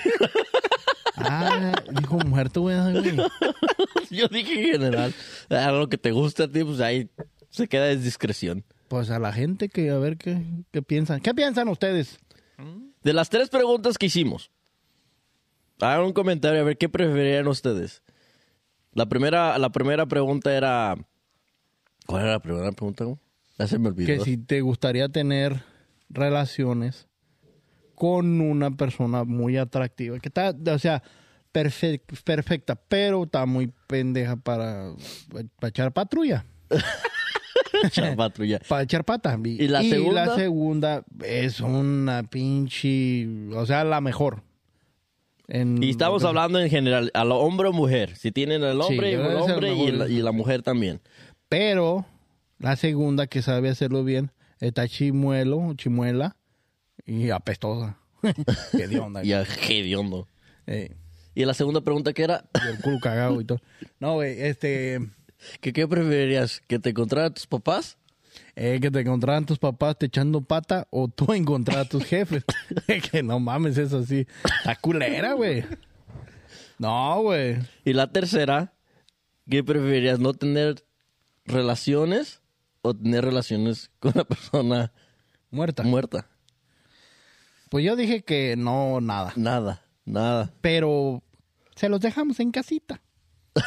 Ah, 1.18 1.72
dijo 2.00 2.18
muerto, 2.20 2.62
güey. 2.62 2.78
güey. 2.92 3.16
Yo 4.10 4.28
dije 4.28 4.54
en 4.54 4.72
general. 4.74 5.14
A 5.50 5.72
lo 5.72 5.88
que 5.88 5.98
te 5.98 6.12
gusta 6.12 6.46
a 6.46 6.48
ti, 6.48 6.64
pues 6.64 6.80
ahí 6.82 7.10
se 7.50 7.68
queda 7.68 7.92
en 7.92 8.04
discreción. 8.04 8.64
Pues 8.92 9.10
a 9.10 9.20
la 9.20 9.32
gente 9.32 9.70
que 9.70 9.90
a 9.90 9.98
ver 10.00 10.18
qué, 10.18 10.44
qué 10.70 10.82
piensan. 10.82 11.22
¿Qué 11.22 11.34
piensan 11.34 11.70
ustedes? 11.70 12.20
De 13.04 13.14
las 13.14 13.30
tres 13.30 13.48
preguntas 13.48 13.98
que 13.98 14.08
hicimos, 14.08 14.52
hagan 15.80 16.02
un 16.08 16.12
comentario 16.12 16.60
a 16.60 16.66
ver 16.66 16.78
qué 16.78 16.90
preferirían 16.90 17.48
ustedes. 17.48 18.04
La 18.94 19.06
primera, 19.08 19.58
la 19.60 19.70
primera 19.72 20.06
pregunta 20.08 20.54
era. 20.54 20.98
¿Cuál 22.06 22.24
era 22.24 22.32
la 22.34 22.42
primera 22.42 22.70
pregunta? 22.74 23.06
Ya 23.58 23.66
se 23.66 23.80
me 23.80 23.88
olvidó. 23.88 24.08
Que 24.08 24.20
si 24.26 24.36
te 24.36 24.60
gustaría 24.60 25.08
tener 25.08 25.64
relaciones 26.10 27.08
con 27.96 28.42
una 28.42 28.72
persona 28.72 29.24
muy 29.24 29.56
atractiva, 29.56 30.20
que 30.20 30.28
está, 30.28 30.54
o 30.68 30.80
sea, 30.80 31.02
perfec- 31.54 32.22
perfecta, 32.26 32.76
pero 32.76 33.24
está 33.24 33.46
muy 33.46 33.72
pendeja 33.88 34.36
para, 34.36 34.92
para 35.60 35.70
echar 35.70 35.94
patrulla, 35.94 36.44
La 37.98 38.16
patrulla. 38.16 38.60
para 38.68 38.84
echar 38.84 39.04
pata. 39.06 39.38
¿Y 39.44 39.68
la 39.68 39.82
segunda? 39.82 40.26
la 40.26 40.36
segunda 40.36 41.04
es 41.24 41.60
una 41.62 42.24
pinche, 42.24 43.28
o 43.56 43.66
sea, 43.66 43.84
la 43.84 44.02
mejor. 44.02 44.44
En- 45.48 45.82
Y 45.84 45.90
estamos 45.90 46.24
hablando 46.24 46.60
en 46.60 46.70
general, 46.70 47.12
a 47.14 47.24
lo 47.26 47.38
hombre 47.40 47.68
o 47.70 47.74
mujer. 47.74 48.16
Si 48.16 48.32
tienen 48.32 48.64
el 48.64 48.82
Sí, 48.84 48.94
hombre, 48.94 49.12
yo 49.14 49.30
el 49.30 49.36
hombre 49.38 49.74
y, 49.74 49.92
la, 49.92 50.08
y 50.08 50.22
la 50.22 50.32
mujer 50.32 50.62
también. 50.62 51.02
Pero 51.50 52.06
la 52.60 52.76
segunda 52.76 53.28
que 53.28 53.42
sabe 53.42 53.70
hacerlo 53.70 54.04
bien 54.04 54.32
está 54.60 54.88
chimuelo, 54.88 55.74
chimuela 55.76 56.38
y 57.06 57.30
apestosa. 57.32 57.98
Qué 58.72 58.88
de 58.88 59.00
onda. 59.00 59.24
Y 59.26 59.34
a 59.34 59.42
hediondo. 59.68 60.28
Eh, 60.68 60.96
Y 61.34 61.44
la 61.46 61.54
segunda 61.54 61.82
pregunta 61.82 62.14
que 62.14 62.24
era, 62.24 62.46
y 62.64 62.68
el 62.70 62.78
culo 62.80 63.00
cagado 63.02 63.42
y 63.42 63.46
todo. 63.46 63.60
No, 64.00 64.14
güey, 64.16 64.40
este... 64.42 65.00
¿que 65.60 65.74
¿qué 65.74 65.88
preferirías? 65.88 66.62
¿Que 66.68 66.80
te 66.80 66.90
encontraran 66.90 67.34
tus 67.34 67.48
papás? 67.48 67.98
eh, 68.56 68.80
que 68.82 68.92
te 68.92 69.02
encontraran 69.02 69.46
tus 69.46 69.60
papás 69.60 69.98
te 69.98 70.06
echando 70.08 70.42
pata 70.42 70.88
o 70.90 71.08
tú 71.08 71.34
encontrar 71.34 71.80
a 71.80 71.86
tus 71.86 72.04
jefes. 72.06 72.44
que 73.12 73.24
no 73.24 73.40
mames, 73.40 73.78
eso 73.78 74.00
así. 74.00 74.28
Está 74.60 74.76
culera, 74.76 75.34
güey. 75.34 75.64
No, 76.78 77.22
güey. 77.22 77.58
Y 77.86 77.94
la 77.94 78.12
tercera, 78.12 78.74
¿qué 79.50 79.64
preferirías? 79.64 80.20
¿No 80.20 80.34
tener 80.34 80.84
relaciones 81.46 82.42
o 82.82 82.96
tener 82.96 83.24
relaciones 83.24 83.92
con 84.00 84.14
una 84.16 84.24
persona 84.24 84.92
Muerta. 85.52 85.84
muerta? 85.84 86.28
Pues 87.70 87.86
yo 87.86 87.96
dije 87.96 88.24
que 88.24 88.56
no, 88.58 89.00
nada. 89.00 89.34
Nada, 89.36 89.86
nada. 90.06 90.52
Pero 90.62 91.24
se 91.76 91.88
los 91.88 92.02
dejamos 92.02 92.40
en 92.40 92.52
casita. 92.52 93.02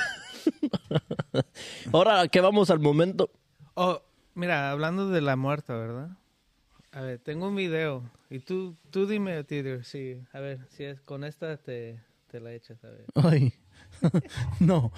Ahora 1.92 2.28
que 2.28 2.40
vamos 2.40 2.70
al 2.70 2.80
momento. 2.80 3.30
Oh, 3.74 4.00
mira, 4.34 4.70
hablando 4.70 5.08
de 5.08 5.20
la 5.20 5.36
muerta, 5.36 5.74
¿verdad? 5.74 6.10
A 6.92 7.00
ver, 7.00 7.18
tengo 7.18 7.48
un 7.48 7.56
video. 7.56 8.02
Y 8.30 8.38
tú, 8.38 8.76
tú 8.90 9.06
dime, 9.06 9.42
Tider, 9.44 9.84
sí. 9.84 10.20
A 10.32 10.40
ver, 10.40 10.60
si 10.70 10.84
es 10.84 11.00
con 11.00 11.24
esta 11.24 11.56
te, 11.56 12.00
te 12.30 12.40
la 12.40 12.52
echas, 12.52 12.82
a 12.84 12.88
ver. 12.88 13.04
Ay. 13.14 13.52
no. 14.60 14.92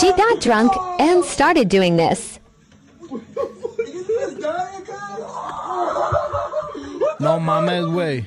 She 0.00 0.12
got 0.12 0.40
drunk 0.40 0.72
and 0.98 1.24
started 1.24 1.68
doing 1.68 1.96
this. 1.96 2.40
No 7.18 7.38
mames, 7.40 7.86
güey. 7.86 8.26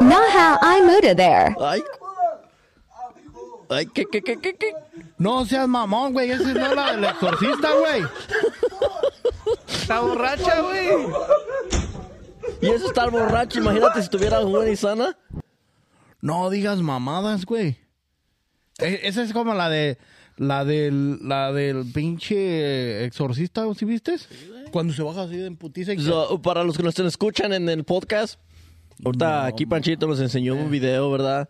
Not 0.00 0.30
how 0.30 0.58
I 0.62 0.82
moved 0.82 1.16
there. 1.16 1.54
Ay. 1.60 1.82
Ay, 3.68 3.86
¿qué, 3.86 4.04
qué, 4.10 4.22
qué, 4.22 4.36
qué, 4.38 4.54
qué? 4.54 4.72
No 5.18 5.44
seas 5.46 5.66
mamón, 5.68 6.12
güey. 6.12 6.30
Esa 6.30 6.52
no 6.52 6.66
es 6.66 6.74
la 6.76 6.92
del 6.92 7.04
exorcista, 7.04 7.68
güey. 7.74 8.02
¡Está 9.68 10.00
borracha, 10.00 10.60
güey! 10.60 10.88
Y 12.62 12.66
eso 12.68 12.86
estar 12.86 13.10
borracho, 13.10 13.58
imagínate 13.58 13.98
si 14.00 14.04
estuviera 14.04 14.40
buena 14.40 14.70
y 14.70 14.76
sana. 14.76 15.16
No 16.20 16.48
digas 16.50 16.78
mamadas, 16.80 17.44
güey. 17.44 17.76
E- 18.78 19.00
esa 19.04 19.22
es 19.22 19.32
como 19.32 19.54
la 19.54 19.68
de 19.68 19.98
la 20.36 20.64
del 20.64 21.18
la 21.26 21.52
del 21.52 21.90
pinche 21.92 23.04
exorcista, 23.04 23.64
¿sí 23.74 23.84
viste? 23.84 24.16
Cuando 24.70 24.92
se 24.92 25.02
baja 25.02 25.22
así 25.22 25.36
de 25.36 25.50
putiza 25.52 25.92
y 25.92 25.98
So, 26.00 26.40
para 26.42 26.62
los 26.64 26.76
que 26.76 26.82
nos 26.82 26.98
escuchan 26.98 27.52
en 27.52 27.68
el 27.68 27.84
podcast, 27.84 28.38
ahorita 29.04 29.46
aquí 29.46 29.64
Panchito 29.66 30.06
nos 30.06 30.20
enseñó 30.20 30.54
un 30.54 30.70
video, 30.70 31.10
¿verdad? 31.10 31.48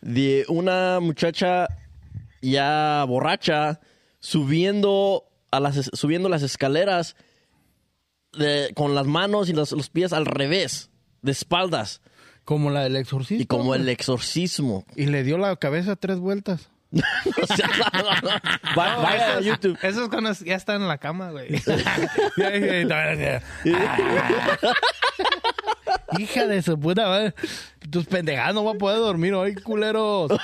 De 0.00 0.44
una 0.48 1.00
muchacha 1.00 1.68
ya 2.40 3.04
borracha 3.06 3.80
subiendo 4.20 5.24
a 5.50 5.60
las 5.60 5.90
subiendo 5.92 6.28
las 6.28 6.42
escaleras 6.42 7.16
de- 8.32 8.70
con 8.74 8.94
las 8.94 9.06
manos 9.06 9.48
y 9.48 9.52
los, 9.52 9.72
los 9.72 9.88
pies 9.90 10.12
al 10.12 10.26
revés, 10.26 10.90
de 11.22 11.32
espaldas, 11.32 12.00
como 12.44 12.70
la 12.70 12.82
del 12.84 12.96
exorcista. 12.96 13.42
y 13.42 13.46
como 13.46 13.74
el 13.74 13.88
exorcismo. 13.88 14.84
y 14.94 15.06
le 15.06 15.24
dio 15.24 15.38
la 15.38 15.56
cabeza 15.56 15.96
tres 15.96 16.18
vueltas. 16.18 16.68
O 17.42 17.46
sea, 17.54 17.68
va- 18.78 18.96
vaya 18.96 19.36
a 19.36 19.40
YouTube. 19.40 19.78
Eso 19.82 20.04
es 20.04 20.08
cuando 20.08 20.32
ya 20.32 20.54
está 20.54 20.74
en 20.74 20.88
la 20.88 20.96
cama, 20.98 21.30
güey. 21.32 21.48
Hija 26.18 26.46
de 26.46 26.62
su 26.62 26.78
puta 26.78 27.06
madre. 27.08 27.34
Tus 27.90 28.06
pendejadas 28.06 28.54
no 28.54 28.64
van 28.64 28.76
a 28.76 28.78
poder 28.78 28.98
dormir 28.98 29.34
hoy, 29.34 29.54
culeros. 29.54 30.30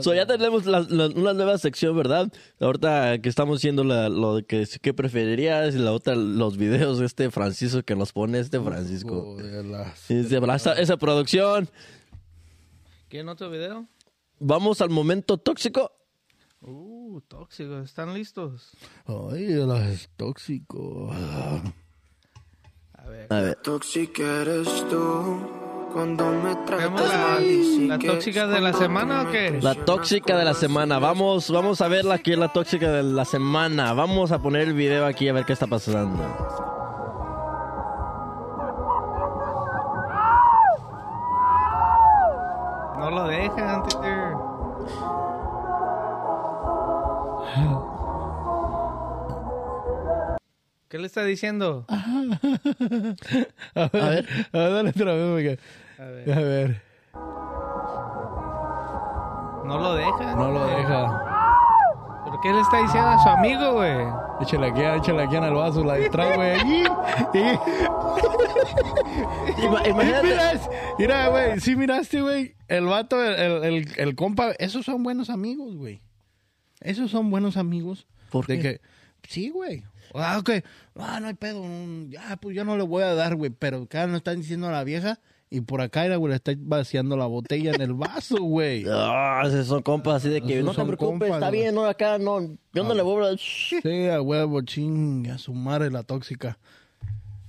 So, 0.00 0.12
ya 0.14 0.26
tenemos 0.26 0.66
la- 0.66 0.80
la- 0.88 1.06
una 1.06 1.32
nueva 1.32 1.58
sección, 1.58 1.96
¿verdad? 1.96 2.30
Ahorita 2.60 3.18
que 3.20 3.28
estamos 3.28 3.58
haciendo 3.60 3.84
la- 3.84 4.08
lo 4.08 4.36
de 4.36 4.44
que 4.44 4.66
qué 4.82 4.92
preferirías 4.92 5.74
y 5.74 5.78
la 5.78 5.92
otra 5.92 6.16
los 6.16 6.56
videos 6.56 6.98
de 6.98 7.06
este 7.06 7.30
Francisco 7.30 7.82
que 7.82 7.94
nos 7.94 8.12
pone 8.12 8.40
este 8.40 8.58
Francisco. 8.60 9.36
Esa, 10.56 10.72
esa 10.72 10.96
producción. 10.96 11.68
¿Quieren 13.08 13.28
otro 13.28 13.48
video? 13.48 13.86
Vamos 14.40 14.80
al 14.80 14.90
momento 14.90 15.38
tóxico. 15.38 15.92
Uh, 16.60 17.20
tóxicos. 17.28 17.84
¿Están 17.84 18.12
listos? 18.12 18.72
Ay, 19.06 19.46
las 19.66 20.08
tóxico. 20.16 21.12
A 23.06 23.10
ver. 23.10 23.26
A 23.32 23.40
ver. 23.40 23.54
Tóxica 23.56 24.42
eres 24.42 24.68
tú 24.88 25.40
cuando 25.92 26.30
me 26.30 26.54
¿Tenemos 26.66 27.02
tratas 27.02 27.78
la, 27.80 27.98
tóxica 27.98 28.46
de 28.46 28.60
la 28.60 28.72
semana 28.72 29.22
o 29.22 29.30
qué? 29.30 29.58
La 29.62 29.74
tóxica 29.74 30.36
de 30.36 30.44
la 30.44 30.54
semana. 30.54 30.98
Vamos, 30.98 31.50
vamos 31.50 31.80
a 31.80 31.88
ver 31.88 32.04
la 32.04 32.18
que 32.18 32.32
es 32.32 32.38
la 32.38 32.52
tóxica 32.52 32.90
de 32.92 33.02
la 33.02 33.24
semana. 33.24 33.92
Vamos 33.94 34.30
a 34.32 34.38
poner 34.38 34.62
el 34.62 34.74
video 34.74 35.06
aquí 35.06 35.28
a 35.28 35.32
ver 35.32 35.44
qué 35.44 35.54
está 35.54 35.66
pasando. 35.66 36.75
Está 51.16 51.24
diciendo? 51.24 51.86
A 51.88 51.96
ver, 53.92 54.26
a 54.52 54.58
ver, 54.58 54.60
dale 54.72 54.90
otra 54.90 55.14
vez, 55.14 55.30
porque- 55.32 55.58
A 55.98 56.04
ver. 56.04 56.32
A 56.32 56.40
ver, 56.40 56.82
No 59.64 59.78
lo 59.80 59.94
dejan. 59.94 60.36
no 60.38 60.50
lo 60.52 60.66
deja. 60.66 61.22
¿Pero 62.24 62.40
qué 62.42 62.52
le 62.52 62.60
está 62.60 62.82
diciendo 62.82 63.08
a 63.08 63.22
su 63.22 63.28
amigo, 63.30 63.72
güey? 63.74 63.96
Échale 64.42 64.66
aquí, 64.66 64.82
échale 64.82 65.22
aquí 65.22 65.36
en 65.36 65.44
el 65.44 65.54
vaso, 65.54 65.82
la 65.84 65.94
distrae, 65.94 66.36
güey. 66.36 66.60
Y- 67.32 67.38
y- 67.38 67.58
Ima- 69.66 69.88
Imagínate. 69.88 70.26
Miras, 70.28 70.68
Mira, 70.98 71.28
güey, 71.28 71.60
sí 71.60 71.76
miraste, 71.76 72.20
güey. 72.20 72.54
El 72.68 72.84
vato, 72.86 73.22
el, 73.24 73.34
el, 73.40 73.64
el- 73.64 73.88
el 73.96 74.14
compa, 74.16 74.50
esos 74.58 74.84
son 74.84 75.02
buenos 75.02 75.30
amigos, 75.30 75.74
güey. 75.76 76.02
Esos 76.80 77.10
son 77.10 77.30
buenos 77.30 77.56
amigos. 77.56 78.06
¿Por 78.30 78.46
de 78.46 78.58
qué? 78.58 78.80
que, 79.22 79.30
sí, 79.30 79.48
güey. 79.50 79.84
Ah, 80.18 80.38
ok. 80.38 80.50
Ah, 80.96 81.20
no 81.20 81.28
hay 81.28 81.34
pedo. 81.34 81.64
Ya, 82.08 82.36
pues 82.40 82.56
yo 82.56 82.64
no 82.64 82.76
le 82.76 82.82
voy 82.84 83.02
a 83.02 83.14
dar, 83.14 83.34
güey. 83.36 83.50
Pero 83.50 83.82
acá 83.82 84.06
no 84.06 84.16
están 84.16 84.38
diciendo 84.40 84.68
a 84.68 84.72
la 84.72 84.84
vieja. 84.84 85.20
Y 85.48 85.60
por 85.60 85.80
acá, 85.80 86.04
era, 86.04 86.16
güey, 86.16 86.30
le 86.30 86.36
está 86.36 86.52
vaciando 86.58 87.16
la 87.16 87.26
botella 87.26 87.70
en 87.72 87.80
el 87.80 87.94
vaso, 87.94 88.36
güey. 88.42 88.84
Ah, 88.90 89.42
esos 89.46 89.68
son 89.68 89.82
compas 89.82 90.16
así 90.16 90.28
de 90.28 90.40
que 90.42 90.54
Esos 90.58 90.64
no 90.64 90.72
te 90.72 90.84
preocupes, 90.84 91.08
compas, 91.08 91.28
está 91.28 91.48
güey. 91.48 91.60
bien, 91.60 91.74
no 91.74 91.84
acá, 91.84 92.18
no, 92.18 92.40
yo 92.72 92.82
no 92.82 92.94
le 92.94 93.02
voy 93.02 93.24
a... 93.26 93.36
Sí, 93.38 94.08
a 94.08 94.20
huevo, 94.20 94.60
ching, 94.62 95.28
a 95.30 95.38
su 95.38 95.54
madre 95.54 95.90
la 95.90 96.02
tóxica. 96.02 96.58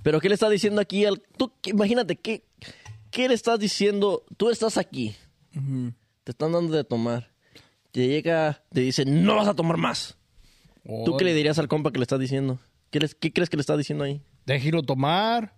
Pero 0.03 0.20
¿qué 0.20 0.30
le 0.30 0.36
está 0.36 0.47
diciendo 0.49 0.80
aquí 0.80 1.05
al... 1.05 1.22
Tú, 1.38 1.51
imagínate, 1.65 2.15
¿qué, 2.18 2.43
¿qué 3.09 3.28
le 3.28 3.34
estás 3.34 3.57
diciendo? 3.59 4.24
Tú 4.38 4.51
estás 4.51 4.78
aquí, 4.78 5.15
Te 6.24 6.32
están 6.32 6.51
dando 6.51 6.76
de 6.76 6.84
tomar. 6.84 7.32
Te 7.91 8.07
llega, 8.07 8.61
te 8.72 8.82
dice, 8.82 9.05
no 9.05 9.38
vas 9.38 9.47
a 9.47 9.55
tomar 9.55 9.78
más. 9.78 10.16
¿Tú 11.06 11.18
qué 11.18 11.26
le 11.26 11.34
dirías 11.34 11.60
al 11.60 11.68
compa 11.68 11.92
que 11.92 12.00
le 12.00 12.04
estás 12.04 12.20
diciendo? 12.20 12.60
¿Qué, 12.92 13.00
les- 13.00 13.16
qué 13.16 13.32
crees 13.34 13.50
que 13.50 13.58
le 13.58 13.62
está 13.62 13.76
diciendo 13.76 14.04
ahí? 14.06 14.22
Déjelo 14.46 14.82
tomar. 14.84 15.54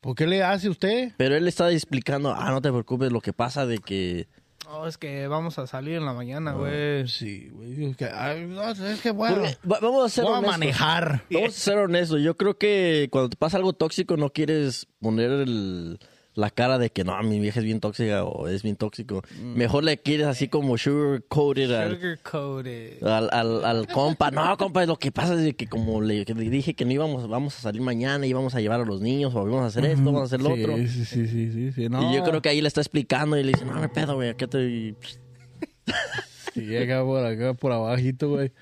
¿Por 0.00 0.14
qué 0.14 0.26
le 0.26 0.42
hace 0.42 0.68
usted? 0.68 1.12
Pero 1.16 1.36
él 1.36 1.44
le 1.44 1.50
está 1.50 1.70
explicando, 1.72 2.32
ah, 2.32 2.50
no 2.50 2.60
te 2.60 2.70
preocupes, 2.70 3.10
lo 3.12 3.20
que 3.20 3.32
pasa 3.32 3.66
de 3.66 3.78
que... 3.78 4.28
Oh, 4.68 4.86
es 4.86 4.98
que 4.98 5.28
vamos 5.28 5.58
a 5.60 5.66
salir 5.68 5.94
en 5.96 6.04
la 6.04 6.12
mañana, 6.12 6.50
Ah. 6.50 6.54
güey. 6.54 7.06
Sí, 7.08 7.48
güey. 7.50 7.70
Es 7.90 7.96
que, 7.96 8.04
es 8.04 9.00
que 9.00 9.08
a, 9.10 9.12
va- 9.14 9.78
vamos 9.80 10.04
a 10.04 10.08
ser 10.08 10.24
voy 10.24 10.32
a 10.34 10.38
honestos. 10.38 10.58
manejar. 10.58 11.22
Vamos 11.30 11.48
a 11.50 11.60
ser 11.60 11.78
honestos. 11.78 12.20
Yo 12.22 12.36
creo 12.36 12.58
que 12.58 13.08
cuando 13.12 13.28
te 13.30 13.36
pasa 13.36 13.56
algo 13.58 13.72
tóxico 13.72 14.16
no 14.16 14.30
quieres 14.30 14.86
poner 15.00 15.30
el- 15.30 16.00
la 16.36 16.50
cara 16.50 16.78
de 16.78 16.90
que 16.90 17.02
no, 17.02 17.20
mi 17.22 17.40
vieja 17.40 17.60
es 17.60 17.64
bien 17.64 17.80
tóxica 17.80 18.22
o 18.24 18.46
es 18.46 18.62
bien 18.62 18.76
tóxico. 18.76 19.22
Mejor 19.42 19.84
le 19.84 19.96
quieres 19.96 20.26
así 20.26 20.48
como 20.48 20.76
sugar 20.76 21.24
coated 21.28 21.68
Sugar 21.94 22.18
coated. 22.22 23.02
al, 23.02 23.30
al- 23.32 23.64
al 23.64 23.86
compa. 23.92 24.30
No, 24.30 24.56
compa, 24.58 24.84
lo 24.84 24.98
que 24.98 25.10
pasa 25.10 25.34
es 25.42 25.54
que 25.56 25.66
como 25.66 26.02
le, 26.02 26.24
dije 26.26 26.74
que 26.74 26.84
no 26.84 26.92
íbamos, 26.92 27.26
vamos 27.26 27.56
a 27.58 27.62
salir 27.62 27.80
mañana, 27.80 28.26
íbamos 28.26 28.54
a 28.54 28.60
llevar 28.60 28.82
a 28.82 28.84
los 28.84 29.00
niños 29.00 29.34
o 29.34 29.44
vamos 29.44 29.62
a 29.62 29.66
hacer 29.66 29.86
esto, 29.86 30.04
vamos 30.04 30.20
a 30.20 30.24
hacer 30.26 30.42
lo 30.42 30.54
sí, 30.54 30.62
otro. 30.62 30.76
Sí, 30.76 30.88
sí, 30.88 31.26
sí, 31.26 31.50
sí, 31.52 31.72
sí, 31.72 31.88
no. 31.88 32.10
Y 32.10 32.14
yo 32.16 32.22
creo 32.22 32.42
que 32.42 32.50
ahí 32.50 32.60
le 32.60 32.68
está 32.68 32.82
explicando 32.82 33.38
y 33.38 33.42
le 33.42 33.52
dice, 33.52 33.64
no, 33.64 33.72
me 33.80 33.88
pedo, 33.88 34.14
güey, 34.16 34.28
acá 34.28 34.46
te... 34.46 34.94
Llega 36.54 37.02
por 37.04 37.24
acá, 37.24 37.54
por 37.54 37.72
abajito, 37.72 38.28
güey. 38.30 38.52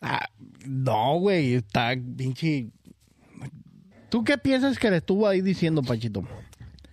Ah, 0.00 0.28
no, 0.64 1.18
güey, 1.18 1.54
está 1.54 1.92
pinche... 2.16 2.68
¿Tú 4.10 4.24
qué 4.24 4.38
piensas 4.38 4.78
que 4.78 4.90
le 4.90 4.98
estuvo 4.98 5.26
ahí 5.28 5.40
diciendo, 5.42 5.82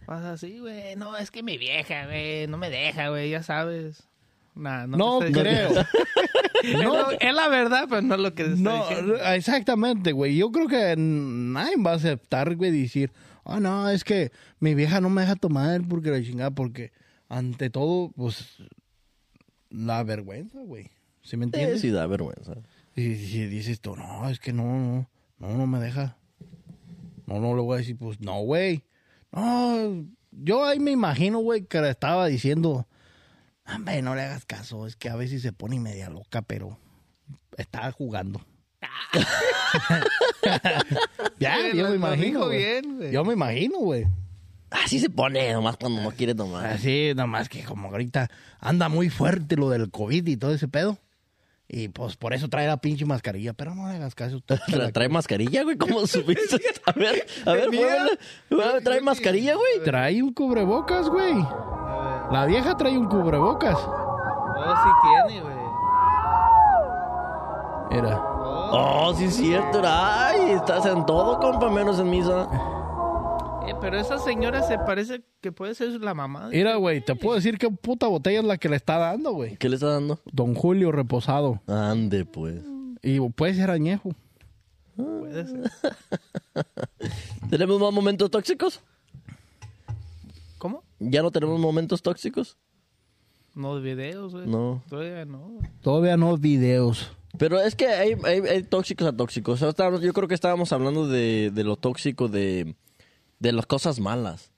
Pasa 0.06 0.34
así, 0.34 0.60
güey. 0.60 0.96
No, 0.96 1.18
es 1.18 1.32
que 1.32 1.44
mi 1.44 1.58
vieja, 1.58 2.06
güey, 2.06 2.48
no 2.48 2.58
me 2.58 2.70
deja, 2.70 3.10
güey, 3.10 3.30
ya 3.30 3.44
sabes. 3.44 4.08
Nah, 4.56 4.88
no, 4.88 4.98
No 4.98 5.20
creo. 5.20 5.70
diciendo. 5.70 5.86
Es 7.20 7.34
la 7.34 7.48
verdad, 7.48 7.86
pero 7.90 8.02
no 8.02 8.16
es 8.16 8.22
lo 8.22 8.34
que 8.34 8.44
No, 8.44 8.80
diciendo. 8.88 9.18
exactamente, 9.34 10.14
güey. 10.14 10.36
Yo 10.36 10.52
creo 10.52 10.68
que 10.68 10.96
nadie 10.98 11.76
va 11.78 11.92
a 11.92 11.96
aceptar, 11.96 12.56
güey, 12.56 12.72
decir, 12.72 13.12
oh, 13.44 13.60
no, 13.60 13.90
es 13.90 14.04
que 14.04 14.32
mi 14.60 14.74
vieja 14.74 15.00
no 15.02 15.10
me 15.10 15.22
deja 15.22 15.36
tomar 15.36 15.82
porque 15.88 16.10
la 16.10 16.24
chingada, 16.24 16.52
porque 16.52 16.92
ante 17.30 17.70
todo, 17.70 18.10
pues, 18.16 18.58
la 19.70 20.04
vergüenza, 20.04 20.60
güey. 20.62 20.90
¿Sí 21.22 21.38
me 21.38 21.46
entiendes? 21.46 21.82
sí 21.82 21.90
da 21.92 22.08
vergüenza. 22.08 22.54
Y 22.96 23.16
si 23.16 23.46
dices 23.46 23.82
tú, 23.82 23.96
no, 23.96 24.30
es 24.30 24.40
que 24.40 24.54
no, 24.54 24.64
no, 24.64 25.10
no, 25.38 25.58
no 25.58 25.68
me 25.68 25.80
deja. 25.80 26.18
No, 27.28 27.40
no 27.40 27.56
le 27.56 27.62
voy 27.62 27.76
a 27.76 27.78
decir, 27.80 27.98
pues, 27.98 28.20
no, 28.22 28.40
güey. 28.42 28.85
No, 29.36 30.06
yo 30.32 30.66
ahí 30.66 30.80
me 30.80 30.92
imagino, 30.92 31.40
güey, 31.40 31.66
que 31.66 31.82
le 31.82 31.90
estaba 31.90 32.26
diciendo, 32.28 32.88
hombre, 33.68 34.02
no 34.02 34.16
le 34.16 34.22
hagas 34.22 34.46
caso, 34.46 34.88
es 34.88 34.96
que 34.96 35.10
a 35.10 35.16
veces 35.16 35.42
se 35.42 35.52
pone 35.52 35.80
media 35.80 36.10
loca, 36.10 36.42
pero 36.42 36.80
estaba 37.58 37.92
jugando. 37.92 38.42
ya, 41.40 41.56
Sí, 41.58 41.78
yo 41.78 41.84
me 41.84 41.90
lo 41.90 41.96
imagino. 41.96 42.48
bien. 42.50 43.12
Yo 43.12 43.24
me 43.26 43.34
imagino, 43.34 43.80
güey. 43.80 44.06
Así 44.72 45.00
se 45.00 45.10
pone, 45.10 45.54
nomás 45.54 45.78
cuando 45.78 46.02
no 46.02 46.12
quiere 46.12 46.36
tomar. 46.36 46.66
Así, 46.66 47.14
nomás 47.16 47.50
que 47.50 47.64
como 47.64 47.88
ahorita 47.90 48.30
anda 48.60 48.90
muy 48.90 49.10
fuerte 49.10 49.56
lo 49.56 49.70
del 49.70 49.90
COVID 49.92 50.28
y 50.28 50.38
todo 50.38 50.54
ese 50.54 50.68
pedo. 50.68 50.98
Y 51.68 51.88
pues 51.90 52.16
por 52.16 52.34
eso 52.34 52.48
trae 52.48 52.68
la 52.68 52.78
pinche 52.78 53.06
mascarilla, 53.06 53.54
pero 53.54 53.74
no 53.74 53.88
le 53.88 53.96
hagas 53.96 54.14
caso. 54.14 54.40
tú 54.40 54.56
te 54.68 54.78
la- 54.78 54.90
Tra- 54.90 54.94
¿Trae 54.94 55.10
mascarilla, 55.10 55.64
güey? 55.64 55.78
¿Cómo 55.78 56.06
subiste? 56.08 56.62
A 56.86 56.92
ver, 56.92 57.26
a 57.46 57.52
ver, 57.54 57.70
muévela. 57.72 58.82
¿Trae 58.84 59.02
mascarilla, 59.02 59.56
güey? 59.56 59.84
Trae 59.84 60.22
un 60.22 60.32
cubrebocas, 60.34 61.10
güey. 61.10 61.34
A 61.34 62.28
ver. 62.28 62.34
La 62.34 62.46
vieja 62.46 62.78
trae 62.78 62.98
un 62.98 63.08
cubrebocas. 63.08 63.78
Oh, 63.78 64.76
sí 64.84 64.90
tiene, 65.28 65.42
güey. 65.42 65.56
Era. 67.92 68.22
Oh, 68.72 69.14
sí 69.16 69.26
es 69.26 69.36
cierto. 69.36 69.82
Ay, 69.86 70.52
estás 70.52 70.86
en 70.86 71.06
todo, 71.06 71.40
compa, 71.40 71.70
menos 71.70 72.00
en 72.00 72.10
misa. 72.10 72.48
Eh, 73.68 73.74
pero 73.82 73.98
esa 74.00 74.20
señora 74.20 74.62
se 74.64 74.78
parece 74.78 75.22
que 75.42 75.52
puede 75.52 75.74
ser 75.76 75.90
la 76.02 76.14
mamá. 76.14 76.50
de- 76.50 76.58
Mira, 76.58 76.76
güey, 76.76 77.02
te 77.02 77.16
puedo 77.16 77.36
decir 77.36 77.58
qué 77.58 77.70
puta 77.70 78.08
botella 78.08 78.40
es 78.40 78.46
la 78.46 78.58
que 78.58 78.70
le 78.70 78.76
está 78.76 78.98
dando, 78.98 79.32
güey. 79.34 79.58
¿Qué 79.58 79.70
le 79.70 79.76
está 79.76 79.88
dando? 79.88 80.20
Don 80.32 80.54
Julio 80.54 80.92
Reposado. 80.92 81.62
Ande, 81.68 82.26
pues. 82.26 82.62
Y 83.02 83.20
puede 83.32 83.54
ser 83.56 83.72
añejo. 83.72 84.12
Puede 84.96 85.46
ser. 85.48 85.72
¿Tenemos 87.50 87.80
más 87.80 87.92
momentos 87.92 88.30
tóxicos? 88.32 88.82
¿Cómo? 90.58 90.84
¿Ya 91.00 91.22
no 91.22 91.32
tenemos 91.32 91.60
momentos 91.60 92.02
tóxicos? 92.02 92.58
No 93.56 93.80
videos, 93.82 94.34
güey. 94.34 94.48
No. 94.48 94.84
Todavía 94.90 95.26
no. 95.26 95.60
Todavía 95.82 96.18
no 96.18 96.38
videos. 96.38 97.12
Pero 97.38 97.60
es 97.60 97.76
que 97.76 97.88
hay, 97.88 98.16
hay- 98.24 98.42
hay 98.48 98.64
tóxicos 98.64 99.08
a 99.08 99.16
tóxicos. 99.16 99.56
O 99.56 99.58
sea, 99.58 99.70
estábamos- 99.70 100.02
yo 100.02 100.14
creo 100.14 100.28
que 100.28 100.36
estábamos 100.36 100.72
hablando 100.72 101.08
de, 101.08 101.52
de 101.54 101.64
lo 101.64 101.76
tóxico 101.76 102.28
de, 102.28 102.76
de 103.40 103.52
las 103.52 103.66
cosas 103.66 104.00
malas. 104.00 104.52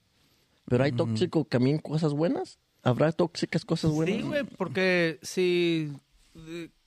Pero 0.66 0.84
hay 0.84 0.92
tóxico 0.92 1.44
también 1.44 1.78
cosas 1.78 2.12
buenas. 2.12 2.58
¿Habrá 2.82 3.10
tóxicas 3.12 3.64
cosas 3.64 3.90
buenas? 3.90 4.16
Sí, 4.16 4.22
güey, 4.22 4.44
porque 4.44 5.18
si... 5.22 5.92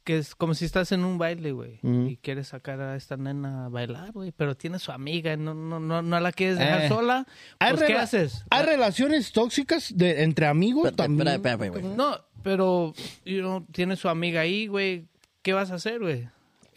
Que 0.04 0.18
es 0.18 0.34
como 0.34 0.56
si 0.56 0.66
estás 0.66 0.92
en 0.94 1.04
un 1.06 1.20
baile, 1.20 1.52
güey. 1.52 1.80
Y 1.84 2.18
quieres 2.18 2.48
sacar 2.48 2.82
a 2.82 2.96
esta 2.96 3.18
nena 3.18 3.66
a 3.66 3.70
bailar, 3.70 4.12
güey. 4.12 4.32
Pero 4.32 4.56
tiene 4.56 4.80
su 4.80 4.92
amiga. 4.92 5.38
No, 5.38 5.54
no, 5.54 5.80
no, 5.80 6.02
no 6.02 6.20
la 6.20 6.32
quieres 6.32 6.58
dejar 6.58 6.84
Eh. 6.86 6.89
sola. 6.89 7.28
¿Hay 7.60 7.74
Pues, 7.76 7.84
¿qué 7.86 7.94
haces? 7.98 8.44
¿Hay 8.50 8.66
relaciones 8.66 9.32
tóxicas 9.32 9.96
de, 9.96 10.24
entre 10.24 10.48
amigos 10.48 10.96
también? 10.96 11.28
espérate, 11.28 11.70
güey. 11.70 11.84
No, 11.84 12.18
pero 12.42 12.94
you 13.26 13.42
know, 13.42 13.64
tiene 13.72 13.96
su 13.96 14.10
amiga 14.10 14.42
ahí, 14.42 14.66
güey. 14.66 15.06
¿Qué 15.44 15.54
vas 15.54 15.70
a 15.70 15.76
hacer, 15.76 16.00
güey? 16.00 16.28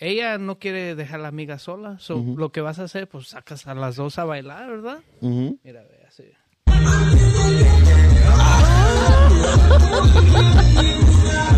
Ella 0.04 0.36
no 0.36 0.58
quiere 0.58 0.94
dejar 0.94 1.20
a 1.20 1.22
la 1.22 1.28
amiga 1.28 1.58
sola. 1.58 1.98
So, 1.98 2.22
Lo 2.36 2.52
que 2.52 2.60
vas 2.60 2.78
a 2.78 2.84
hacer, 2.84 3.08
pues 3.08 3.28
sacas 3.28 3.66
a 3.66 3.74
las 3.74 3.96
dos 3.96 4.18
a 4.18 4.24
bailar, 4.24 4.68
¿verdad? 4.68 4.98
Mira, 5.22 5.82
ve, 5.82 6.04
así. 6.06 6.24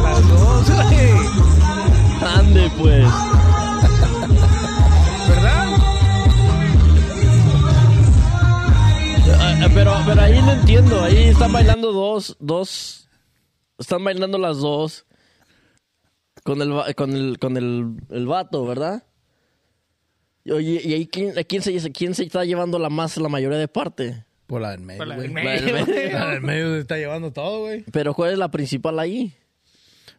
Las 0.02 0.28
dos, 0.28 0.70
güey. 0.70 1.10
Ande, 2.36 2.70
pues. 2.78 3.04
¿Verdad? 5.28 5.66
Ah, 9.40 9.68
Pero, 9.74 9.92
pero 10.06 10.20
ahí 10.20 10.40
no 10.40 10.52
entiendo. 10.52 11.02
Ahí 11.02 11.16
están 11.28 11.52
bailando 11.52 11.92
dos, 11.92 12.36
dos. 12.38 13.08
Están 13.78 14.04
bailando 14.04 14.38
las 14.38 14.58
dos. 14.58 15.04
Con 16.46 16.62
el, 16.62 16.72
va- 16.76 16.92
con 16.94 17.12
el, 17.14 17.38
con 17.38 17.56
el, 17.56 17.96
el 18.10 18.26
vato, 18.26 18.64
¿verdad? 18.64 19.04
Oye, 20.50 20.80
¿y 20.84 20.92
ahí 20.94 21.06
quién, 21.08 21.36
a 21.38 21.42
quién, 21.44 21.60
se, 21.60 21.90
quién 21.92 22.14
se 22.14 22.22
está 22.24 22.44
llevando 22.44 22.78
la 22.78 22.88
más, 22.88 23.16
la 23.16 23.28
mayoría 23.28 23.58
de 23.58 23.68
parte? 23.68 24.24
Por 24.46 24.60
la 24.62 24.70
del 24.70 24.80
medio, 24.80 24.98
Por 24.98 25.08
la 25.08 25.16
del 25.16 25.34
La 25.34 25.40
del 25.40 25.64
medio, 25.64 25.86
medio. 25.86 26.12
La 26.18 26.30
del 26.30 26.40
medio 26.40 26.72
se 26.74 26.78
está 26.80 26.96
llevando 26.96 27.32
todo, 27.32 27.62
güey. 27.62 27.82
Pero 27.90 28.14
¿cuál 28.14 28.30
es 28.32 28.38
la 28.38 28.48
principal 28.50 28.98
ahí? 29.00 29.34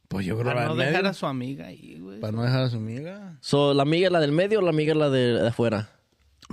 Pues 0.09 0.25
yo 0.25 0.35
creo 0.37 0.47
Para 0.47 0.61
la 0.63 0.67
no 0.67 0.75
del 0.75 0.87
dejar 0.87 1.03
medio. 1.03 1.11
a 1.11 1.13
su 1.13 1.25
amiga 1.27 1.67
ahí, 1.67 1.97
güey. 1.99 2.19
Para 2.19 2.31
no 2.33 2.43
dejar 2.43 2.63
a 2.63 2.69
su 2.69 2.75
amiga. 2.77 3.37
So, 3.41 3.73
¿La 3.73 3.83
amiga 3.83 4.07
es 4.07 4.11
la 4.11 4.19
del 4.19 4.33
medio 4.33 4.59
o 4.59 4.61
la 4.61 4.69
amiga 4.71 4.91
es 4.91 4.97
la 4.97 5.09
de, 5.09 5.33
de 5.33 5.47
afuera? 5.47 5.89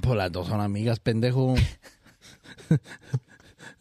Pues 0.03 0.17
las 0.17 0.31
dos 0.31 0.47
son 0.49 0.61
amigas, 0.61 1.01
pendejo. 1.01 1.55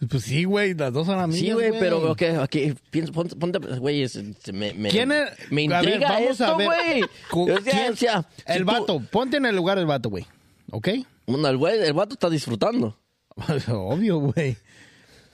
pues 0.09 0.23
sí, 0.23 0.43
güey, 0.45 0.73
las 0.73 0.91
dos 0.93 1.05
son 1.07 1.19
amigas. 1.19 1.39
Sí, 1.41 1.51
güey, 1.51 1.71
pero 1.79 2.11
ok, 2.11 2.21
ok, 2.43 2.55
piensa, 2.89 3.11
ponte, 3.11 3.35
ponte, 3.35 3.59
güey, 3.77 4.03
es- 4.03 4.19
se- 4.39 4.53
me, 4.53 4.73
me, 4.73 4.89
¿Quién 4.89 5.11
es? 5.11 5.29
me 5.51 5.65
A 5.73 5.81
ver, 5.81 5.89
intriga 5.89 6.09
vamos 6.11 6.29
esto, 6.31 6.45
a 6.45 6.57
ver. 6.57 6.67
güey. 6.67 7.01
Cu- 7.29 7.43
O 7.51 7.61
sea, 7.61 7.71
¿quién? 7.73 7.93
o 7.93 7.95
sea, 7.95 8.25
si 8.35 8.43
El 8.45 8.59
tú- 8.59 8.65
vato, 8.65 8.99
ponte 9.11 9.37
en 9.37 9.45
el 9.45 9.55
lugar 9.55 9.77
del 9.77 9.87
vato, 9.87 10.09
güey. 10.09 10.25
¿Ok? 10.71 10.89
Bueno, 11.27 11.47
el, 11.47 11.57
güey, 11.57 11.79
el 11.81 11.93
vato 11.93 12.13
está 12.13 12.29
disfrutando. 12.29 12.97
Obvio, 13.67 14.19
güey. 14.19 14.57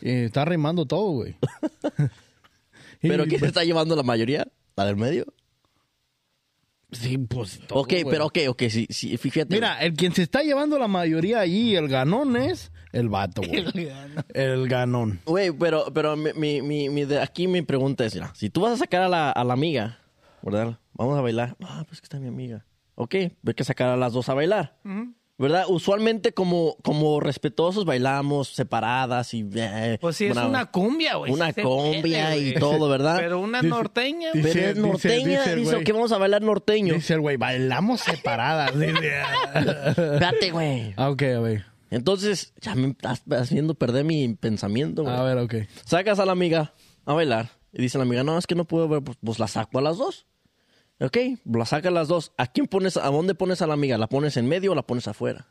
Eh, 0.01 0.25
está 0.25 0.45
rimando 0.45 0.85
todo, 0.85 1.11
güey. 1.11 1.35
¿Pero 3.01 3.25
quién 3.27 3.43
está 3.45 3.63
llevando 3.63 3.95
la 3.95 4.03
mayoría? 4.03 4.47
¿La 4.75 4.85
del 4.85 4.95
medio? 4.95 5.25
Sí, 6.91 7.17
pues 7.19 7.59
todo, 7.67 7.79
ok, 7.81 7.93
pero 8.09 8.25
ok, 8.25 8.37
ok, 8.49 8.63
sí, 8.69 8.87
sí, 8.89 9.15
fíjate. 9.17 9.53
Mira, 9.53 9.79
el 9.79 9.93
quien 9.93 10.13
se 10.13 10.23
está 10.23 10.41
llevando 10.41 10.79
la 10.79 10.87
mayoría 10.87 11.39
allí, 11.39 11.75
el 11.75 11.87
ganón 11.87 12.35
es 12.35 12.71
el 12.91 13.09
vato, 13.09 13.41
güey. 13.43 13.91
el 14.33 14.67
ganón. 14.67 15.19
Güey, 15.25 15.51
pero, 15.51 15.85
pero 15.93 16.15
mi, 16.15 16.33
mi, 16.33 16.61
mi, 16.61 16.89
mi 16.89 17.05
de 17.05 17.21
aquí 17.21 17.47
mi 17.47 17.61
pregunta 17.61 18.05
es, 18.05 18.15
mira, 18.15 18.33
si 18.33 18.49
tú 18.49 18.61
vas 18.61 18.73
a 18.73 18.77
sacar 18.77 19.03
a 19.03 19.07
la, 19.09 19.31
a 19.31 19.43
la 19.43 19.53
amiga, 19.53 19.99
¿verdad? 20.41 20.79
Vamos 20.93 21.17
a 21.17 21.21
bailar. 21.21 21.55
Ah, 21.61 21.85
pues 21.87 22.01
que 22.01 22.05
está 22.05 22.19
mi 22.19 22.27
amiga. 22.27 22.65
Ok, 22.95 23.15
hay 23.15 23.53
que 23.55 23.63
sacar 23.63 23.89
a 23.89 23.95
las 23.95 24.11
dos 24.11 24.27
a 24.29 24.33
bailar. 24.33 24.77
¿Verdad? 25.39 25.63
Usualmente 25.69 26.33
como, 26.33 26.75
como 26.83 27.19
respetuosos 27.21 27.85
bailamos 27.85 28.49
separadas 28.49 29.33
y... 29.33 29.49
eh, 29.55 29.97
Pues 30.01 30.17
sí, 30.17 30.25
es 30.25 30.35
una 30.37 30.65
cumbia, 30.69 31.15
güey. 31.15 31.31
Una 31.31 31.53
se 31.53 31.63
cumbia 31.63 32.01
puede, 32.27 32.37
y 32.39 32.49
güey. 32.51 32.59
todo, 32.59 32.89
¿verdad? 32.89 33.15
Pero 33.17 33.39
una 33.39 33.59
Dice- 33.61 33.69
norteña, 33.69 34.31
dice- 34.33 34.41
güey. 34.41 34.53
Pero 34.53 34.69
es 34.71 34.77
norteña, 34.77 35.39
dice 35.39 35.55
dice 35.55 35.71
güey. 35.75 35.83
que 35.85 35.91
vamos 35.93 36.11
a 36.11 36.17
bailar 36.17 36.41
norteño. 36.41 36.93
Dice 36.93 37.13
el 37.13 37.21
güey, 37.21 37.37
bailamos 37.37 38.01
separadas. 38.01 38.73
Espérate, 38.75 40.51
güey. 40.51 40.93
Ah, 40.97 41.09
ok, 41.09 41.21
ver. 41.21 41.65
Entonces, 41.91 42.53
ya 42.61 42.75
me 42.75 42.89
estás 42.89 43.23
haciendo 43.31 43.73
perder 43.75 44.05
mi 44.05 44.27
pensamiento, 44.35 45.03
güey. 45.03 45.15
A 45.15 45.23
ver, 45.23 45.37
ok. 45.37 45.55
Sacas 45.85 46.19
a 46.19 46.25
la 46.25 46.33
amiga 46.33 46.73
a 47.05 47.13
bailar 47.13 47.49
y 47.73 47.81
dice 47.81 47.97
la 47.97 48.03
amiga, 48.03 48.23
no, 48.23 48.37
es 48.37 48.45
que 48.45 48.55
no 48.55 48.65
puedo 48.65 48.87
ver, 48.87 49.01
pues, 49.01 49.17
pues 49.23 49.39
la 49.39 49.47
saco 49.47 49.79
a 49.79 49.81
las 49.81 49.97
dos. 49.97 50.27
Ok, 51.01 51.17
la 51.45 51.65
sacas 51.65 51.91
a 51.91 51.93
las 51.93 52.07
dos. 52.07 52.33
¿A 52.37 52.47
quién 52.47 52.67
pones, 52.67 52.97
a 52.97 53.07
dónde 53.09 53.33
pones 53.35 53.61
a 53.61 53.67
la 53.67 53.73
amiga? 53.73 53.97
¿La 53.97 54.07
pones 54.07 54.35
en 54.37 54.47
medio 54.47 54.73
o 54.73 54.75
la 54.75 54.81
pones 54.81 55.07
afuera? 55.07 55.47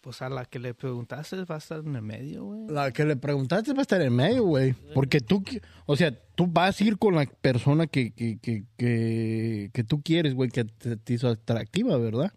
Pues 0.00 0.22
a 0.22 0.28
la 0.28 0.44
que 0.46 0.58
le 0.58 0.74
preguntaste 0.74 1.44
va 1.44 1.56
a 1.56 1.58
estar 1.58 1.80
en 1.80 1.94
el 1.94 2.02
medio, 2.02 2.44
güey. 2.44 2.60
La 2.68 2.92
que 2.92 3.04
le 3.04 3.16
preguntaste 3.16 3.72
va 3.72 3.80
a 3.80 3.82
estar 3.82 4.00
en 4.00 4.14
medio, 4.14 4.44
güey. 4.44 4.74
Porque 4.94 5.20
tú, 5.20 5.44
o 5.86 5.96
sea, 5.96 6.12
tú 6.34 6.46
vas 6.46 6.80
a 6.80 6.84
ir 6.84 6.98
con 6.98 7.14
la 7.14 7.26
persona 7.26 7.86
que, 7.86 8.12
que, 8.12 8.38
que, 8.38 8.64
que, 8.76 9.70
que 9.72 9.84
tú 9.84 10.00
quieres, 10.02 10.34
güey, 10.34 10.50
que 10.50 10.64
te, 10.64 10.96
te 10.96 11.12
hizo 11.12 11.28
atractiva, 11.28 11.98
¿verdad? 11.98 12.32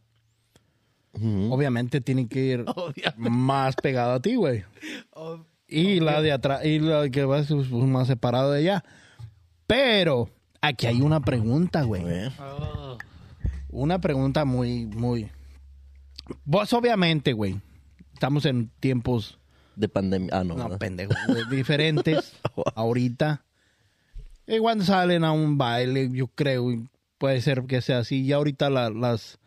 Obviamente 1.14 2.02
tiene 2.02 2.28
que 2.28 2.40
ir 2.40 2.66
más 3.18 3.76
pegado 3.76 4.14
a 4.14 4.22
ti, 4.22 4.36
güey. 4.36 4.64
Y 5.68 6.00
la 6.00 6.22
de 6.22 6.32
atrás, 6.32 6.66
y 6.66 6.80
la 6.80 7.10
que 7.10 7.26
va 7.26 7.44
pues, 7.44 7.70
más 7.70 8.08
separado 8.08 8.52
de 8.52 8.62
ella. 8.62 8.84
Pero 9.68 10.30
aquí 10.62 10.88
hay 10.88 11.02
una 11.02 11.20
pregunta, 11.20 11.84
güey. 11.84 12.04
Una 13.70 14.00
pregunta 14.00 14.46
muy, 14.46 14.86
muy. 14.86 15.30
Vos, 16.46 16.72
obviamente, 16.74 17.34
güey. 17.34 17.60
Estamos 18.14 18.46
en 18.46 18.70
tiempos 18.80 19.40
De 19.76 19.90
pandemia. 19.90 20.30
Ah, 20.32 20.44
no. 20.44 20.56
no, 20.56 20.64
¿verdad? 20.66 20.78
pendejo. 20.80 21.14
Diferentes 21.50 22.34
ahorita. 22.76 23.44
Y 24.48 24.60
cuando 24.60 24.84
salen 24.84 25.24
a 25.24 25.32
un 25.32 25.58
baile, 25.58 26.10
yo 26.12 26.28
creo, 26.28 26.72
y 26.72 26.88
puede 27.18 27.42
ser 27.42 27.64
que 27.66 27.82
sea 27.82 28.00
así. 28.00 28.26
Ya 28.26 28.36
ahorita 28.36 28.70
la- 28.70 28.90
las, 28.90 29.40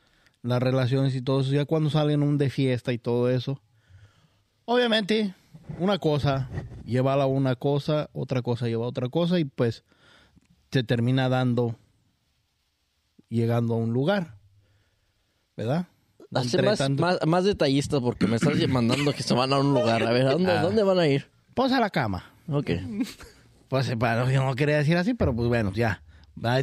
las 0.43 0.63
relaciones 0.63 1.15
y 1.15 1.23
todo 1.23 1.41
eso, 1.43 1.53
ya 1.53 1.65
cuando 1.67 1.91
salen 1.91 2.23
un 2.23 2.39
de 2.39 2.49
fiesta 2.51 2.93
y 2.93 2.99
todo 2.99 3.29
eso. 3.31 3.61
Obviamente, 4.65 5.35
una 5.79 5.99
cosa 5.99 6.49
lleva 6.87 7.15
a 7.15 7.27
una 7.27 7.55
cosa, 7.57 8.09
otra 8.15 8.41
cosa 8.43 8.67
lleva 8.67 8.87
a 8.87 8.89
otra 8.89 9.09
cosa 9.11 9.39
y 9.39 9.45
pues 9.45 9.85
se 10.75 10.83
termina 10.83 11.29
dando, 11.29 11.77
llegando 13.29 13.75
a 13.75 13.77
un 13.79 13.93
lugar. 13.93 14.37
¿Verdad? 15.57 15.87
Entre 16.35 16.63
más, 16.63 16.79
tanto- 16.79 17.01
más, 17.01 17.19
más 17.27 17.45
detallista 17.45 18.01
porque 18.01 18.27
me 18.27 18.37
estás 18.37 18.55
mandando 18.69 19.13
que 19.13 19.23
se 19.23 19.35
van 19.35 19.53
a 19.53 19.59
un 19.61 19.73
lugar. 19.73 20.03
A 20.03 20.11
ver, 20.11 20.27
¿a 20.27 20.33
dónde, 20.33 20.51
Ah. 20.51 20.63
¿dónde 20.63 20.83
van 20.83 20.99
a 20.99 21.07
ir? 21.07 21.27
Pues 21.55 21.71
a 21.71 21.79
la 21.79 21.91
cama. 21.91 22.25
Ok. 22.49 22.71
Pues 23.69 23.89
yo 23.89 24.45
no 24.45 24.55
quería 24.57 24.77
decir 24.79 24.97
así, 24.97 25.15
pero 25.15 25.35
pues 25.35 25.47
bueno, 25.49 25.73
ya. 25.73 26.03
Van 26.35 26.59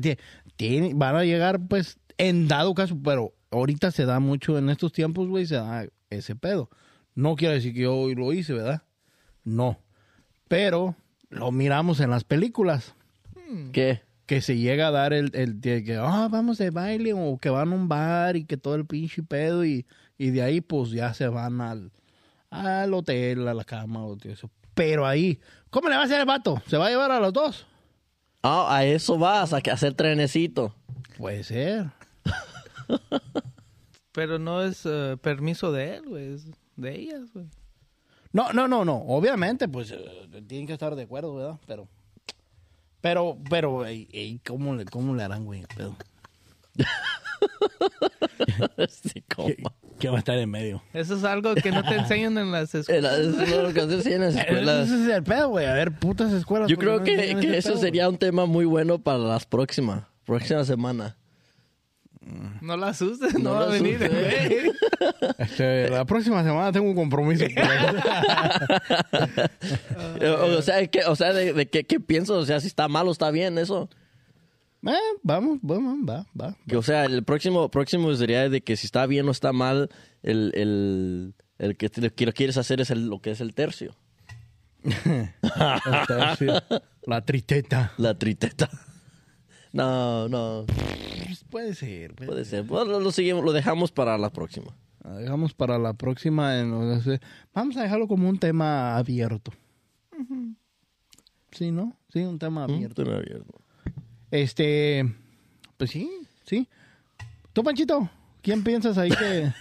a 1.16 1.24
llegar, 1.24 1.60
pues, 1.68 1.98
en 2.18 2.48
dado 2.50 2.74
caso, 2.74 2.98
pero 3.02 3.34
ahorita 3.50 3.92
se 3.92 4.06
da 4.06 4.20
mucho 4.20 4.58
en 4.58 4.70
estos 4.70 4.92
tiempos, 4.92 5.28
güey, 5.30 5.46
se 5.46 5.56
da 5.56 5.86
ese 6.10 6.36
pedo. 6.36 6.70
No 7.16 7.36
quiere 7.38 7.56
decir 7.56 7.74
que 7.74 7.82
yo 7.82 8.08
lo 8.14 8.34
hice, 8.34 8.54
¿verdad? 8.54 8.84
No. 9.46 9.80
Pero 10.50 10.96
lo 11.30 11.52
miramos 11.52 12.02
en 12.02 12.10
las 12.10 12.26
películas, 12.26 12.94
¿Qué? 13.72 14.02
que 14.26 14.40
se 14.42 14.58
llega 14.58 14.88
a 14.88 14.92
dar 14.92 15.12
el, 15.12 15.32
el 15.36 15.60
que, 15.60 15.98
ah, 16.00 16.30
vamos 16.32 16.58
de 16.58 16.70
baile, 16.70 17.12
o 17.14 17.38
que 17.38 17.50
van 17.50 17.74
a 17.74 17.76
un 17.76 17.90
bar 17.90 18.38
y 18.38 18.46
que 18.46 18.56
todo 18.56 18.76
el 18.76 18.86
pinche 18.86 19.24
pedo, 19.24 19.66
y, 19.66 19.86
y 20.18 20.30
de 20.30 20.42
ahí, 20.42 20.62
pues, 20.62 20.92
ya 20.92 21.14
se 21.14 21.28
van 21.28 21.60
al, 21.60 21.92
al 22.50 22.94
hotel, 22.94 23.46
a 23.50 23.54
la 23.54 23.66
cama, 23.66 24.06
o 24.06 24.16
todo 24.16 24.32
eso. 24.32 24.50
Pero 24.74 25.06
ahí, 25.06 25.38
¿cómo 25.70 25.90
le 25.90 25.96
va 25.96 26.04
a 26.04 26.06
hacer 26.06 26.22
el 26.22 26.26
vato? 26.26 26.62
¿Se 26.68 26.78
va 26.78 26.88
a 26.88 26.90
llevar 26.90 27.12
a 27.12 27.20
los 27.20 27.34
dos? 27.34 27.68
Ah, 28.42 28.68
a 28.74 28.86
eso 28.86 29.18
vas, 29.18 29.52
a 29.52 29.60
que- 29.62 29.70
a 29.70 29.74
hacer 29.74 29.94
trenecito. 29.96 30.74
Puede 31.18 31.44
ser. 31.44 31.88
Pero 34.14 34.40
no 34.40 34.62
es 34.64 34.82
eh, 34.86 35.18
permiso 35.22 35.72
de 35.72 35.96
él, 35.98 36.04
güey. 36.08 36.34
Es 36.34 36.46
de 36.76 36.96
ellas, 37.00 37.32
güey. 37.34 37.48
No, 38.34 38.52
no, 38.54 38.68
no, 38.68 38.84
no. 38.86 38.96
Obviamente, 38.98 39.68
pues 39.68 39.92
eh, 39.92 40.00
tienen 40.48 40.68
que 40.68 40.74
estar 40.74 40.96
de 40.96 41.04
acuerdo, 41.04 41.36
¿verdad? 41.36 41.60
Pero, 41.68 41.88
pero, 43.02 43.38
pero, 43.50 43.86
ey, 43.86 44.08
ey, 44.12 44.40
¿cómo, 44.48 44.76
le, 44.76 44.86
¿cómo 44.86 45.16
le 45.16 45.24
harán, 45.24 45.46
güey? 45.46 45.62
el 45.62 45.68
pedo? 45.68 45.96
Sí, 48.90 49.22
compa. 49.36 49.52
¿Qué, 49.82 49.98
qué 50.00 50.10
va 50.10 50.16
a 50.16 50.20
estar 50.20 50.38
en 50.38 50.50
medio? 50.50 50.82
Eso 50.94 51.16
es 51.16 51.24
algo 51.24 51.54
que 51.56 51.72
no 51.72 51.84
te 51.84 51.96
enseñan 51.96 52.38
en 52.38 52.52
las 52.52 52.74
escuelas. 52.74 53.18
la- 53.20 53.24
Eso 53.24 53.42
es 53.42 53.64
lo 53.64 53.74
que 53.74 53.88
se 53.88 53.98
hacía 54.00 54.16
en 54.16 54.22
las 54.22 54.36
escuelas. 54.36 54.88
Ese 54.88 55.04
es 55.04 55.10
el 55.10 55.24
pedo, 55.24 55.50
güey. 55.50 55.66
A 55.66 55.74
ver, 55.74 55.92
putas 55.92 56.32
escuelas. 56.34 56.70
Yo 56.70 56.76
¿por 56.76 56.84
qué 56.84 56.88
creo 56.88 57.00
no 57.00 57.04
que, 57.06 57.14
enseñan 57.14 57.42
que 57.42 57.58
eso 57.58 57.70
pedo, 57.72 57.82
sería 57.82 58.10
un 58.10 58.18
tema 58.18 58.46
muy 58.46 58.66
bueno 58.66 59.00
para 59.00 59.18
las 59.18 59.46
próximas. 59.46 60.04
Próxima 60.26 60.64
semana. 60.64 61.18
No 62.62 62.78
la 62.78 62.90
asustes, 62.90 63.34
no, 63.34 63.40
No 63.40 63.52
va 63.54 63.64
a 63.64 63.66
la 63.68 63.72
venir? 63.74 64.00
Este, 65.40 65.90
la 65.90 66.06
próxima 66.06 66.44
semana 66.44 66.72
tengo 66.72 66.88
un 66.90 66.96
compromiso. 66.96 67.46
Eh, 70.20 70.30
o, 70.30 70.58
o 70.58 70.62
sea, 70.62 70.86
¿qué, 70.88 71.04
o 71.06 71.16
sea 71.16 71.34
de, 71.34 71.54
de 71.54 71.68
qué, 71.70 71.84
qué 71.84 72.00
pienso? 72.00 72.36
O 72.38 72.46
sea, 72.46 72.60
si 72.60 72.68
está 72.68 72.88
mal 72.88 73.08
o 73.08 73.12
está 73.12 73.32
bien 73.32 73.58
eso. 73.58 73.90
Eh, 74.86 74.92
vamos, 75.24 75.60
vamos, 75.62 75.98
va, 76.08 76.26
va. 76.40 76.56
O 76.76 76.82
sea, 76.84 77.06
el 77.06 77.24
próximo, 77.24 77.70
próximo 77.70 78.14
sería 78.16 78.50
de 78.50 78.62
que 78.62 78.78
si 78.78 78.86
está 78.86 79.06
bien 79.06 79.28
o 79.28 79.32
está 79.32 79.52
mal, 79.54 79.90
el, 80.24 80.52
el, 80.56 81.34
el 81.60 81.78
que, 81.78 81.90
te- 81.90 82.12
que 82.12 82.26
lo 82.26 82.34
quieres 82.34 82.58
hacer 82.58 82.82
es 82.82 82.90
el- 82.92 83.08
lo 83.08 83.20
que 83.20 83.32
es 83.32 83.42
el 83.42 83.54
tercio. 83.54 83.96
El 84.84 86.08
tercio. 86.08 86.54
La 87.06 87.22
tristeta. 87.24 87.92
La 87.98 88.16
triteta. 88.18 88.70
No, 89.74 90.28
no, 90.28 90.66
Pues 91.26 91.44
puede 91.50 91.74
ser. 91.76 92.14
puede 92.14 92.28
puede 92.30 92.46
ser. 92.46 92.64
Bueno, 92.64 93.00
lo, 93.00 93.12
seguimos, 93.12 93.44
lo 93.44 93.54
dejamos 93.54 93.92
para 93.92 94.18
la 94.18 94.30
próxima. 94.30 94.76
Ah, 95.04 95.16
Dejamos 95.16 95.54
para 95.54 95.80
la 95.80 95.94
próxima. 95.94 96.60
en- 96.60 96.74
o 96.74 97.00
sea, 97.02 97.20
Vamos 97.54 97.78
a 97.78 97.84
dejarlo 97.84 98.08
como 98.08 98.28
un 98.30 98.38
tema 98.38 98.98
abierto. 98.98 99.52
Sí, 101.52 101.72
¿no? 101.72 101.96
Sí, 102.14 102.20
un 102.20 102.38
tema 102.40 102.64
abierto. 102.64 103.04
Tema 103.04 103.18
abierto. 103.18 103.54
Este, 104.30 105.06
pues 105.78 105.90
sí, 105.92 106.10
sí. 106.46 106.68
Tú, 107.54 107.64
Panchito, 107.64 108.10
¿quién 108.42 108.64
piensas 108.64 108.98
ahí 108.98 109.10
que... 109.10 109.52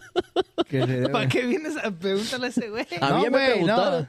que 0.68 0.86
se- 0.86 1.08
¿Para 1.10 1.28
qué 1.28 1.46
vienes 1.46 1.76
a 1.76 1.90
preguntarle 1.90 2.46
a 2.46 2.50
ese 2.50 2.70
güey? 2.70 2.86
A 3.00 3.14
mí 3.16 3.22
ya 3.24 3.30
me 3.30 3.36
güey, 3.38 3.50
preguntaron. 3.52 4.08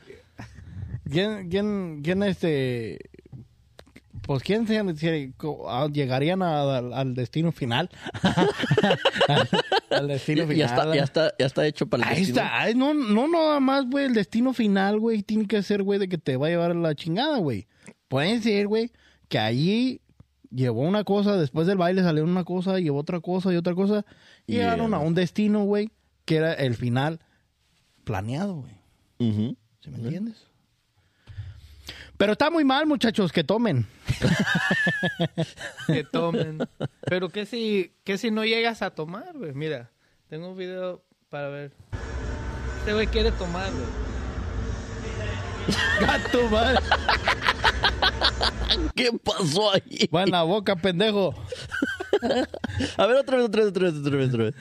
¿Quién, 1.10 1.50
quién, 1.50 2.02
quién, 2.04 2.24
este... 2.24 3.00
Pues, 4.28 4.44
¿quién 4.44 4.68
se, 4.68 4.96
se- 4.98 5.32
co- 5.38 5.70
a- 5.70 5.88
llegarían 5.90 6.42
a- 6.44 6.78
al, 6.78 6.94
al 6.94 7.14
destino 7.16 7.52
final? 7.52 7.90
al, 9.28 9.50
al 9.90 10.08
destino 10.08 10.44
final. 10.44 10.58
ya 10.58 10.66
está, 10.66 10.96
ya, 10.96 11.04
está, 11.04 11.34
ya 11.40 11.46
está 11.46 11.66
hecho 11.66 11.88
para 11.88 12.04
el 12.04 12.10
Ahí 12.10 12.20
destino. 12.20 12.42
está. 12.42 12.60
Ay, 12.62 12.76
no, 12.76 12.94
no, 12.94 13.28
nada 13.28 13.60
más, 13.60 13.86
güey. 13.90 14.06
El 14.06 14.14
destino 14.14 14.54
final, 14.54 15.00
güey, 15.00 15.24
tiene 15.24 15.48
que 15.48 15.64
ser, 15.64 15.84
güey, 15.84 16.00
de 16.00 16.08
que 16.10 16.18
te 16.18 16.38
va 16.38 16.48
a 16.48 16.50
llevar 16.50 16.72
a 16.72 16.76
la 16.76 16.94
chingada, 16.96 17.38
güey. 17.40 17.68
Puede 18.08 18.42
ser, 18.42 18.68
güey, 18.68 18.92
que 19.30 19.40
allí 19.40 20.02
llevó 20.50 20.82
una 20.82 21.04
cosa, 21.04 21.36
después 21.38 21.68
del 21.68 21.78
baile 21.78 22.04
salió 22.04 22.24
una 22.24 22.44
cosa, 22.44 22.80
llevó 22.80 23.00
otra 23.00 23.20
cosa 23.20 23.52
y 23.54 23.56
otra 23.58 23.76
cosa. 23.76 24.06
Y 24.46 24.54
Yeah. 24.54 24.64
llegaron 24.72 24.94
a 24.94 25.00
un 25.00 25.14
destino, 25.14 25.64
güey, 25.66 25.90
que 26.26 26.38
era 26.38 26.54
el 26.54 26.76
final 26.76 27.20
planeado, 28.04 28.56
güey. 28.62 28.74
Ujú. 29.20 29.58
¿Sí 29.82 29.90
me 29.90 29.98
entiendes? 29.98 30.47
Pero 32.18 32.32
está 32.32 32.50
muy 32.50 32.66
mal, 32.66 32.88
muchachos, 32.88 33.32
que 33.32 33.44
tomen. 33.44 33.86
que 35.86 36.04
tomen. 36.04 36.68
Pero 37.02 37.30
¿qué 37.30 37.46
si, 37.46 37.94
qué 38.04 38.18
si 38.18 38.32
no 38.32 38.44
llegas 38.44 38.82
a 38.82 38.90
tomar, 38.90 39.34
güey? 39.36 39.54
Mira, 39.54 39.92
tengo 40.28 40.50
un 40.50 40.58
video 40.58 41.04
para 41.30 41.50
ver. 41.50 41.72
Este 42.80 42.94
güey 42.94 43.06
quiere 43.06 43.32
tomar, 43.34 43.70
güey. 43.72 43.86
Gato, 46.02 46.50
madre. 46.50 46.80
¿Qué 48.96 49.12
pasó 49.24 49.74
ahí? 49.74 50.10
Va 50.14 50.24
en 50.24 50.32
la 50.32 50.42
boca, 50.42 50.76
pendejo. 50.76 51.36
A 52.98 53.06
ver, 53.06 53.18
otra 53.18 53.38
vez, 53.38 53.46
otra 53.46 53.64
vez, 53.64 53.72
otra 53.72 53.84
vez, 53.84 53.96
otra 54.00 54.18
vez, 54.18 54.30
otra 54.34 54.44
vez. 54.44 54.56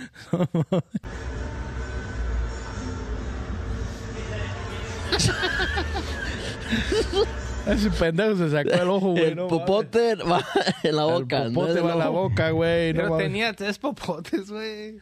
Ese 7.67 7.91
pendejo 7.91 8.37
se 8.37 8.51
sacó 8.51 8.71
el 8.71 8.89
ojo, 8.89 9.11
güey. 9.13 9.25
El 9.25 9.37
no 9.37 9.49
popote 9.49 10.15
va 10.17 10.45
en 10.83 10.97
la 10.97 11.05
boca. 11.05 11.43
El 11.43 11.53
no 11.53 11.61
popote 11.61 11.81
va 11.81 11.93
en 11.93 11.99
la 11.99 12.09
boca, 12.09 12.51
güey. 12.51 12.93
no 12.93 12.97
Pero 12.99 13.11
mames. 13.11 13.27
tenía 13.27 13.53
tres 13.55 13.79
popotes, 13.79 14.51
güey. 14.51 14.99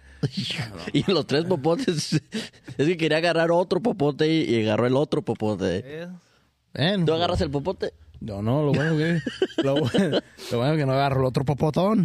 Y 0.94 1.10
los 1.10 1.26
tres 1.26 1.44
popotes. 1.44 2.14
Es 2.14 2.86
que 2.86 2.96
quería 2.96 3.18
agarrar 3.18 3.50
otro 3.52 3.80
popote 3.80 4.26
y, 4.26 4.42
y 4.54 4.62
agarró 4.62 4.86
el 4.86 4.96
otro 4.96 5.22
popote. 5.22 6.08
¿Tú 7.04 7.12
agarras 7.12 7.40
el 7.42 7.50
popote? 7.50 7.92
No, 8.20 8.40
no, 8.40 8.62
lo 8.64 8.72
bueno 8.72 8.96
que 8.96 9.20
lo 9.62 9.74
bueno, 9.74 10.18
lo 10.50 10.58
bueno 10.58 10.76
que 10.76 10.86
no 10.86 10.92
agarro 10.92 11.20
el 11.20 11.26
otro 11.26 11.44
popotón. 11.44 12.04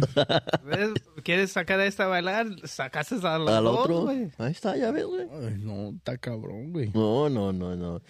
¿ves? 0.64 0.90
¿Quieres 1.24 1.52
sacar 1.52 1.80
a 1.80 1.86
esta 1.86 2.04
a 2.04 2.08
bailar? 2.08 2.46
Sacaste 2.64 3.14
a 3.22 3.38
los 3.38 3.50
Al 3.50 3.64
dos, 3.64 3.78
otro. 3.78 4.02
güey. 4.02 4.30
Ahí 4.36 4.52
está, 4.52 4.76
ya 4.76 4.90
ves, 4.90 5.06
güey. 5.06 5.22
Ay, 5.32 5.54
no, 5.58 5.90
está 5.96 6.18
cabrón, 6.18 6.72
güey. 6.72 6.90
No, 6.92 7.30
no, 7.30 7.54
no, 7.54 7.74
no. 7.74 8.02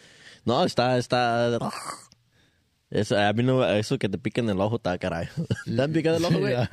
No, 0.44 0.64
está, 0.64 0.98
está. 0.98 1.60
Eso, 2.90 3.16
a 3.16 3.32
mí 3.32 3.42
no, 3.44 3.64
eso 3.70 3.98
que 3.98 4.08
te 4.08 4.18
piquen 4.18 4.48
el 4.50 4.60
ojo 4.60 4.76
está 4.76 4.98
caray. 4.98 5.28
¿Te 5.64 5.80
han 5.82 5.92
picado 5.92 6.16
el 6.16 6.24
ojo, 6.24 6.38
güey? 6.40 6.54
Sí, 6.54 6.66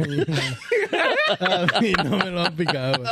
A 1.39 1.79
mí 1.81 1.93
no 2.03 2.17
me 2.17 2.31
lo 2.31 2.41
han 2.41 2.55
picado, 2.55 2.97
güey. 2.97 3.09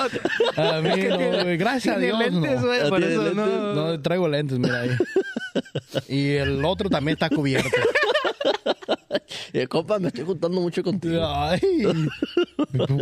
A 0.58 0.82
mí 0.82 1.04
no, 1.08 1.18
güey. 1.44 1.58
Gracias 1.58 1.96
a 1.98 2.00
Dios, 2.00 2.18
lentes, 2.18 2.62
no. 2.62 2.68
güey, 2.68 2.90
por 2.90 3.00
¿Tiene 3.00 3.14
eso 3.14 3.24
lentes? 3.24 3.46
no. 3.46 3.74
No, 3.76 4.02
traigo 4.02 4.28
lentes, 4.28 4.58
mira 4.58 4.82
ahí. 4.82 4.90
Y 6.08 6.32
el 6.32 6.66
otro 6.66 6.90
también 6.90 7.14
está 7.16 7.30
cubierto. 7.30 7.70
Eh, 9.54 9.68
compa, 9.68 10.00
me 10.00 10.10
estoy 10.10 10.26
juntando 10.26 10.60
mucho 10.60 10.84
contigo. 10.84 11.22
Ay, 11.26 11.62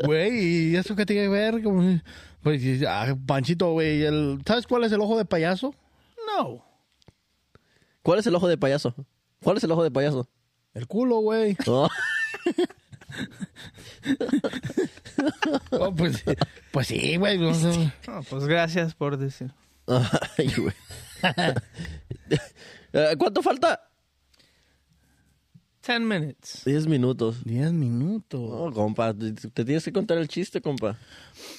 güey, 0.06 0.70
¿y 0.72 0.76
eso 0.76 0.95
qué 0.95 1.04
tiene 1.06 1.24
que 1.24 1.30
ver? 1.30 1.64
Como- 1.64 1.99
Pues, 2.43 2.62
ah, 2.88 3.16
Panchito, 3.26 3.72
güey, 3.72 4.04
el- 4.04 4.39
¿sabes 4.45 4.68
cuál 4.68 4.84
es 4.84 4.91
el 4.91 5.01
ojo 5.01 5.18
de 5.18 5.26
payaso? 5.26 5.74
No. 6.28 6.64
¿Cuál 8.04 8.20
es 8.20 8.28
el 8.28 8.36
ojo 8.36 8.47
de 8.47 8.58
payaso? 8.58 8.93
¿Cuál 9.44 9.58
es 9.58 9.64
el 9.64 9.72
ojo 9.72 9.84
de 9.84 9.91
payaso? 9.91 10.28
El 10.74 10.88
culo, 10.88 11.18
güey. 11.20 11.56
Oh, 11.68 11.89
Oh, 15.72 15.94
pues, 15.96 16.24
pues 16.72 16.88
sí, 16.88 17.16
güey. 17.18 17.38
No, 17.38 18.24
pues 18.30 18.46
gracias 18.46 18.96
por 18.96 19.18
decir. 19.18 19.52
Ay, 19.88 20.52
güey. 20.58 20.74
Eh, 22.96 23.16
¿Cuánto 23.18 23.41
falta? 23.41 23.89
Ten 25.82 26.08
minutes. 26.08 26.62
Diez 26.64 26.86
minutos. 26.86 27.44
Diez 27.44 27.74
minutos. 27.74 28.39
No, 28.39 28.72
compa, 28.72 29.16
te, 29.16 29.34
te 29.34 29.66
tienes 29.66 29.84
que 29.84 29.91
contar 29.91 30.20
el 30.20 30.28
chiste, 30.28 30.62
compa. 30.62 30.96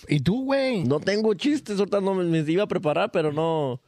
¿Y 0.07 0.21
tú, 0.21 0.45
güey? 0.45 0.85
No 0.85 1.01
tengo 1.01 1.35
chistes, 1.35 1.81
ahorita 1.81 2.01
no 2.01 2.15
me, 2.15 2.23
me 2.23 2.39
iba 2.51 2.63
a 2.63 2.69
preparar, 2.69 3.11
pero 3.11 3.33
no. 3.33 3.81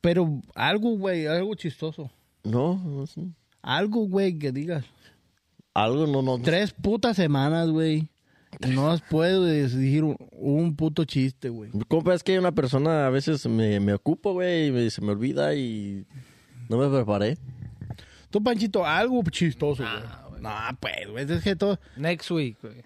Pero 0.00 0.40
algo, 0.54 0.96
güey, 0.96 1.26
algo 1.26 1.54
chistoso. 1.54 2.10
No, 2.44 2.76
no 2.84 3.06
sé. 3.06 3.22
Algo, 3.62 4.06
güey, 4.08 4.38
que 4.38 4.52
digas. 4.52 4.84
Algo 5.74 6.06
no, 6.06 6.22
no. 6.22 6.40
Tres 6.40 6.72
putas 6.72 7.16
semanas, 7.16 7.68
güey. 7.70 8.08
No 8.68 8.90
has 8.90 9.00
puedo 9.02 9.44
decir 9.44 10.02
un, 10.02 10.16
un 10.32 10.74
puto 10.74 11.04
chiste, 11.04 11.48
güey. 11.50 11.70
Compa, 11.88 12.14
es 12.14 12.22
que 12.24 12.38
una 12.38 12.52
persona 12.52 13.06
a 13.06 13.10
veces 13.10 13.46
me, 13.46 13.78
me 13.78 13.94
ocupo, 13.94 14.32
güey, 14.32 14.66
y 14.68 14.72
me- 14.72 14.90
se 14.90 15.00
me 15.00 15.12
olvida 15.12 15.54
y 15.54 16.04
no 16.68 16.76
me 16.78 16.88
preparé. 16.88 17.38
Tú, 18.30 18.42
Panchito, 18.42 18.84
algo 18.84 19.22
chistoso, 19.30 19.84
güey. 19.84 20.40
No, 20.42 20.50
pues, 20.80 21.08
güey, 21.10 21.30
es 21.30 21.42
que 21.44 21.54
todo... 21.54 21.78
Next 21.96 22.30
week, 22.32 22.56
güey. 22.60 22.82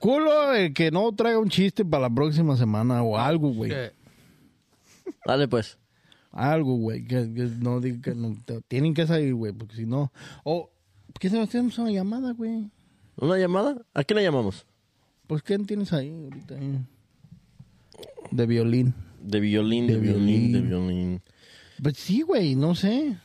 Culo 0.00 0.54
el 0.54 0.72
que 0.74 0.90
no 0.90 1.12
traiga 1.12 1.38
un 1.38 1.48
chiste 1.48 1.84
para 1.84 2.02
la 2.08 2.10
próxima 2.14 2.56
semana 2.56 3.02
o 3.02 3.16
algo, 3.16 3.50
güey. 3.52 3.72
Dale, 5.26 5.48
pues. 5.48 5.77
Algo, 6.32 6.76
güey. 6.76 7.04
Que, 7.04 7.32
que 7.32 7.48
no 7.60 7.80
diga 7.80 8.00
que 8.02 8.14
no. 8.14 8.36
te- 8.44 8.60
Tienen 8.62 8.94
que 8.94 9.06
salir, 9.06 9.34
güey, 9.34 9.52
porque 9.52 9.76
si 9.76 9.86
no. 9.86 10.12
O, 10.44 10.70
¿qué 11.18 11.28
se 11.30 11.40
hacemos 11.40 11.76
una 11.78 11.90
llamada, 11.90 12.32
güey? 12.32 12.70
¿Una 13.16 13.38
llamada? 13.38 13.76
¿A 13.94 14.04
quién 14.04 14.16
le 14.18 14.22
llamamos? 14.24 14.66
Pues, 15.26 15.42
¿quién 15.42 15.66
tienes 15.66 15.92
ahí 15.92 16.10
ahorita? 16.24 16.54
ahí? 16.54 16.78
De 18.30 18.46
violín. 18.46 18.94
De 19.20 19.40
violín, 19.40 19.86
de, 19.86 19.94
De 19.94 20.00
violín, 20.00 20.52
de 20.52 20.60
violín. 20.60 21.22
Pues 21.82 21.96
sí, 21.96 22.22
güey, 22.22 22.54
no 22.54 22.74
sé. 22.74 23.16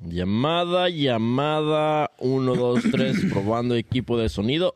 Llamada, 0.00 0.88
llamada. 0.88 2.10
Uno, 2.18 2.54
dos, 2.56 2.82
tres, 2.90 3.16
probando 3.32 3.76
equipo 3.76 4.18
de 4.18 4.28
sonido. 4.28 4.74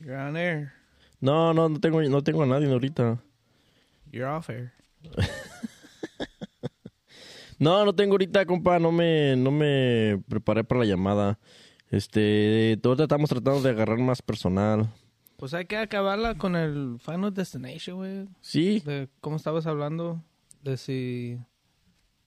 You're 0.00 0.16
on 0.16 0.36
air. 0.36 0.72
No, 1.20 1.54
no, 1.54 1.68
no 1.68 1.80
tengo, 1.80 2.02
no 2.02 2.22
tengo 2.22 2.42
a 2.42 2.46
nadie 2.46 2.70
ahorita. 2.70 3.18
You're 4.16 4.28
off 4.34 4.48
air. 4.50 4.72
No, 7.58 7.86
no 7.86 7.94
tengo 7.94 8.12
ahorita, 8.12 8.44
compa. 8.44 8.78
No 8.78 8.92
me, 8.92 9.34
no 9.34 9.50
me 9.50 10.22
preparé 10.28 10.62
para 10.62 10.80
la 10.80 10.86
llamada. 10.86 11.38
Este, 11.90 12.78
ahorita 12.84 13.04
estamos 13.04 13.30
tratando 13.30 13.62
de 13.62 13.70
agarrar 13.70 13.98
más 13.98 14.20
personal. 14.20 14.92
Pues 15.38 15.54
hay 15.54 15.64
que 15.64 15.78
acabarla 15.78 16.34
con 16.36 16.54
el 16.54 16.98
Final 17.00 17.32
Destination, 17.32 17.96
güey. 17.96 18.28
Sí, 18.42 18.80
De 18.80 19.08
cómo 19.22 19.36
estabas 19.36 19.66
hablando. 19.66 20.22
De 20.62 20.76
si... 20.76 21.38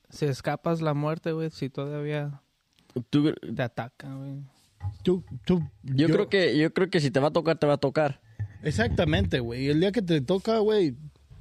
Si 0.10 0.26
escapas 0.26 0.82
la 0.82 0.96
muerte, 0.96 1.32
güey. 1.34 1.52
Si 1.52 1.70
todavía 1.70 2.42
tú- 3.12 3.32
te 3.56 3.62
atacan, 3.62 4.18
güey. 4.18 4.44
Tú, 5.04 5.24
tú, 5.46 5.62
yo, 5.84 6.08
creo 6.08 6.28
que, 6.30 6.58
yo 6.58 6.74
creo 6.74 6.90
que 6.90 7.00
si 7.00 7.12
te 7.12 7.20
va 7.20 7.28
a 7.28 7.32
tocar, 7.34 7.60
te 7.60 7.68
va 7.68 7.74
a 7.74 7.78
tocar. 7.78 8.20
Exactamente, 8.64 9.40
güey. 9.40 9.68
El 9.68 9.80
día 9.80 9.92
que 9.92 10.02
te 10.02 10.22
toca, 10.22 10.58
güey, 10.58 10.96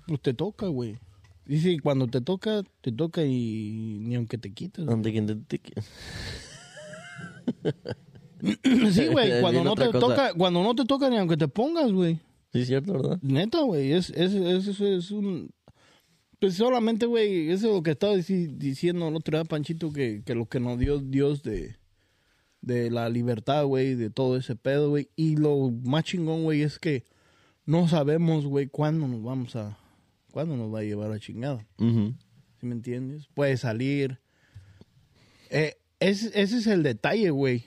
pues 0.08 0.20
te 0.20 0.34
toca, 0.34 0.66
güey. 0.66 0.98
Y 1.46 1.58
si 1.60 1.78
cuando 1.78 2.08
te 2.08 2.20
toca, 2.20 2.62
te 2.80 2.90
toca 2.90 3.24
y 3.24 3.98
ni 4.00 4.16
aunque 4.16 4.38
te 4.38 4.52
quites. 4.52 4.84
quien 4.86 5.26
te- 5.26 5.36
te- 5.36 5.60
Sí, 8.92 9.06
güey, 9.08 9.40
cuando 9.40 9.64
no 9.64 9.74
te 9.74 9.86
cosa. 9.86 9.98
toca, 10.00 10.34
cuando 10.34 10.62
no 10.62 10.74
te 10.74 10.84
toca 10.84 11.08
ni 11.10 11.16
aunque 11.16 11.36
te 11.36 11.48
pongas, 11.48 11.92
güey. 11.92 12.16
Sí, 12.52 12.60
es 12.60 12.66
cierto, 12.68 12.92
¿verdad? 12.94 13.18
Neta, 13.22 13.60
güey, 13.62 13.92
es, 13.92 14.10
es, 14.10 14.32
es, 14.34 15.10
un... 15.10 15.50
Pues 16.38 16.54
solamente, 16.54 17.06
güey, 17.06 17.50
eso 17.50 17.68
es 17.68 17.74
lo 17.74 17.82
que 17.82 17.90
estaba 17.92 18.14
dici- 18.14 18.56
diciendo 18.56 19.08
el 19.08 19.16
otro 19.16 19.36
día, 19.36 19.44
Panchito, 19.44 19.92
que, 19.92 20.22
que 20.24 20.34
lo 20.34 20.46
que 20.46 20.60
nos 20.60 20.78
dio 20.78 20.98
Dios 21.00 21.42
de, 21.42 21.76
de 22.62 22.90
la 22.90 23.08
libertad, 23.08 23.64
güey, 23.64 23.94
de 23.96 24.08
todo 24.10 24.36
ese 24.36 24.54
pedo, 24.54 24.90
güey. 24.90 25.08
Y 25.16 25.36
lo 25.36 25.70
más 25.82 26.04
chingón, 26.04 26.44
güey, 26.44 26.62
es 26.62 26.78
que 26.78 27.04
no 27.66 27.88
sabemos, 27.88 28.46
güey, 28.46 28.68
cuándo 28.68 29.08
nos 29.08 29.22
vamos 29.22 29.56
a... 29.56 29.76
cuándo 30.38 30.56
nos 30.56 30.72
va 30.72 30.78
a 30.78 30.84
llevar 30.84 31.10
a 31.10 31.18
chingada. 31.18 31.66
¿Sí 32.60 32.66
me 32.66 32.76
entiendes? 32.76 33.26
Puede 33.34 33.56
salir. 33.56 34.20
Eh, 35.50 35.74
es- 35.98 36.30
ese 36.32 36.58
es 36.58 36.66
el 36.68 36.84
detalle, 36.84 37.30
güey. 37.30 37.64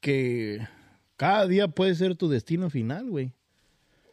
Que 0.00 0.66
cada 1.16 1.46
día 1.46 1.68
puede 1.68 1.94
ser 1.94 2.16
tu 2.16 2.28
destino 2.28 2.70
final, 2.70 3.08
güey. 3.08 3.34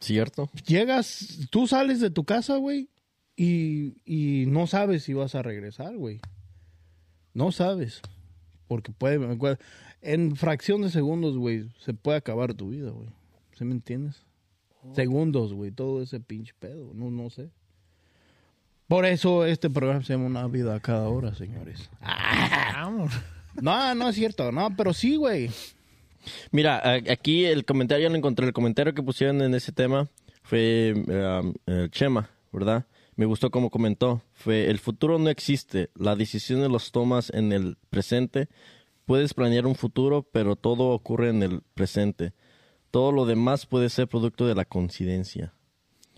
Cierto. 0.01 0.51
Llegas, 0.67 1.39
tú 1.49 1.65
sales 1.65 1.99
de 1.99 2.11
tu 2.11 2.25
casa, 2.25 2.57
güey, 2.57 2.89
y, 3.35 3.95
y 4.05 4.45
no 4.45 4.67
sabes 4.67 5.01
si 5.01 5.13
vas 5.13 5.33
a 5.33 5.41
regresar, 5.41 5.97
güey. 5.97 6.19
No 7.33 7.51
sabes. 7.51 8.03
Porque 8.67 8.91
puede, 8.91 9.17
me 9.17 9.33
acuerdo, 9.33 9.57
en 10.03 10.35
fracción 10.35 10.83
de 10.83 10.91
segundos, 10.91 11.37
güey, 11.39 11.69
se 11.79 11.95
puede 11.95 12.19
acabar 12.19 12.53
tu 12.53 12.69
vida, 12.69 12.91
güey. 12.91 13.09
¿Sí 13.57 13.65
me 13.65 13.73
entiendes? 13.73 14.23
Segundos, 14.93 15.53
güey, 15.53 15.71
todo 15.71 16.03
ese 16.03 16.19
pinche 16.19 16.53
pedo, 16.59 16.91
no, 16.93 17.09
no 17.09 17.31
sé. 17.31 17.49
Por 18.89 19.05
eso 19.05 19.45
este 19.45 19.69
programa 19.69 20.03
se 20.03 20.13
llama 20.13 20.25
Una 20.25 20.47
vida 20.47 20.73
a 20.73 20.79
cada 20.79 21.09
hora, 21.09 21.35
señores. 21.35 21.91
Vamos. 22.73 23.13
No, 23.61 23.93
no 23.93 24.09
es 24.09 24.15
cierto, 24.15 24.51
no, 24.51 24.75
pero 24.75 24.93
sí, 24.93 25.15
güey. 25.15 25.51
Mira, 26.49 26.81
aquí 27.07 27.45
el 27.45 27.65
comentario, 27.65 28.07
ya 28.07 28.09
lo 28.09 28.15
encontré. 28.15 28.47
El 28.47 28.53
comentario 28.53 28.95
que 28.95 29.03
pusieron 29.03 29.43
en 29.43 29.53
ese 29.53 29.71
tema 29.71 30.07
fue 30.41 30.95
um, 30.95 31.53
Chema, 31.89 32.31
¿verdad? 32.51 32.87
Me 33.15 33.25
gustó 33.25 33.51
como 33.51 33.69
comentó. 33.69 34.23
Fue, 34.33 34.71
el 34.71 34.79
futuro 34.79 35.19
no 35.19 35.29
existe. 35.29 35.91
La 35.93 36.15
decisión 36.15 36.61
de 36.61 36.69
los 36.69 36.91
tomas 36.91 37.29
en 37.31 37.51
el 37.53 37.77
presente. 37.91 38.47
Puedes 39.05 39.35
planear 39.35 39.67
un 39.67 39.75
futuro, 39.75 40.27
pero 40.31 40.55
todo 40.55 40.85
ocurre 40.87 41.29
en 41.29 41.43
el 41.43 41.61
presente. 41.75 42.33
Todo 42.89 43.11
lo 43.11 43.27
demás 43.27 43.67
puede 43.67 43.89
ser 43.89 44.07
producto 44.07 44.47
de 44.47 44.55
la 44.55 44.65
coincidencia. 44.65 45.53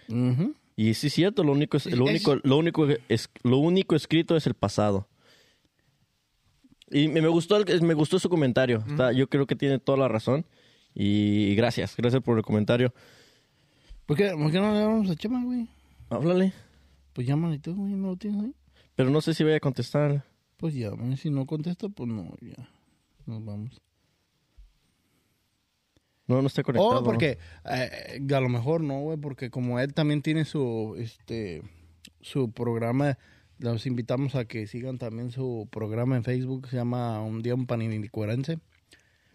Ujú. 0.08 0.56
Y 0.82 0.94
sí 0.96 1.08
es 1.08 1.14
cierto, 1.14 1.44
lo 1.44 1.52
único, 1.52 1.78
es, 1.78 1.86
lo 1.86 2.06
Es- 2.06 2.10
único, 2.26 2.36
lo 2.44 2.58
único, 2.58 2.88
es, 3.08 3.30
lo 3.44 3.58
único 3.58 3.96
escrito 3.96 4.36
es 4.36 4.48
el 4.48 4.56
pasado. 4.56 5.08
Y 6.90 7.08
me 7.08 7.22
me 7.22 7.28
gustó, 7.28 7.58
el- 7.58 7.82
me 7.84 7.94
gustó 7.94 8.18
su 8.20 8.30
comentario. 8.30 8.84
Está- 8.88 9.12
yo 9.12 9.28
creo 9.30 9.46
que 9.46 9.56
tiene 9.56 9.78
toda 9.80 9.98
la 10.00 10.08
razón. 10.08 10.46
Y 10.94 11.54
gracias, 11.56 11.96
gracias 11.96 12.22
por 12.24 12.38
el 12.38 12.44
comentario. 12.44 12.94
¿Por 14.06 14.18
qué, 14.18 14.32
por 14.32 14.52
qué 14.52 14.60
no 14.60 14.74
le 14.74 14.84
vamos 14.84 15.10
a 15.10 15.16
Chema, 15.16 15.44
güey? 15.44 15.70
Háblale. 16.10 16.52
Pues 17.14 17.28
llámale 17.28 17.60
tú, 17.60 17.76
güey, 17.76 17.94
¿no 17.94 18.08
lo 18.08 18.16
tienes 18.18 18.42
ahí? 18.44 18.56
Pero 18.96 19.10
no 19.10 19.22
sé 19.22 19.34
si 19.34 19.44
voy 19.44 19.54
a 19.54 19.60
contestar. 19.60 20.26
Pues 20.58 20.74
ya, 20.74 20.92
si 21.16 21.30
no 21.30 21.46
contesta, 21.46 21.88
pues 21.90 22.10
no, 22.10 22.34
ya. 22.42 22.70
Nos 23.26 23.46
vamos. 23.46 23.80
No, 26.32 26.42
no 26.42 26.48
está 26.48 26.64
conectado. 26.64 27.00
Oh, 27.00 27.04
porque 27.04 27.38
eh, 27.70 28.22
a 28.34 28.40
lo 28.40 28.50
mejor 28.50 28.82
no, 28.82 29.00
güey, 29.02 29.18
porque 29.18 29.50
como 29.50 29.80
él 29.80 29.94
también 29.94 30.22
tiene 30.22 30.46
su, 30.46 30.96
este, 30.98 31.62
su 32.22 32.52
programa, 32.52 33.18
los 33.60 33.86
invitamos 33.86 34.36
a 34.36 34.46
que 34.46 34.66
sigan 34.68 34.98
también 34.98 35.32
su 35.32 35.68
programa 35.72 36.16
en 36.16 36.24
Facebook, 36.24 36.68
se 36.70 36.78
llama 36.78 37.22
Un 37.22 37.42
Día 37.42 37.54
un 37.56 37.66
Paninicuarense. 37.68 38.60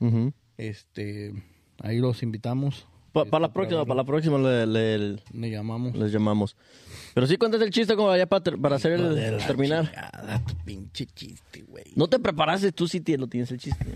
Ujú. 0.01 0.32
Este, 0.57 1.32
ahí 1.82 1.99
los 1.99 2.22
invitamos. 2.22 2.86
Pa- 3.12 3.20
Este, 3.22 3.30
para 3.30 3.42
la 3.42 3.53
próxima, 3.53 3.84
para 3.86 3.94
la 3.97 4.05
próxima 4.05 4.38
le- 4.38 4.66
le- 4.66 5.22
Le 5.32 5.51
llamamos. 5.51 5.94
les 5.97 6.12
llamamos. 6.12 6.55
Pero 7.14 7.26
sí 7.26 7.36
cuéntate 7.38 7.64
el 7.64 7.70
chiste 7.70 7.97
como 7.97 8.14
ya 8.16 8.26
para, 8.26 8.42
ter- 8.42 8.59
para 8.61 8.76
hacer 8.76 8.92
el, 8.92 9.14
De 9.14 9.30
la 9.32 9.47
terminar. 9.47 9.86
chingada, 9.86 10.44
tu 10.44 10.55
pinche 10.64 11.07
chiste, 11.07 11.62
güey. 11.62 11.84
No 11.94 12.09
te 12.09 12.18
preparaste, 12.18 12.72
tú 12.72 12.86
sí 12.88 13.03
lo 13.16 13.26
tienes 13.26 13.51
el 13.53 13.59
chiste. 13.59 13.86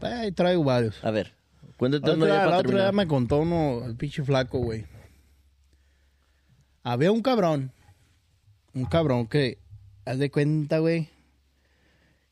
Ahí 0.00 0.30
traigo 0.30 0.62
varios. 0.62 1.02
A 1.04 1.10
ver, 1.10 1.32
cuéntate 1.78 2.10
otra, 2.10 2.28
ya 2.28 2.34
la 2.34 2.58
otra 2.58 2.62
terminar. 2.62 2.92
me 2.92 3.06
contó 3.06 3.38
uno, 3.38 3.86
el 3.86 3.96
pinche 3.96 4.22
flaco, 4.22 4.58
güey. 4.58 4.84
Había 6.82 7.10
un 7.12 7.22
cabrón, 7.22 7.72
un 8.74 8.84
cabrón 8.84 9.26
que, 9.26 9.58
haz 10.04 10.18
de 10.18 10.30
cuenta, 10.30 10.78
güey, 10.80 11.08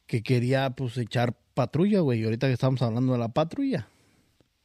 que 0.07 0.23
quería, 0.23 0.71
pues, 0.71 0.99
echar 0.99 1.35
patrulla, 1.55 2.01
güey. 2.01 2.21
Y 2.21 2.25
ahorita 2.25 2.47
que 2.47 2.53
estamos 2.53 2.81
hablando 2.83 3.15
de 3.15 3.19
la 3.19 3.29
patrulla, 3.29 3.89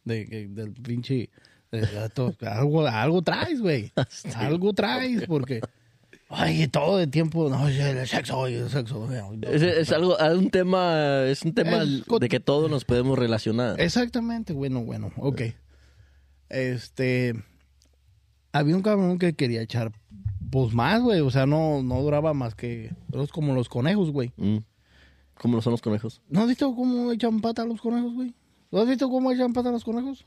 de, 0.04 0.48
del 0.50 0.74
pinche... 0.74 1.30
de- 1.72 1.88
algo, 2.48 2.86
algo 2.86 3.22
traes, 3.22 3.62
güey. 3.62 3.92
Algo 4.36 4.74
traes, 4.74 5.24
porque... 5.28 5.62
Ay, 6.34 6.68
todo 6.70 7.02
el 7.02 7.10
tiempo, 7.10 7.50
no, 7.50 7.68
el 7.68 8.08
sexo, 8.08 8.48
el 8.48 8.70
sexo. 8.70 9.10
Es, 9.42 9.62
es 9.62 9.92
algo, 9.92 10.18
es 10.18 10.38
un 10.38 10.50
tema, 10.50 11.24
es 11.26 11.44
un 11.44 11.54
tema 11.54 11.84
de 11.84 12.30
que 12.30 12.40
todos 12.40 12.72
nos 12.72 12.86
podemos 12.86 13.20
relacionar. 13.20 13.80
Exactamente, 13.82 14.54
bueno, 14.54 14.82
bueno, 14.82 15.12
ok. 15.18 15.42
Este, 16.48 17.36
había 18.54 18.76
un 18.76 18.82
cabrón 18.82 19.20
que 19.20 19.34
quería 19.34 19.62
echar, 19.62 19.92
pues 20.50 20.74
más, 20.74 21.02
güey, 21.02 21.20
o 21.20 21.30
sea, 21.30 21.46
no, 21.46 21.84
no 21.84 22.02
duraba 22.02 22.34
más 22.34 22.56
que, 22.56 22.94
es 23.14 23.32
como 23.32 23.54
los 23.54 23.68
conejos, 23.68 24.12
güey. 24.12 24.32
Mm. 24.38 24.60
¿Cómo 25.38 25.58
lo 25.58 25.62
son 25.62 25.72
los 25.72 25.82
conejos? 25.82 26.22
¿No 26.30 26.42
has 26.42 26.48
visto 26.48 26.74
cómo 26.74 27.12
echan 27.12 27.42
pata 27.42 27.64
a 27.64 27.66
los 27.66 27.82
conejos, 27.82 28.14
güey? 28.14 28.34
¿No 28.72 28.80
has 28.80 28.88
visto 28.88 29.10
cómo 29.10 29.32
echan 29.34 29.52
pata 29.52 29.68
a 29.68 29.72
los 29.74 29.84
conejos? 29.84 30.26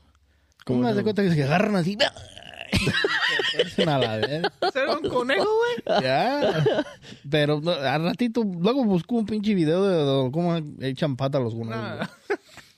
¿Cómo 0.65 0.81
¿Cómo 0.81 0.89
no? 0.89 0.95
de 0.95 1.03
cuenta 1.03 1.23
que 1.23 1.31
se 1.31 1.43
agarran 1.43 1.75
así? 1.75 1.97
Se 2.77 3.57
tuercen 3.57 3.89
a 3.89 3.99
la 3.99 4.17
vez. 4.17 4.41
¿Ser 4.73 4.87
un 4.89 5.09
conejo, 5.09 5.45
güey? 5.45 6.03
Ya. 6.03 6.63
Pero 7.29 7.61
no, 7.61 7.71
al 7.71 8.03
ratito, 8.03 8.43
luego 8.43 8.83
busco 8.83 9.15
un 9.15 9.25
pinche 9.25 9.53
video 9.53 9.83
de, 9.85 9.97
de 10.25 10.31
cómo 10.31 10.55
echan 10.81 11.15
pata 11.15 11.37
a 11.37 11.41
los 11.41 11.53
conejos. 11.55 11.81
Nah. 11.81 12.07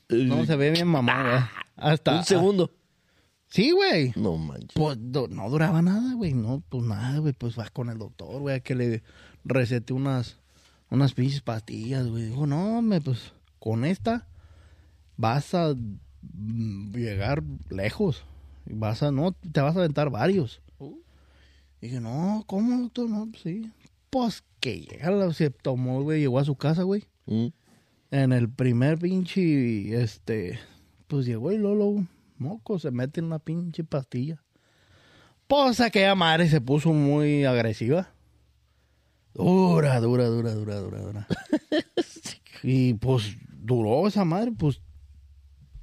güey. 0.09 0.25
No, 0.25 0.45
se 0.45 0.55
ve 0.55 0.71
bien 0.71 0.87
mamá, 0.87 1.23
güey. 1.23 1.43
Hasta. 1.75 2.17
Un 2.17 2.23
segundo. 2.23 2.71
Sí, 3.49 3.71
güey. 3.71 4.11
No 4.15 4.37
manches. 4.37 4.71
Pues 4.73 4.97
do- 4.99 5.27
no 5.29 5.49
duraba 5.49 5.81
nada, 5.81 6.13
güey. 6.15 6.33
No, 6.33 6.61
pues 6.69 6.83
nada, 6.83 7.17
güey. 7.19 7.33
Pues 7.33 7.55
vas 7.55 7.71
con 7.71 7.89
el 7.89 7.97
doctor, 7.97 8.39
güey, 8.41 8.55
a 8.55 8.59
que 8.59 8.75
le 8.75 9.03
recete 9.45 9.93
unas, 9.93 10.37
unas 10.89 11.13
pinches 11.13 11.41
pastillas, 11.41 12.07
güey. 12.07 12.23
Dijo, 12.25 12.45
no, 12.47 12.81
me, 12.81 12.99
pues 13.01 13.31
con 13.59 13.85
esta 13.85 14.27
vas 15.15 15.53
a 15.53 15.73
llegar 16.93 17.43
lejos. 17.69 18.23
Vas 18.69 19.03
a, 19.03 19.11
no, 19.11 19.31
te 19.31 19.61
vas 19.61 19.75
a 19.75 19.79
aventar 19.79 20.09
varios. 20.09 20.61
Dije, 21.81 22.01
no, 22.01 22.43
¿cómo, 22.47 22.81
doctor? 22.81 23.09
No, 23.09 23.27
pues 23.29 23.43
sí. 23.43 23.71
Pues 24.09 24.43
que 24.59 24.81
llega, 24.81 25.31
se 25.33 25.49
tomó, 25.49 26.01
güey, 26.01 26.21
llegó 26.21 26.39
a 26.39 26.45
su 26.45 26.55
casa, 26.55 26.83
güey. 26.83 27.05
Mm. 27.25 27.47
En 28.09 28.31
el 28.31 28.49
primer 28.49 28.97
pinche, 28.97 30.01
este, 30.01 30.59
pues 31.07 31.25
llegó 31.25 31.51
y 31.51 31.57
Lolo, 31.57 32.07
moco, 32.37 32.79
se 32.79 32.89
mete 32.89 33.19
en 33.19 33.27
una 33.27 33.39
pinche 33.39 33.83
pastilla. 33.83 34.41
Pues 35.47 35.79
aquella 35.79 36.15
madre 36.15 36.49
se 36.49 36.61
puso 36.61 36.93
muy 36.93 37.45
agresiva. 37.45 38.09
Dura, 39.33 39.99
dura, 39.99 40.25
dura, 40.25 40.53
dura, 40.53 40.79
dura, 40.79 40.99
dura. 40.99 41.27
y 42.63 42.95
pues 42.95 43.37
duró 43.49 44.07
esa 44.07 44.25
madre, 44.25 44.51
pues 44.51 44.81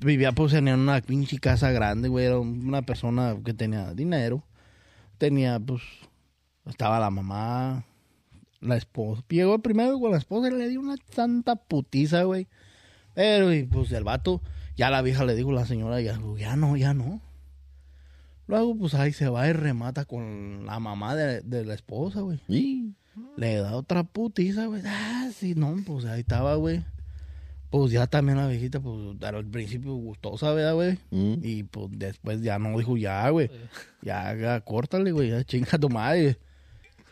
vivía 0.05 0.32
pues 0.32 0.52
en 0.52 0.68
una 0.68 1.00
pinche 1.00 1.38
casa 1.38 1.70
grande, 1.70 2.09
güey, 2.09 2.26
era 2.26 2.38
una 2.38 2.82
persona 2.82 3.36
que 3.44 3.55
tenía 3.55 3.92
dinero. 3.94 4.44
Tenía, 5.18 5.59
pues, 5.61 5.82
estaba 6.66 6.98
la 7.00 7.11
mamá, 7.11 7.84
la 8.61 8.76
esposa. 8.76 9.22
Llegó 9.28 9.59
primero 9.61 9.98
con 9.98 10.11
la 10.11 10.18
esposa 10.18 10.48
y 10.48 10.59
le 10.59 10.68
dio 10.68 10.80
una 10.80 10.96
tanta 11.14 11.57
putiza, 11.57 12.24
güey. 12.24 12.48
Pero, 13.14 13.52
y, 13.52 13.62
pues, 13.64 13.92
el 13.92 14.05
vato, 14.05 14.42
ya 14.76 14.90
la 14.90 15.02
vieja 15.02 15.24
le 15.24 15.34
dijo 15.34 15.50
a 15.50 15.55
la 15.55 15.66
señora, 15.66 16.00
ya, 16.00 16.18
ya 16.36 16.57
no, 16.57 16.76
ya 16.76 16.94
no. 16.94 17.20
Luego, 18.46 18.76
pues, 18.76 18.94
ahí 18.94 19.12
se 19.12 19.28
va 19.28 19.48
y 19.48 19.52
remata 19.52 20.05
con 20.05 20.66
la 20.66 20.78
mamá 20.80 21.14
de, 21.14 21.40
de 21.42 21.64
la 21.64 21.74
esposa, 21.74 22.20
güey. 22.20 22.40
Y- 22.48 22.94
Le 23.36 23.57
da 23.57 23.76
otra 23.76 24.02
putiza, 24.02 24.66
güey. 24.66 24.82
Ah, 24.84 25.30
sí, 25.32 25.55
no, 25.55 25.76
pues, 25.86 26.05
ahí 26.05 26.20
estaba, 26.20 26.57
güey. 26.57 26.84
Pues, 27.77 27.91
ya 27.91 28.07
también 28.07 28.39
la 28.39 28.47
viejita, 28.47 28.79
pues, 28.79 29.20
al 29.22 29.45
principio 29.47 29.95
gustosa, 29.95 30.53
¿verdad, 30.53 30.75
güey? 30.75 30.99
Mm. 31.11 31.35
Y, 31.43 31.64
pues, 31.64 31.89
después 31.91 32.41
ya 32.41 32.57
no 32.61 32.79
dijo, 32.79 32.97
ya, 32.97 33.29
güey. 33.31 33.51
Ya, 34.01 34.33
ya, 34.37 34.61
córtale, 34.61 35.11
güey, 35.11 35.31
ya 35.31 35.43
chinga 35.43 35.77
tu 35.79 35.89
madre. 35.91 36.39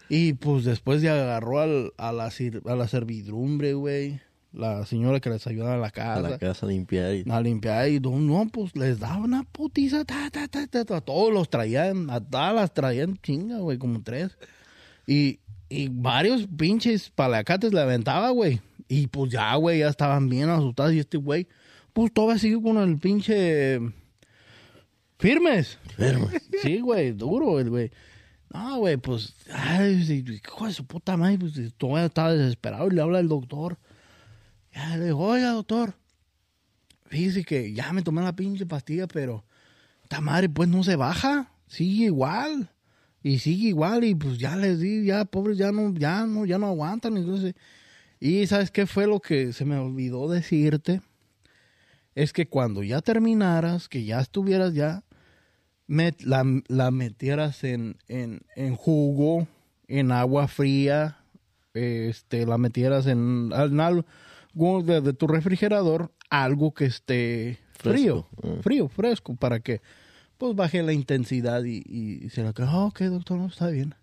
Y 0.08 0.34
pues 0.34 0.64
después 0.64 1.00
ya 1.02 1.14
agarró 1.14 1.58
al, 1.60 1.92
a, 1.96 2.12
la, 2.12 2.30
sir- 2.30 2.62
a 2.66 2.76
la 2.76 2.86
servidumbre, 2.86 3.74
güey. 3.74 4.20
La 4.52 4.84
señora 4.86 5.18
que 5.20 5.30
les 5.30 5.46
ayuda 5.46 5.74
a 5.74 5.78
la 5.78 5.86
A 5.86 5.90
casa. 5.90 6.20
la 6.20 6.38
casa 6.38 6.66
a 6.66 6.68
limpiar. 6.68 7.14
y- 7.14 7.24
A 7.30 7.40
limpiar 7.40 7.88
y 7.88 7.98
no, 7.98 8.18
no, 8.20 8.46
pues 8.52 8.76
les 8.76 9.00
daba 9.00 9.16
una 9.24 9.42
putiza, 9.44 10.04
ta, 10.04 10.28
ta, 10.30 10.46
ta, 10.48 10.66
ta, 10.68 10.84
ta. 10.84 10.96
A 10.98 11.00
todos 11.00 11.32
los 11.32 11.48
traían, 11.50 12.08
a 12.10 12.20
todas 12.20 12.54
las 12.54 12.72
traían 12.74 13.18
chinga, 13.22 13.58
güey, 13.58 13.78
como 13.78 14.00
tres. 14.02 14.36
Y, 15.06 15.40
y 15.70 15.88
varios 15.90 16.46
pinches 16.46 17.08
palacates 17.10 17.72
le 17.72 17.80
aventaba, 17.80 18.30
güey. 18.30 18.60
Y 18.92 19.06
pues 19.06 19.32
ya, 19.32 19.54
güey, 19.54 19.78
ya 19.78 19.88
estaban 19.88 20.28
bien 20.28 20.50
asustados. 20.50 20.92
Y 20.92 20.98
este 20.98 21.16
güey, 21.16 21.48
pues 21.94 22.12
todavía 22.12 22.38
sigue 22.38 22.60
con 22.60 22.76
el 22.76 22.98
pinche. 22.98 23.80
Firmes. 25.18 25.78
Sí, 26.62 26.80
güey, 26.80 27.12
duro 27.12 27.58
el 27.58 27.70
güey. 27.70 27.90
No, 28.52 28.80
güey, 28.80 28.98
pues, 28.98 29.34
ay, 29.50 30.04
sí, 30.04 30.22
hijo 30.28 30.66
de 30.66 30.74
su 30.74 30.84
puta 30.84 31.16
madre, 31.16 31.38
pues 31.38 31.54
todavía 31.78 32.04
estaba 32.04 32.34
desesperado 32.34 32.86
y 32.88 32.90
le 32.90 33.00
habla 33.00 33.20
el 33.20 33.28
doctor. 33.28 33.78
Ya 34.74 34.94
le 34.98 35.06
digo, 35.06 35.20
oiga, 35.20 35.52
doctor, 35.52 35.94
fíjese 37.06 37.44
que 37.44 37.72
ya 37.72 37.94
me 37.94 38.02
tomé 38.02 38.20
la 38.20 38.36
pinche 38.36 38.66
pastilla, 38.66 39.06
pero 39.06 39.46
esta 40.02 40.20
madre 40.20 40.50
pues 40.50 40.68
no 40.68 40.84
se 40.84 40.96
baja, 40.96 41.50
sigue 41.66 42.04
igual. 42.06 42.70
Y 43.22 43.38
sigue 43.38 43.68
igual 43.68 44.04
y 44.04 44.14
pues 44.14 44.36
ya 44.36 44.54
les 44.54 44.80
di, 44.80 45.06
ya 45.06 45.24
pobres 45.24 45.56
ya 45.56 45.72
no, 45.72 45.94
ya 45.94 46.26
no, 46.26 46.44
ya 46.44 46.58
no 46.58 46.66
aguantan. 46.66 47.16
Entonces, 47.16 47.54
y 48.24 48.46
¿sabes 48.46 48.70
qué 48.70 48.86
fue 48.86 49.06
lo 49.06 49.20
que 49.20 49.52
se 49.52 49.64
me 49.64 49.76
olvidó 49.76 50.28
decirte? 50.30 51.00
Es 52.14 52.32
que 52.32 52.46
cuando 52.46 52.82
ya 52.82 53.00
terminaras, 53.00 53.88
que 53.88 54.04
ya 54.04 54.20
estuvieras 54.20 54.74
ya, 54.74 55.02
met- 55.88 56.20
la, 56.22 56.44
la 56.68 56.90
metieras 56.90 57.64
en, 57.64 57.96
en, 58.08 58.42
en 58.54 58.76
jugo, 58.76 59.46
en 59.88 60.12
agua 60.12 60.46
fría, 60.48 61.18
este, 61.74 62.44
la 62.46 62.58
metieras 62.58 63.06
en, 63.06 63.50
en 63.54 63.80
algo 63.80 64.04
de, 64.84 65.00
de 65.00 65.12
tu 65.14 65.26
refrigerador, 65.26 66.12
algo 66.28 66.74
que 66.74 66.84
esté 66.84 67.58
frío, 67.72 68.26
Fresco, 68.30 68.56
ah. 68.58 68.60
frío, 68.62 68.88
fresco, 68.88 69.34
para 69.36 69.60
que 69.60 69.80
pues 70.38 70.54
baje 70.54 70.82
la 70.82 70.92
intensidad 70.92 71.64
y, 71.64 71.82
y 71.86 72.28
se 72.30 72.42
la 72.42 72.52
que, 72.52 72.62
"Ah, 72.62 72.84
ok, 72.86 73.00
doctor, 73.02 73.38
no 73.38 73.46
está 73.46 73.68
bien. 73.68 73.94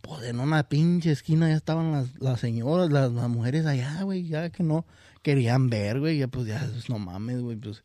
Pues 0.00 0.22
en 0.24 0.40
una 0.40 0.68
pinche 0.68 1.12
esquina 1.12 1.48
ya 1.48 1.56
estaban 1.56 1.92
las, 1.92 2.20
las 2.20 2.40
señoras, 2.40 2.90
las, 2.90 3.12
las 3.12 3.28
mujeres 3.28 3.66
allá, 3.66 4.02
güey, 4.02 4.26
ya 4.26 4.50
que 4.50 4.62
no 4.62 4.86
querían 5.22 5.68
ver, 5.70 6.00
güey, 6.00 6.18
ya 6.18 6.28
pues 6.28 6.46
ya, 6.46 6.66
pues, 6.72 6.88
no 6.88 6.98
mames, 6.98 7.40
güey, 7.40 7.56
pues. 7.56 7.82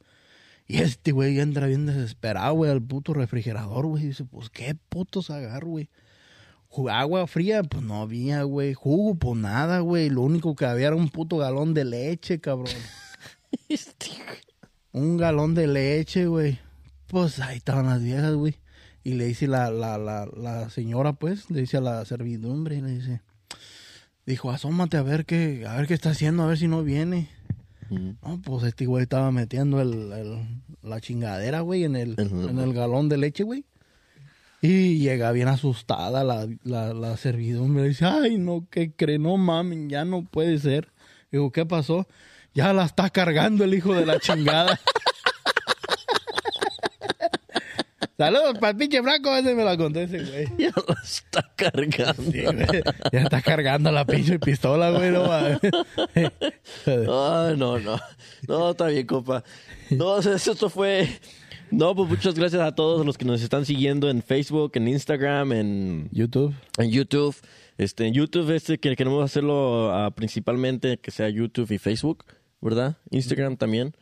Y 0.67 0.77
este 0.77 1.11
güey 1.11 1.35
ya 1.35 1.43
entra 1.43 1.67
bien 1.67 1.85
desesperado, 1.85 2.53
güey, 2.53 2.71
al 2.71 2.81
puto 2.81 3.13
refrigerador, 3.13 3.85
güey, 3.87 4.03
y 4.03 4.07
dice, 4.07 4.23
pues 4.25 4.49
qué 4.49 4.75
putos 4.89 5.29
agarro, 5.29 5.67
güey. 5.67 5.89
Agua 6.89 7.27
fría, 7.27 7.61
pues 7.63 7.83
no 7.83 8.01
había, 8.01 8.43
güey. 8.43 8.73
Jugo, 8.73 9.15
pues 9.15 9.37
nada, 9.39 9.79
güey. 9.79 10.09
Lo 10.09 10.21
único 10.21 10.55
que 10.55 10.65
había 10.65 10.87
era 10.87 10.95
un 10.95 11.09
puto 11.09 11.37
galón 11.37 11.73
de 11.73 11.85
leche, 11.85 12.39
cabrón. 12.39 12.73
un 14.91 15.17
galón 15.17 15.53
de 15.53 15.67
leche, 15.67 16.25
güey. 16.25 16.59
Pues 17.07 17.39
ahí 17.39 17.57
estaban 17.57 17.85
las 17.85 18.01
viejas, 18.01 18.33
güey. 18.33 18.55
Y 19.03 19.13
le 19.15 19.25
dice 19.25 19.47
la, 19.47 19.69
la, 19.69 19.97
la, 19.97 20.25
la 20.37 20.69
señora, 20.69 21.13
pues, 21.13 21.49
le 21.49 21.61
dice 21.61 21.77
a 21.77 21.81
la 21.81 22.05
servidumbre, 22.05 22.81
le 22.81 22.91
dice, 22.91 23.21
dijo, 24.25 24.49
asómate 24.51 24.97
a 24.97 25.01
ver 25.03 25.25
qué, 25.25 25.65
a 25.67 25.75
ver 25.75 25.87
qué 25.87 25.93
está 25.93 26.11
haciendo, 26.11 26.43
a 26.43 26.47
ver 26.47 26.57
si 26.57 26.67
no 26.67 26.83
viene. 26.83 27.29
No, 27.89 28.41
pues 28.43 28.63
este 28.63 28.85
güey 28.85 29.03
estaba 29.03 29.31
metiendo 29.31 29.81
el, 29.81 30.11
el- 30.13 30.47
la 30.81 30.99
chingadera, 30.99 31.59
güey, 31.61 31.83
en 31.83 31.95
el, 31.95 32.15
en 32.17 32.57
el 32.59 32.73
galón 32.73 33.07
de 33.09 33.17
leche, 33.17 33.43
güey. 33.43 33.65
Y 34.61 34.99
llega 34.99 35.31
bien 35.33 35.49
asustada 35.49 36.23
la, 36.23 36.47
la, 36.63 36.93
la 36.93 37.17
servidumbre. 37.17 37.87
Dice, 37.89 38.05
ay, 38.05 38.37
no, 38.37 38.65
¿qué 38.71 38.91
cree? 38.93 39.19
No 39.19 39.35
mames, 39.37 39.89
ya 39.89 40.05
no 40.05 40.23
puede 40.23 40.57
ser. 40.59 40.87
Digo, 41.31 41.51
¿qué 41.51 41.65
pasó? 41.65 42.07
Ya 42.53 42.71
la 42.71 42.85
está 42.85 43.09
cargando 43.09 43.65
el 43.65 43.73
hijo 43.73 43.93
de 43.93 44.05
la 44.05 44.19
chingada. 44.21 44.79
Saludos 48.17 48.59
para 48.59 48.71
el 48.71 48.77
pinche 48.77 49.01
Franco, 49.01 49.35
ese 49.35 49.55
me 49.55 49.63
lo 49.65 49.75
conté 49.77 50.03
ese 50.03 50.19
güey. 50.23 50.47
Ya 50.57 50.71
la 50.87 50.95
está 51.03 51.51
cargando. 51.55 52.31
Sí, 52.31 52.43
güey. 52.43 52.83
Ya 53.11 53.21
está 53.21 53.41
cargando 53.41 53.91
la 53.91 54.05
pinche 54.05 54.37
pistola, 54.39 54.91
güey. 54.91 55.11
No. 55.11 55.31
Ay, 56.85 57.57
no, 57.57 57.79
no. 57.79 57.99
No, 58.47 58.71
está 58.71 58.87
bien, 58.87 59.07
compa. 59.07 59.43
No, 59.89 60.19
eso- 60.19 60.33
esto 60.33 60.69
fue... 60.69 61.09
No, 61.71 61.95
pues 61.95 62.07
muchas 62.07 62.35
gracias 62.35 62.61
a 62.61 62.75
todos 62.75 63.03
los 63.03 63.17
que 63.17 63.25
nos 63.25 63.41
están 63.41 63.65
siguiendo 63.65 64.07
en 64.07 64.21
Facebook, 64.21 64.73
en 64.75 64.87
Instagram, 64.87 65.51
en, 65.53 66.09
YouTube. 66.11 66.53
en 66.77 66.91
YouTube. 66.91 67.35
Este, 67.79 68.05
en 68.05 68.13
YouTube 68.13 68.51
este 68.51 68.77
que 68.77 68.95
queremos 68.95 69.25
hacerlo 69.25 69.91
ah, 69.91 70.11
principalmente 70.11 70.99
que 70.99 71.09
sea 71.09 71.29
YouTube 71.29 71.71
y 71.71 71.79
Facebook, 71.79 72.25
¿verdad? 72.61 72.97
Instagram 73.09 73.57
también. 73.57 73.95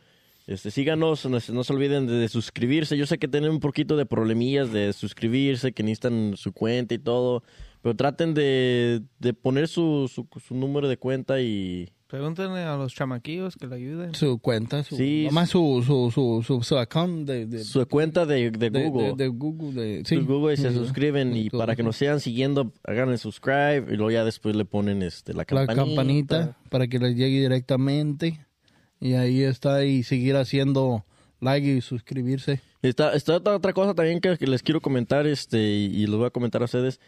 Este, 0.46 0.70
síganos, 0.70 1.24
no, 1.26 1.38
se- 1.40 1.52
no 1.52 1.62
se 1.64 1.72
olviden 1.72 2.06
de, 2.06 2.14
de 2.14 2.28
suscribirse. 2.28 2.96
Yo 2.96 3.06
sé 3.06 3.18
que 3.18 3.28
tienen 3.28 3.50
un 3.50 3.60
poquito 3.60 3.96
de 3.96 4.06
problemillas 4.06 4.72
de 4.72 4.92
suscribirse, 4.92 5.72
que 5.72 5.82
necesitan 5.82 6.34
su 6.36 6.52
cuenta 6.52 6.94
y 6.94 6.98
todo, 6.98 7.42
pero 7.80 7.94
traten 7.94 8.34
de, 8.34 9.02
de 9.20 9.34
poner 9.34 9.68
su, 9.68 10.10
su, 10.12 10.26
su 10.44 10.54
número 10.54 10.88
de 10.88 10.96
cuenta 10.96 11.40
y 11.40 11.88
Pregúntenle 12.08 12.60
a 12.60 12.76
los 12.76 12.94
chamaquillos 12.94 13.56
que 13.56 13.66
le 13.66 13.76
ayuden. 13.76 14.14
Su 14.14 14.38
cuenta, 14.38 14.84
su, 14.84 14.96
Sí. 14.96 15.24
nomás 15.24 15.48
su, 15.48 15.82
su, 15.86 16.10
su, 16.12 16.42
su, 16.46 16.62
su 16.62 16.76
account 16.76 17.26
de, 17.26 17.46
de, 17.46 17.64
Su 17.64 17.86
cuenta 17.88 18.26
de, 18.26 18.50
Google. 18.50 19.08
de- 19.10 19.14
de 19.16 19.28
Google. 19.28 19.72
De, 19.82 20.02
sí. 20.04 20.16
Su 20.16 20.26
Google 20.26 20.52
y 20.52 20.56
se 20.58 20.74
suscriben 20.74 21.34
y 21.34 21.48
para 21.48 21.74
que 21.74 21.82
nos 21.82 21.96
sigan 21.96 22.20
siguiendo, 22.20 22.70
háganle 22.84 23.16
subscribe 23.16 23.86
y 23.90 23.96
luego 23.96 24.10
ya 24.10 24.24
después 24.26 24.54
le 24.54 24.66
ponen 24.66 25.02
este 25.02 25.32
la 25.32 25.38
la 25.38 25.44
campanita. 25.46 25.74
campanita 25.86 26.56
para 26.68 26.86
que 26.86 26.98
les 26.98 27.16
llegue 27.16 27.40
directamente. 27.40 28.44
Y 29.02 29.14
ahí 29.14 29.42
está. 29.42 29.84
Y 29.84 30.02
seguir 30.04 30.36
haciendo 30.36 31.04
like 31.40 31.66
y 31.66 31.80
suscribirse. 31.80 32.60
Está, 32.82 33.12
está 33.14 33.36
otra, 33.36 33.72
cosa 33.72 33.94
también 33.94 34.20
que, 34.20 34.38
que 34.38 34.46
les 34.46 34.62
quiero 34.62 34.80
comentar 34.80 35.26
este 35.26 35.58
y, 35.60 35.86
y 36.02 36.06
los 36.06 36.18
voy 36.18 36.26
a 36.26 36.30
comentar 36.30 36.62
a 36.62 36.66
ustedes. 36.66 37.00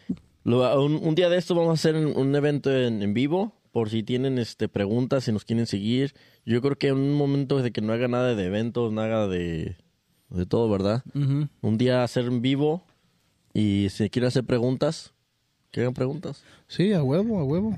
Lo- 0.43 0.83
un, 0.83 0.95
un 1.01 1.15
día 1.15 1.29
de 1.29 1.37
esto 1.37 1.55
vamos 1.55 1.71
a 1.71 1.73
hacer 1.73 1.95
un, 1.95 2.35
evento 2.35 2.69
en, 2.75 3.01
en 3.01 3.13
vivo 3.13 3.53
por 3.71 3.89
si 3.89 4.03
tienen 4.03 4.37
este 4.37 4.67
preguntas, 4.69 5.23
si 5.23 5.31
nos 5.31 5.43
quieren 5.45 5.65
seguir. 5.67 6.13
Yo 6.45 6.61
creo 6.61 6.77
que 6.77 6.87
en 6.89 6.95
un 6.97 7.13
momento 7.13 7.61
de 7.61 7.71
que 7.71 7.81
no 7.81 7.91
haga 7.93 8.07
nada 8.07 8.35
de 8.35 8.45
eventos, 8.45 8.91
nada 8.93 9.27
de, 9.27 9.75
de 10.29 10.45
todo, 10.45 10.69
¿verdad? 10.69 11.03
Un 11.61 11.77
día 11.77 12.03
hacer 12.03 12.25
en 12.25 12.41
vivo 12.41 12.83
y 13.53 13.87
si 13.89 14.09
quieren 14.09 14.27
hacer 14.27 14.43
preguntas, 14.45 15.13
que 15.71 15.81
hagan 15.81 15.93
preguntas, 15.93 16.43
Sí, 16.67 16.93
a 16.93 17.03
huevo, 17.03 17.39
a 17.39 17.43
huevo. 17.43 17.75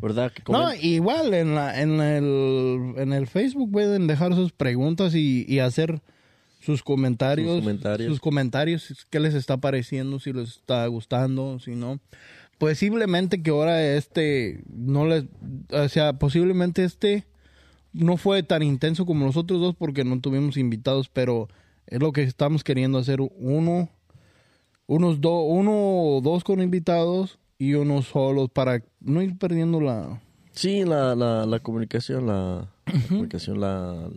¿Verdad? 0.00 0.32
Que 0.32 0.42
No, 0.50 0.74
igual 0.74 1.34
en, 1.34 1.54
la, 1.54 1.80
en, 1.80 2.00
el, 2.00 2.94
en 2.96 3.12
el 3.12 3.26
Facebook 3.26 3.70
pueden 3.70 4.06
dejar 4.06 4.34
sus 4.34 4.52
preguntas 4.52 5.14
y, 5.14 5.44
y 5.48 5.58
hacer 5.60 6.00
sus 6.60 6.82
comentarios, 6.82 7.48
Sus 7.48 7.60
comentarios. 7.60 8.08
sus 8.10 8.20
comentarios, 8.20 9.06
qué 9.10 9.20
les 9.20 9.34
está 9.34 9.56
pareciendo, 9.56 10.18
si 10.20 10.32
les 10.32 10.50
está 10.56 10.86
gustando, 10.86 11.58
si 11.58 11.74
no. 11.74 12.00
Posiblemente 12.58 13.42
que 13.42 13.50
ahora 13.50 13.82
este 13.96 14.62
no 14.68 15.06
les, 15.06 15.24
o 15.72 15.88
sea, 15.88 16.12
posiblemente 16.12 16.84
este 16.84 17.24
no 17.92 18.18
fue 18.18 18.42
tan 18.42 18.62
intenso 18.62 19.06
como 19.06 19.24
los 19.24 19.36
otros 19.38 19.60
dos 19.60 19.74
porque 19.74 20.04
no 20.04 20.20
tuvimos 20.20 20.58
invitados, 20.58 21.08
pero 21.08 21.48
es 21.86 22.00
lo 22.00 22.12
que 22.12 22.22
estamos 22.22 22.62
queriendo 22.62 22.98
hacer 22.98 23.20
uno, 23.20 23.88
unos 24.86 25.20
dos, 25.22 25.44
uno 25.48 25.72
o 25.72 26.20
dos 26.20 26.44
con 26.44 26.60
invitados 26.60 27.38
y 27.60 27.74
uno 27.74 28.00
solos 28.02 28.48
para 28.50 28.82
no 29.00 29.20
ir 29.22 29.36
perdiendo 29.38 29.80
la, 29.80 30.20
Sí, 30.52 30.82
la, 30.84 31.14
la, 31.14 31.46
la 31.46 31.60
comunicación, 31.60 32.26
la, 32.26 32.68
la 32.86 33.00
comunicación, 33.08 33.60
la... 33.60 34.08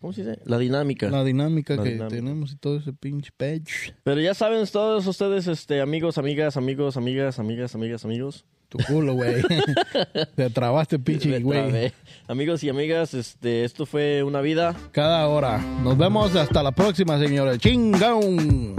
¿Cómo 0.00 0.14
se 0.14 0.24
dice? 0.24 0.40
La 0.46 0.56
dinámica. 0.58 1.10
la 1.10 1.22
dinámica 1.22 1.76
La 1.76 1.82
que 1.82 1.90
dinámica. 1.90 2.16
tenemos 2.16 2.52
y 2.52 2.56
todo 2.56 2.78
ese 2.78 2.94
pinche 2.94 3.30
page. 3.36 3.94
Pero 4.02 4.18
ya 4.20 4.32
saben 4.32 4.66
todos 4.66 5.06
ustedes, 5.06 5.46
este, 5.46 5.82
amigos, 5.82 6.16
amigas, 6.16 6.56
amigos, 6.56 6.96
amigas, 6.96 7.38
amigas, 7.38 7.74
amigas, 7.74 8.04
amigos. 8.06 8.46
Tu 8.70 8.78
culo, 8.78 9.12
güey. 9.14 9.42
Te 10.36 10.48
trabaste, 10.48 10.98
pinche, 10.98 11.38
güey. 11.40 11.92
Amigos 12.28 12.64
y 12.64 12.70
amigas, 12.70 13.12
este, 13.12 13.64
esto 13.64 13.84
fue 13.84 14.22
una 14.22 14.40
vida. 14.40 14.74
Cada 14.92 15.28
hora. 15.28 15.58
Nos 15.82 15.98
vemos 15.98 16.34
hasta 16.34 16.62
la 16.62 16.72
próxima, 16.72 17.18
señores. 17.18 17.58
Chingón. 17.58 18.74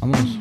Vámonos. 0.00 0.39